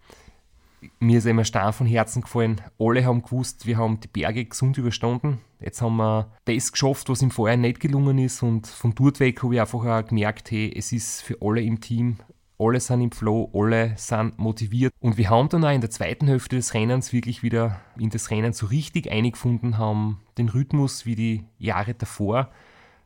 Mir 0.99 1.19
ist 1.19 1.25
immer 1.25 1.45
stark 1.45 1.75
von 1.75 1.86
Herzen 1.86 2.23
gefallen. 2.23 2.61
Alle 2.79 3.05
haben 3.05 3.21
gewusst, 3.21 3.67
wir 3.67 3.77
haben 3.77 3.99
die 3.99 4.07
Berge 4.07 4.45
gesund 4.45 4.77
überstanden. 4.77 5.39
Jetzt 5.59 5.82
haben 5.82 5.97
wir 5.97 6.32
das 6.45 6.71
geschafft, 6.71 7.07
was 7.09 7.21
im 7.21 7.29
Vorjahr 7.29 7.57
nicht 7.57 7.79
gelungen 7.79 8.17
ist. 8.17 8.41
Und 8.41 8.65
von 8.65 8.95
dort 8.95 9.19
weg 9.19 9.43
habe 9.43 9.53
ich 9.53 9.61
einfach 9.61 9.86
auch 9.86 10.07
gemerkt, 10.07 10.49
hey, 10.49 10.73
es 10.75 10.91
ist 10.91 11.21
für 11.21 11.38
alle 11.41 11.61
im 11.61 11.82
Team 11.82 12.17
alle 12.61 12.79
sind 12.79 13.01
im 13.01 13.11
Flow, 13.11 13.49
alle 13.53 13.93
sind 13.97 14.38
motiviert. 14.38 14.93
Und 14.99 15.17
wir 15.17 15.29
haben 15.29 15.49
dann 15.49 15.65
auch 15.65 15.73
in 15.73 15.82
der 15.82 15.89
zweiten 15.89 16.27
Hälfte 16.27 16.57
des 16.57 16.73
Rennens 16.75 17.11
wirklich 17.11 17.41
wieder 17.41 17.82
in 17.97 18.11
das 18.11 18.29
Rennen 18.29 18.53
so 18.53 18.67
richtig 18.67 19.11
eingefunden, 19.11 19.79
haben 19.79 20.21
den 20.38 20.49
Rhythmus 20.49 21.05
wie 21.05 21.15
die 21.15 21.45
Jahre 21.57 21.95
davor 21.95 22.51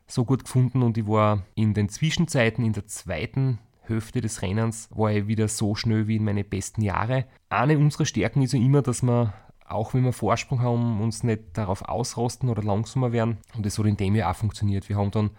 so 0.06 0.24
gut 0.24 0.44
gefunden 0.44 0.82
und 0.82 0.96
ich 0.98 1.06
war 1.06 1.42
in 1.54 1.74
den 1.74 1.88
Zwischenzeiten 1.88 2.64
in 2.64 2.72
der 2.72 2.86
zweiten 2.86 3.58
Hälfte 3.80 4.20
des 4.20 4.42
Rennens 4.42 4.88
war 4.94 5.12
ich 5.12 5.26
wieder 5.26 5.48
so 5.48 5.74
schnell 5.74 6.08
wie 6.08 6.16
in 6.16 6.24
meine 6.24 6.44
besten 6.44 6.82
Jahre. 6.82 7.26
Eine 7.48 7.78
unserer 7.78 8.04
Stärken 8.04 8.42
ist 8.42 8.52
ja 8.52 8.58
immer, 8.58 8.82
dass 8.82 9.02
wir, 9.02 9.32
auch 9.66 9.94
wenn 9.94 10.04
wir 10.04 10.12
Vorsprung 10.12 10.60
haben, 10.60 11.00
uns 11.00 11.22
nicht 11.22 11.42
darauf 11.54 11.82
ausrosten 11.82 12.48
oder 12.48 12.62
langsamer 12.62 13.12
werden. 13.12 13.38
Und 13.54 13.66
das 13.66 13.78
hat 13.78 13.86
in 13.86 13.96
dem 13.96 14.14
Jahr 14.14 14.30
auch 14.32 14.36
funktioniert. 14.36 14.88
Wir 14.88 14.96
haben 14.96 15.10
dann 15.10 15.30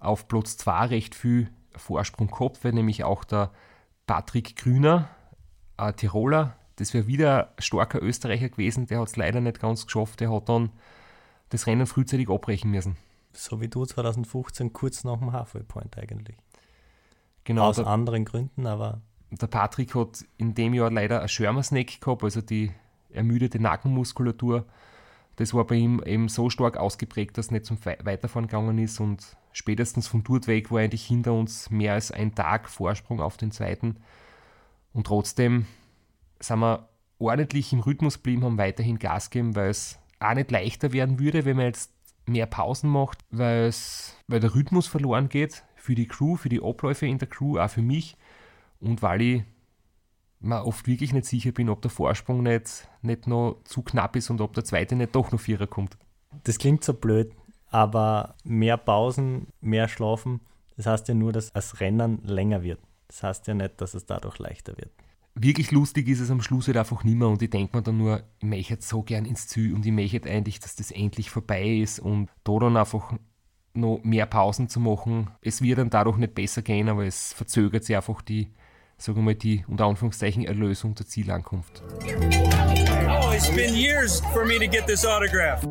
auf 0.00 0.28
Platz 0.28 0.56
2 0.58 0.86
recht 0.86 1.14
viel 1.14 1.50
Vorsprung 1.76 2.28
gehabt, 2.28 2.62
weil 2.62 2.72
nämlich 2.72 3.04
auch 3.04 3.24
der 3.24 3.50
Patrick 4.06 4.56
Grüner, 4.56 5.08
ein 5.76 5.96
Tiroler, 5.96 6.56
das 6.76 6.92
wäre 6.92 7.06
wieder 7.06 7.52
ein 7.56 7.62
starker 7.62 8.02
Österreicher 8.02 8.48
gewesen, 8.48 8.86
der 8.86 9.00
hat 9.00 9.08
es 9.08 9.16
leider 9.16 9.40
nicht 9.40 9.60
ganz 9.60 9.86
geschafft, 9.86 10.20
der 10.20 10.32
hat 10.32 10.48
dann 10.48 10.70
das 11.48 11.66
Rennen 11.66 11.86
frühzeitig 11.86 12.28
abbrechen 12.28 12.70
müssen. 12.70 12.96
So 13.36 13.60
wie 13.60 13.68
du 13.68 13.84
2015, 13.84 14.72
kurz 14.72 15.04
nach 15.04 15.18
dem 15.18 15.32
Halfway 15.32 15.62
Point 15.62 15.98
eigentlich. 15.98 16.36
Genau. 17.44 17.68
Aus 17.68 17.76
der, 17.76 17.86
anderen 17.86 18.24
Gründen, 18.24 18.66
aber. 18.66 19.00
Der 19.30 19.46
Patrick 19.46 19.94
hat 19.94 20.24
in 20.38 20.54
dem 20.54 20.74
Jahr 20.74 20.90
leider 20.90 21.20
ein 21.20 21.28
Schirmersneck 21.28 22.00
gehabt, 22.00 22.22
also 22.22 22.40
die 22.40 22.72
ermüdete 23.10 23.60
Nackenmuskulatur. 23.60 24.64
Das 25.36 25.52
war 25.52 25.66
bei 25.66 25.74
ihm 25.76 26.00
eben 26.04 26.28
so 26.28 26.48
stark 26.48 26.76
ausgeprägt, 26.76 27.36
dass 27.36 27.50
nicht 27.50 27.66
zum 27.66 27.84
Weiterfahren 27.84 28.46
gegangen 28.46 28.78
ist 28.78 29.00
und 29.00 29.36
spätestens 29.52 30.06
von 30.06 30.22
dort 30.22 30.46
weg 30.46 30.70
war 30.70 30.80
eigentlich 30.80 31.04
hinter 31.04 31.32
uns 31.32 31.70
mehr 31.70 31.94
als 31.94 32.12
ein 32.12 32.34
Tag 32.34 32.68
Vorsprung 32.68 33.20
auf 33.20 33.36
den 33.36 33.50
zweiten. 33.50 33.96
Und 34.92 35.08
trotzdem 35.08 35.66
sind 36.38 36.60
wir 36.60 36.88
ordentlich 37.18 37.72
im 37.72 37.80
Rhythmus 37.80 38.18
geblieben, 38.18 38.44
haben 38.44 38.58
weiterhin 38.58 38.98
Gas 38.98 39.30
gegeben, 39.30 39.56
weil 39.56 39.70
es 39.70 39.98
auch 40.20 40.34
nicht 40.34 40.50
leichter 40.50 40.92
werden 40.92 41.18
würde, 41.18 41.44
wenn 41.44 41.56
man 41.56 41.66
jetzt 41.66 41.93
mehr 42.26 42.46
Pausen 42.46 42.90
macht, 42.90 43.18
weil, 43.30 43.72
der 44.28 44.54
Rhythmus 44.54 44.86
verloren 44.86 45.28
geht 45.28 45.64
für 45.76 45.94
die 45.94 46.08
Crew, 46.08 46.36
für 46.36 46.48
die 46.48 46.62
Abläufe 46.62 47.06
in 47.06 47.18
der 47.18 47.28
Crew, 47.28 47.58
auch 47.58 47.68
für 47.68 47.82
mich 47.82 48.16
und 48.80 49.02
weil 49.02 49.22
ich 49.22 49.42
mir 50.40 50.64
oft 50.64 50.86
wirklich 50.86 51.12
nicht 51.12 51.26
sicher 51.26 51.52
bin, 51.52 51.68
ob 51.68 51.82
der 51.82 51.90
Vorsprung 51.90 52.42
nicht, 52.42 52.88
nicht 53.02 53.26
noch 53.26 53.60
zu 53.64 53.82
knapp 53.82 54.16
ist 54.16 54.30
und 54.30 54.40
ob 54.40 54.52
der 54.54 54.64
zweite 54.64 54.94
nicht 54.94 55.14
doch 55.14 55.32
noch 55.32 55.40
Vierer 55.40 55.66
kommt. 55.66 55.96
Das 56.44 56.58
klingt 56.58 56.84
so 56.84 56.92
blöd, 56.92 57.32
aber 57.70 58.34
mehr 58.44 58.76
Pausen, 58.76 59.48
mehr 59.60 59.88
Schlafen, 59.88 60.40
das 60.76 60.86
heißt 60.86 61.08
ja 61.08 61.14
nur, 61.14 61.32
dass 61.32 61.52
das 61.52 61.80
Rennen 61.80 62.22
länger 62.24 62.62
wird. 62.62 62.80
Das 63.08 63.22
heißt 63.22 63.46
ja 63.46 63.54
nicht, 63.54 63.80
dass 63.80 63.94
es 63.94 64.06
dadurch 64.06 64.38
leichter 64.38 64.76
wird. 64.76 64.90
Wirklich 65.36 65.72
lustig 65.72 66.08
ist 66.08 66.20
es 66.20 66.30
am 66.30 66.40
Schluss 66.40 66.68
halt 66.68 66.76
einfach 66.76 67.02
nicht 67.02 67.16
mehr 67.16 67.26
und 67.26 67.42
ich 67.42 67.50
denke 67.50 67.76
mir 67.76 67.82
dann 67.82 67.98
nur, 67.98 68.22
ich 68.38 68.46
möchte 68.46 68.76
so 68.80 69.02
gern 69.02 69.24
ins 69.24 69.48
Ziel 69.48 69.74
und 69.74 69.84
ich 69.84 69.90
möchte 69.90 70.30
eigentlich, 70.30 70.60
dass 70.60 70.76
das 70.76 70.92
endlich 70.92 71.30
vorbei 71.30 71.78
ist 71.78 71.98
und 71.98 72.30
da 72.44 72.56
dann 72.60 72.76
einfach 72.76 73.14
noch 73.74 74.00
mehr 74.04 74.26
Pausen 74.26 74.68
zu 74.68 74.78
machen. 74.78 75.30
Es 75.40 75.60
wird 75.60 75.78
dann 75.78 75.90
dadurch 75.90 76.18
nicht 76.18 76.36
besser 76.36 76.62
gehen, 76.62 76.88
aber 76.88 77.04
es 77.04 77.32
verzögert 77.32 77.82
sich 77.82 77.96
einfach 77.96 78.22
die, 78.22 78.52
sagen 78.96 79.16
wir 79.18 79.22
mal, 79.24 79.34
die 79.34 79.64
unter 79.66 79.86
Anführungszeichen 79.86 80.44
Erlösung 80.44 80.94
der 80.94 81.06
Zielankunft. 81.06 81.82
Oh, 83.08 83.32
it's 83.32 83.50
been 83.50 83.74
years 83.74 84.22
for 84.32 84.46
me 84.46 84.60
to 84.60 84.68
get 84.68 84.86
this 84.86 85.04
autograph. 85.04 85.66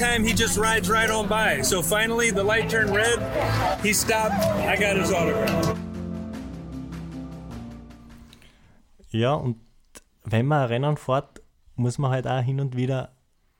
Every 0.00 0.16
time 0.16 0.24
he 0.24 0.34
just 0.34 0.58
rides 0.58 0.90
right 0.90 1.10
on 1.10 1.28
by. 1.28 1.62
So 1.62 1.82
finally, 1.82 2.30
the 2.30 2.42
light 2.42 2.68
turned 2.70 2.94
red. 2.94 3.18
He 3.82 3.92
stopped. 3.92 4.44
I 4.66 4.76
got 4.76 4.96
his 4.96 5.12
autograph. 5.12 5.76
Ja, 9.10 9.34
und 9.34 9.56
wenn 10.24 10.46
man 10.46 10.62
ein 10.62 10.68
Rennen 10.68 10.96
fährt, 10.96 11.40
muss 11.76 11.98
man 11.98 12.10
halt 12.10 12.26
auch 12.26 12.42
hin 12.42 12.60
und 12.60 12.76
wieder 12.76 13.12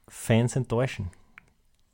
Fans 0.09 0.57
enttäuschen. 0.57 1.11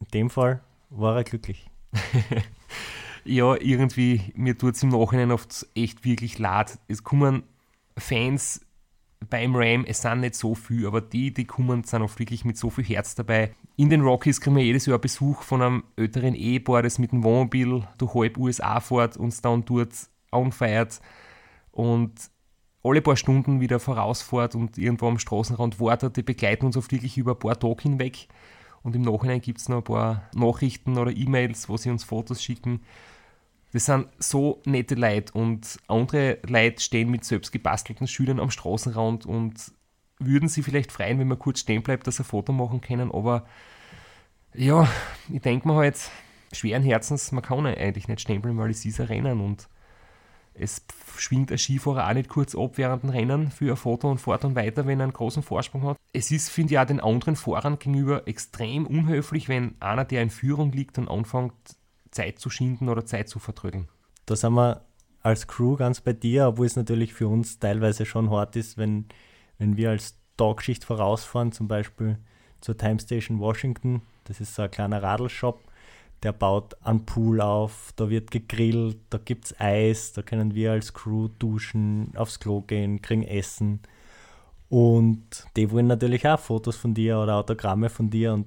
In 0.00 0.06
dem 0.12 0.30
Fall 0.30 0.60
war 0.90 1.16
er 1.16 1.24
glücklich. 1.24 1.70
ja, 3.24 3.54
irgendwie, 3.54 4.32
mir 4.34 4.58
tut 4.58 4.74
es 4.74 4.82
im 4.82 4.88
Nachhinein 4.88 5.30
oft 5.30 5.66
echt 5.76 6.04
wirklich 6.04 6.38
leid. 6.38 6.78
Es 6.88 7.04
kommen 7.04 7.44
Fans 7.96 8.60
beim 9.28 9.54
Ram, 9.54 9.84
es 9.86 10.02
sind 10.02 10.20
nicht 10.20 10.34
so 10.34 10.54
viel, 10.54 10.86
aber 10.86 11.00
die, 11.00 11.32
die 11.32 11.44
kommen, 11.44 11.84
sind 11.84 12.02
oft 12.02 12.18
wirklich 12.18 12.44
mit 12.44 12.56
so 12.56 12.70
viel 12.70 12.84
Herz 12.84 13.14
dabei. 13.14 13.54
In 13.76 13.90
den 13.90 14.02
Rockies 14.02 14.40
kriegen 14.40 14.56
wir 14.56 14.64
jedes 14.64 14.86
Jahr 14.86 14.98
Besuch 14.98 15.42
von 15.42 15.62
einem 15.62 15.84
älteren 15.96 16.34
Ehepaar, 16.34 16.82
das 16.82 16.98
mit 16.98 17.12
dem 17.12 17.22
Wohnmobil 17.24 17.86
durch 17.98 18.14
halb 18.14 18.38
USA 18.38 18.80
fährt, 18.80 19.16
uns 19.16 19.40
dann 19.40 19.64
dort 19.64 19.92
anfeiert 20.30 21.00
und 21.72 22.12
alle 22.82 23.00
paar 23.00 23.16
Stunden 23.16 23.60
wieder 23.60 23.80
vorausfährt 23.80 24.54
und 24.54 24.76
irgendwo 24.76 25.08
am 25.08 25.18
Straßenrand 25.18 25.80
wartet. 25.80 26.16
Die 26.16 26.22
begleiten 26.22 26.66
uns 26.66 26.76
oft 26.76 26.92
wirklich 26.92 27.16
über 27.16 27.32
ein 27.32 27.38
paar 27.38 27.58
Tage 27.58 27.82
hinweg. 27.82 28.28
Und 28.82 28.94
im 28.94 29.02
Nachhinein 29.02 29.40
gibt 29.40 29.60
es 29.60 29.70
noch 29.70 29.78
ein 29.78 29.84
paar 29.84 30.28
Nachrichten 30.34 30.98
oder 30.98 31.10
E-Mails, 31.10 31.70
wo 31.70 31.78
sie 31.78 31.90
uns 31.90 32.04
Fotos 32.04 32.42
schicken 32.42 32.82
das 33.74 33.86
sind 33.86 34.06
so 34.20 34.62
nette 34.66 34.94
Leute 34.94 35.32
und 35.32 35.80
andere 35.88 36.38
Leute 36.46 36.80
stehen 36.80 37.10
mit 37.10 37.24
selbst 37.24 37.50
gebastelten 37.50 38.06
Schülern 38.06 38.38
am 38.38 38.52
Straßenrand 38.52 39.26
und 39.26 39.72
würden 40.20 40.48
sie 40.48 40.62
vielleicht 40.62 40.92
freuen, 40.92 41.18
wenn 41.18 41.26
man 41.26 41.40
kurz 41.40 41.58
stehen 41.58 41.82
bleibt, 41.82 42.06
dass 42.06 42.16
sie 42.16 42.22
ein 42.22 42.26
Foto 42.26 42.52
machen 42.52 42.80
können, 42.80 43.10
aber 43.10 43.44
ja, 44.54 44.88
ich 45.28 45.40
denke 45.40 45.66
mir 45.66 45.74
halt, 45.74 45.98
schweren 46.52 46.84
Herzens, 46.84 47.32
man 47.32 47.42
kann 47.42 47.66
eigentlich 47.66 48.06
nicht 48.06 48.20
stehen 48.20 48.40
bleiben, 48.42 48.58
weil 48.58 48.70
es 48.70 48.84
ist 48.84 49.00
ein 49.00 49.08
Rennen 49.08 49.40
und 49.40 49.68
es 50.54 50.86
schwingt 51.16 51.50
ein 51.50 51.58
Skifahrer 51.58 52.08
auch 52.08 52.14
nicht 52.14 52.28
kurz 52.28 52.54
ab 52.54 52.78
während 52.78 53.02
dem 53.02 53.10
Rennen 53.10 53.50
für 53.50 53.72
ein 53.72 53.76
Foto 53.76 54.08
und 54.08 54.20
fährt 54.20 54.44
dann 54.44 54.54
weiter, 54.54 54.86
wenn 54.86 55.00
er 55.00 55.04
einen 55.04 55.12
großen 55.12 55.42
Vorsprung 55.42 55.82
hat. 55.82 55.96
Es 56.12 56.30
ist, 56.30 56.48
finde 56.48 56.74
ich, 56.74 56.78
auch 56.78 56.84
den 56.84 57.00
anderen 57.00 57.34
Fahrern 57.34 57.80
gegenüber 57.80 58.28
extrem 58.28 58.86
unhöflich, 58.86 59.48
wenn 59.48 59.74
einer, 59.80 60.04
der 60.04 60.22
in 60.22 60.30
Führung 60.30 60.70
liegt 60.70 60.96
und 60.96 61.08
anfängt, 61.08 61.52
Zeit 62.14 62.38
zu 62.38 62.48
schinden 62.48 62.88
oder 62.88 63.04
Zeit 63.04 63.28
zu 63.28 63.38
vertrödeln. 63.38 63.88
Da 64.26 64.36
sind 64.36 64.54
wir 64.54 64.82
als 65.22 65.46
Crew 65.46 65.76
ganz 65.76 66.00
bei 66.00 66.12
dir, 66.12 66.48
obwohl 66.48 66.66
es 66.66 66.76
natürlich 66.76 67.12
für 67.12 67.28
uns 67.28 67.58
teilweise 67.58 68.06
schon 68.06 68.30
hart 68.30 68.56
ist, 68.56 68.78
wenn, 68.78 69.06
wenn 69.58 69.76
wir 69.76 69.90
als 69.90 70.18
Tagschicht 70.36 70.84
vorausfahren, 70.84 71.52
zum 71.52 71.68
Beispiel 71.68 72.18
zur 72.60 72.76
Time 72.76 73.00
Station 73.00 73.40
Washington. 73.40 74.02
Das 74.24 74.40
ist 74.40 74.54
so 74.54 74.62
ein 74.62 74.70
kleiner 74.70 75.02
Radlshop, 75.02 75.60
der 76.22 76.32
baut 76.32 76.74
einen 76.82 77.04
Pool 77.04 77.40
auf, 77.40 77.92
da 77.96 78.08
wird 78.10 78.30
gegrillt, 78.30 78.98
da 79.10 79.18
gibt 79.18 79.46
es 79.46 79.60
Eis, 79.60 80.12
da 80.12 80.22
können 80.22 80.54
wir 80.54 80.72
als 80.72 80.92
Crew 80.92 81.28
duschen, 81.38 82.12
aufs 82.16 82.40
Klo 82.40 82.62
gehen, 82.62 83.02
kriegen 83.02 83.22
Essen. 83.22 83.80
Und 84.68 85.46
die 85.56 85.70
wollen 85.70 85.86
natürlich 85.86 86.26
auch 86.26 86.38
Fotos 86.38 86.76
von 86.76 86.94
dir 86.94 87.18
oder 87.18 87.36
Autogramme 87.36 87.90
von 87.90 88.10
dir 88.10 88.32
und 88.32 88.46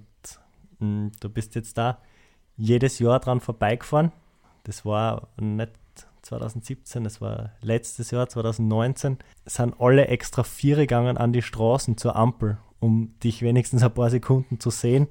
mh, 0.79 0.87
hm, 0.87 1.11
du 1.19 1.29
bist 1.29 1.55
jetzt 1.55 1.77
da 1.77 1.99
jedes 2.57 2.99
Jahr 2.99 3.19
dran 3.19 3.39
vorbeigefahren. 3.39 4.11
Das 4.63 4.85
war 4.85 5.29
nicht 5.39 5.71
2017, 6.23 7.03
das 7.03 7.21
war 7.21 7.51
letztes 7.61 8.11
Jahr, 8.11 8.27
2019. 8.27 9.17
Sind 9.45 9.79
alle 9.79 10.07
extra 10.07 10.43
vier 10.43 10.75
gegangen 10.75 11.17
an 11.17 11.31
die 11.31 11.41
Straßen 11.41 11.97
zur 11.97 12.15
Ampel, 12.15 12.57
um 12.79 13.17
dich 13.23 13.41
wenigstens 13.41 13.83
ein 13.83 13.93
paar 13.93 14.09
Sekunden 14.09 14.59
zu 14.59 14.69
sehen. 14.69 15.07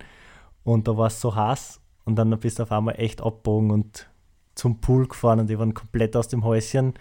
Und 0.65 0.89
da 0.89 0.97
war 0.97 1.07
es 1.07 1.21
so 1.21 1.35
heiß 1.35 1.81
und 2.05 2.17
dann 2.17 2.39
bist 2.39 2.59
du 2.59 2.65
auf 2.65 2.73
einmal 2.73 2.99
echt 2.99 3.23
abgebogen 3.23 3.71
und 3.71 4.09
zum 4.55 4.81
Pool 4.81 5.07
gefahren 5.07 5.41
und 5.41 5.49
die 5.49 5.59
waren 5.59 5.75
komplett 5.75 6.17
aus 6.17 6.29
dem 6.29 6.45
Häuschen 6.45 6.95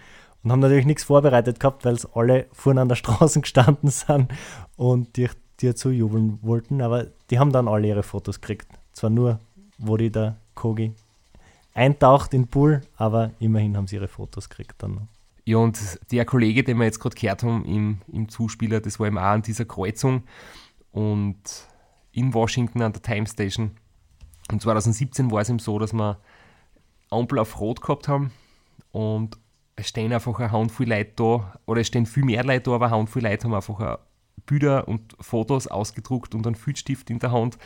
und 0.44 0.52
haben 0.52 0.60
natürlich 0.60 0.86
nichts 0.86 1.06
vorbereitet 1.06 1.60
gehabt, 1.60 1.86
weil 1.86 1.96
es 1.96 2.06
alle 2.14 2.48
vorne 2.52 2.82
an 2.82 2.90
der 2.90 2.96
Straße 2.96 3.42
gestanden 3.42 3.90
sind 3.90 4.32
und 4.78 5.18
dir, 5.18 5.30
dir 5.60 5.76
zujubeln 5.76 6.40
wollten. 6.42 6.82
Aber 6.82 7.08
die 7.30 7.40
haben 7.40 7.52
dann 7.52 7.68
alle 7.68 7.88
ihre 7.88 8.04
Fotos 8.04 8.40
gekriegt. 8.40 8.68
Zwar 8.94 9.10
nur 9.10 9.40
wo 9.78 9.98
die 9.98 10.12
der 10.12 10.38
Kogi 10.54 10.94
eintaucht 11.74 12.34
in 12.34 12.44
den 12.44 12.48
Pool, 12.48 12.82
aber 12.96 13.32
immerhin 13.40 13.76
haben 13.76 13.88
sie 13.88 13.96
ihre 13.98 14.08
Fotos 14.08 14.50
gekriegt 14.50 14.76
dann 14.78 14.96
noch. 14.96 15.08
Ja, 15.44 15.58
und 15.58 15.78
der 16.12 16.26
Kollege, 16.26 16.64
den 16.64 16.78
wir 16.78 16.86
jetzt 16.86 17.00
gerade 17.00 17.16
gehört 17.16 17.44
haben 17.44 17.66
im, 17.66 18.02
im 18.12 18.30
Zuspieler, 18.30 18.80
das 18.80 19.00
war 19.00 19.08
eben 19.08 19.18
auch 19.18 19.24
an 19.24 19.42
dieser 19.44 19.66
Kreuzung. 19.66 20.24
Und 20.92 21.38
in 22.16 22.34
Washington 22.34 22.82
an 22.82 22.94
der 22.94 23.02
Time 23.02 23.28
Station. 23.28 23.72
Und 24.52 24.62
2017 24.62 25.30
war 25.32 25.42
es 25.42 25.50
ihm 25.50 25.60
so, 25.60 25.78
dass 25.78 25.94
wir 25.94 26.18
Ampel 27.10 27.40
auf 27.40 27.60
Rot 27.60 27.82
gehabt 27.82 28.08
haben 28.08 28.32
und 28.92 29.38
es 29.76 29.90
stehen 29.90 30.14
einfach 30.14 30.40
eine 30.40 30.52
Handvoll 30.52 30.88
Leute 30.88 31.12
da, 31.16 31.60
oder 31.66 31.82
es 31.82 31.88
stehen 31.88 32.06
viel 32.06 32.24
mehr 32.24 32.44
Leute 32.44 32.62
da, 32.62 32.72
aber 32.72 32.86
eine 32.86 32.96
Handvoll 32.96 33.24
Leute 33.24 33.44
haben 33.44 33.54
einfach 33.54 34.00
Bilder 34.46 34.88
und 34.88 35.16
Fotos 35.20 35.68
ausgedruckt 35.68 36.34
und 36.34 36.48
einen 36.48 36.56
Filzstift 36.56 37.10
in 37.10 37.20
der 37.20 37.32
Hand 37.32 37.58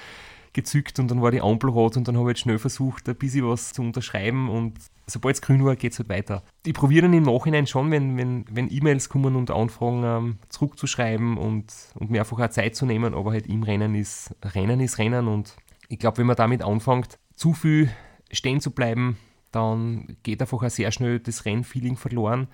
gezückt 0.61 0.99
und 0.99 1.09
dann 1.09 1.21
war 1.21 1.31
die 1.31 1.41
Ampel 1.41 1.69
rot 1.69 1.97
und 1.97 2.07
dann 2.07 2.17
habe 2.17 2.31
ich 2.31 2.37
jetzt 2.37 2.43
schnell 2.43 2.59
versucht, 2.59 3.07
ein 3.09 3.15
bisschen 3.15 3.47
was 3.47 3.73
zu 3.73 3.81
unterschreiben 3.81 4.49
und 4.49 4.77
sobald 5.07 5.35
es 5.35 5.41
grün 5.41 5.65
war, 5.65 5.75
geht 5.75 5.93
es 5.93 5.99
halt 5.99 6.09
weiter. 6.09 6.43
Ich 6.65 6.73
probiere 6.73 7.03
dann 7.03 7.13
im 7.13 7.23
Nachhinein 7.23 7.67
schon, 7.67 7.91
wenn, 7.91 8.17
wenn, 8.17 8.45
wenn 8.51 8.71
E-Mails 8.71 9.09
kommen 9.09 9.35
und 9.35 9.51
Anfragen 9.51 10.03
ähm, 10.03 10.37
zurückzuschreiben 10.49 11.37
und, 11.37 11.73
und 11.95 12.09
mir 12.11 12.21
einfach 12.21 12.39
auch 12.39 12.49
Zeit 12.49 12.75
zu 12.75 12.85
nehmen, 12.85 13.13
aber 13.13 13.31
halt 13.31 13.47
im 13.47 13.63
Rennen 13.63 13.95
ist 13.95 14.35
Rennen 14.43 14.79
ist 14.79 14.97
Rennen 14.97 15.27
und 15.27 15.55
ich 15.87 15.99
glaube, 15.99 16.19
wenn 16.19 16.27
man 16.27 16.35
damit 16.35 16.63
anfängt, 16.63 17.17
zu 17.35 17.53
viel 17.53 17.89
stehen 18.31 18.61
zu 18.61 18.71
bleiben, 18.71 19.17
dann 19.51 20.17
geht 20.23 20.41
einfach 20.41 20.61
auch 20.61 20.69
sehr 20.69 20.91
schnell 20.91 21.19
das 21.19 21.45
Rennfeeling 21.45 21.97
verloren 21.97 22.47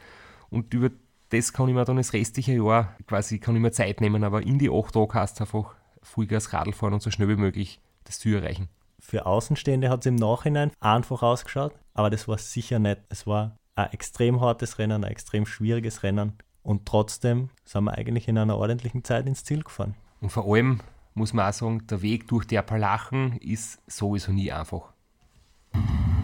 und 0.50 0.74
über 0.74 0.90
das 1.30 1.54
kann 1.54 1.68
ich 1.68 1.76
mir 1.76 1.86
dann 1.86 1.98
das 1.98 2.14
restliche 2.14 2.54
Jahr 2.54 2.96
quasi 3.08 3.40
kann 3.40 3.56
ich 3.56 3.62
mir 3.62 3.72
Zeit 3.72 4.00
nehmen, 4.00 4.24
aber 4.24 4.44
in 4.44 4.60
die 4.60 4.70
acht 4.70 4.94
Tage 4.94 5.14
hast 5.16 5.42
einfach 5.42 5.76
Vollgas 6.02 6.54
Radl 6.54 6.72
fahren 6.72 6.94
und 6.94 7.02
so 7.02 7.10
schnell 7.10 7.28
wie 7.30 7.36
möglich 7.36 7.80
das 8.06 8.20
Ziel 8.20 8.36
erreichen. 8.36 8.70
Für 9.00 9.26
Außenstehende 9.26 9.90
hat 9.90 10.00
es 10.00 10.06
im 10.08 10.16
Nachhinein 10.16 10.72
einfach 10.80 11.22
ausgeschaut, 11.22 11.74
aber 11.94 12.10
das 12.10 12.28
war 12.28 12.38
sicher 12.38 12.80
nicht. 12.80 13.02
Es 13.10 13.28
war 13.28 13.56
ein 13.76 13.92
extrem 13.92 14.42
hartes 14.42 14.80
Rennen, 14.80 15.04
ein 15.04 15.12
extrem 15.12 15.46
schwieriges 15.46 16.02
Rennen 16.02 16.34
und 16.64 16.86
trotzdem 16.88 17.50
sind 17.66 17.84
wir 17.84 17.94
eigentlich 17.94 18.28
in 18.28 18.38
einer 18.38 18.58
ordentlichen 18.58 19.04
Zeit 19.04 19.28
ins 19.28 19.44
Ziel 19.44 19.64
gefahren. 19.64 19.96
Und 20.22 20.32
vor 20.32 20.46
allem 20.52 20.80
muss 21.14 21.34
man 21.34 21.48
auch 21.48 21.54
sagen, 21.54 21.86
der 21.88 22.02
Weg 22.02 22.28
durch 22.28 22.46
die 22.46 22.58
Appalachen 22.58 23.38
ist 23.38 23.80
sowieso 23.88 24.32
nie 24.32 24.52
einfach. 24.52 24.94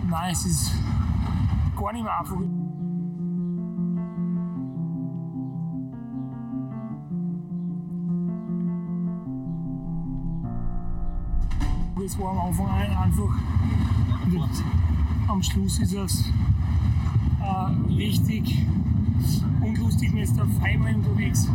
Nein, 0.10 0.32
es 0.32 0.46
ist 0.46 0.72
gar 1.78 1.94
nicht 1.94 2.04
mehr 2.04 2.18
einfach. 2.18 2.38
Es 12.12 12.20
war 12.20 12.32
am 12.32 12.39
Anfang 12.39 12.68
einfach, 12.68 13.39
am 15.30 15.41
Schluss 15.41 15.80
ist 15.80 15.93
es 15.93 16.30
äh, 17.39 17.93
richtig 17.95 18.66
unlustig, 19.62 20.12
man 20.12 20.24
ist 20.24 20.38
da 20.38 20.45
Freiball 20.59 20.95
unterwegs 20.95 21.49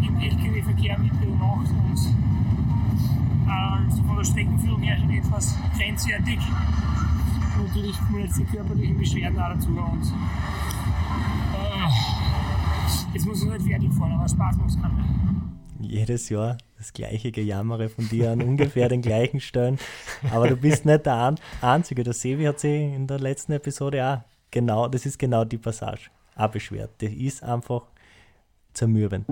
im 0.00 0.16
LKW-Verkehr 0.16 0.96
in 0.96 1.10
der 1.20 1.28
Nacht 1.36 1.68
und 1.68 1.98
äh, 3.44 4.06
von 4.06 4.16
der 4.16 4.24
Streckenführung 4.24 4.80
her 4.80 4.96
schon 4.98 5.10
etwas 5.10 5.58
grenzwertig. 5.76 6.38
Natürlich 7.58 7.98
kommen 7.98 8.20
jetzt 8.20 8.38
die 8.38 8.44
körperlichen 8.44 8.96
Beschwerden 8.96 9.38
auch 9.38 9.50
dazu. 9.50 9.68
Und 9.68 10.06
äh, 11.52 11.88
jetzt 13.12 13.26
muss 13.26 13.42
es 13.42 13.44
nicht 13.44 13.62
fertig 13.68 13.92
fahren, 13.92 14.12
aber 14.12 14.26
Spaß 14.26 14.56
muss 14.56 14.74
es 14.74 14.80
jedes 15.80 16.28
Jahr 16.28 16.58
das 16.76 16.92
gleiche 16.92 17.32
Gejammere 17.32 17.88
von 17.88 18.08
dir 18.08 18.30
an 18.30 18.42
ungefähr 18.42 18.88
den 18.88 19.02
gleichen 19.02 19.40
Stellen. 19.40 19.78
Aber 20.30 20.48
du 20.48 20.56
bist 20.56 20.84
nicht 20.84 21.06
der 21.06 21.34
Einzige. 21.60 22.04
Der 22.04 22.12
Sevi 22.12 22.44
hat 22.44 22.60
sich 22.60 22.80
in 22.94 23.06
der 23.06 23.18
letzten 23.18 23.52
Episode 23.52 24.04
auch 24.04 24.18
genau, 24.50 24.88
das 24.88 25.06
ist 25.06 25.18
genau 25.18 25.44
die 25.44 25.58
Passage, 25.58 26.10
auch 26.36 26.50
beschwert. 26.50 26.90
Das 26.98 27.10
ist 27.10 27.42
einfach 27.42 27.82
zermürbend. 28.72 29.26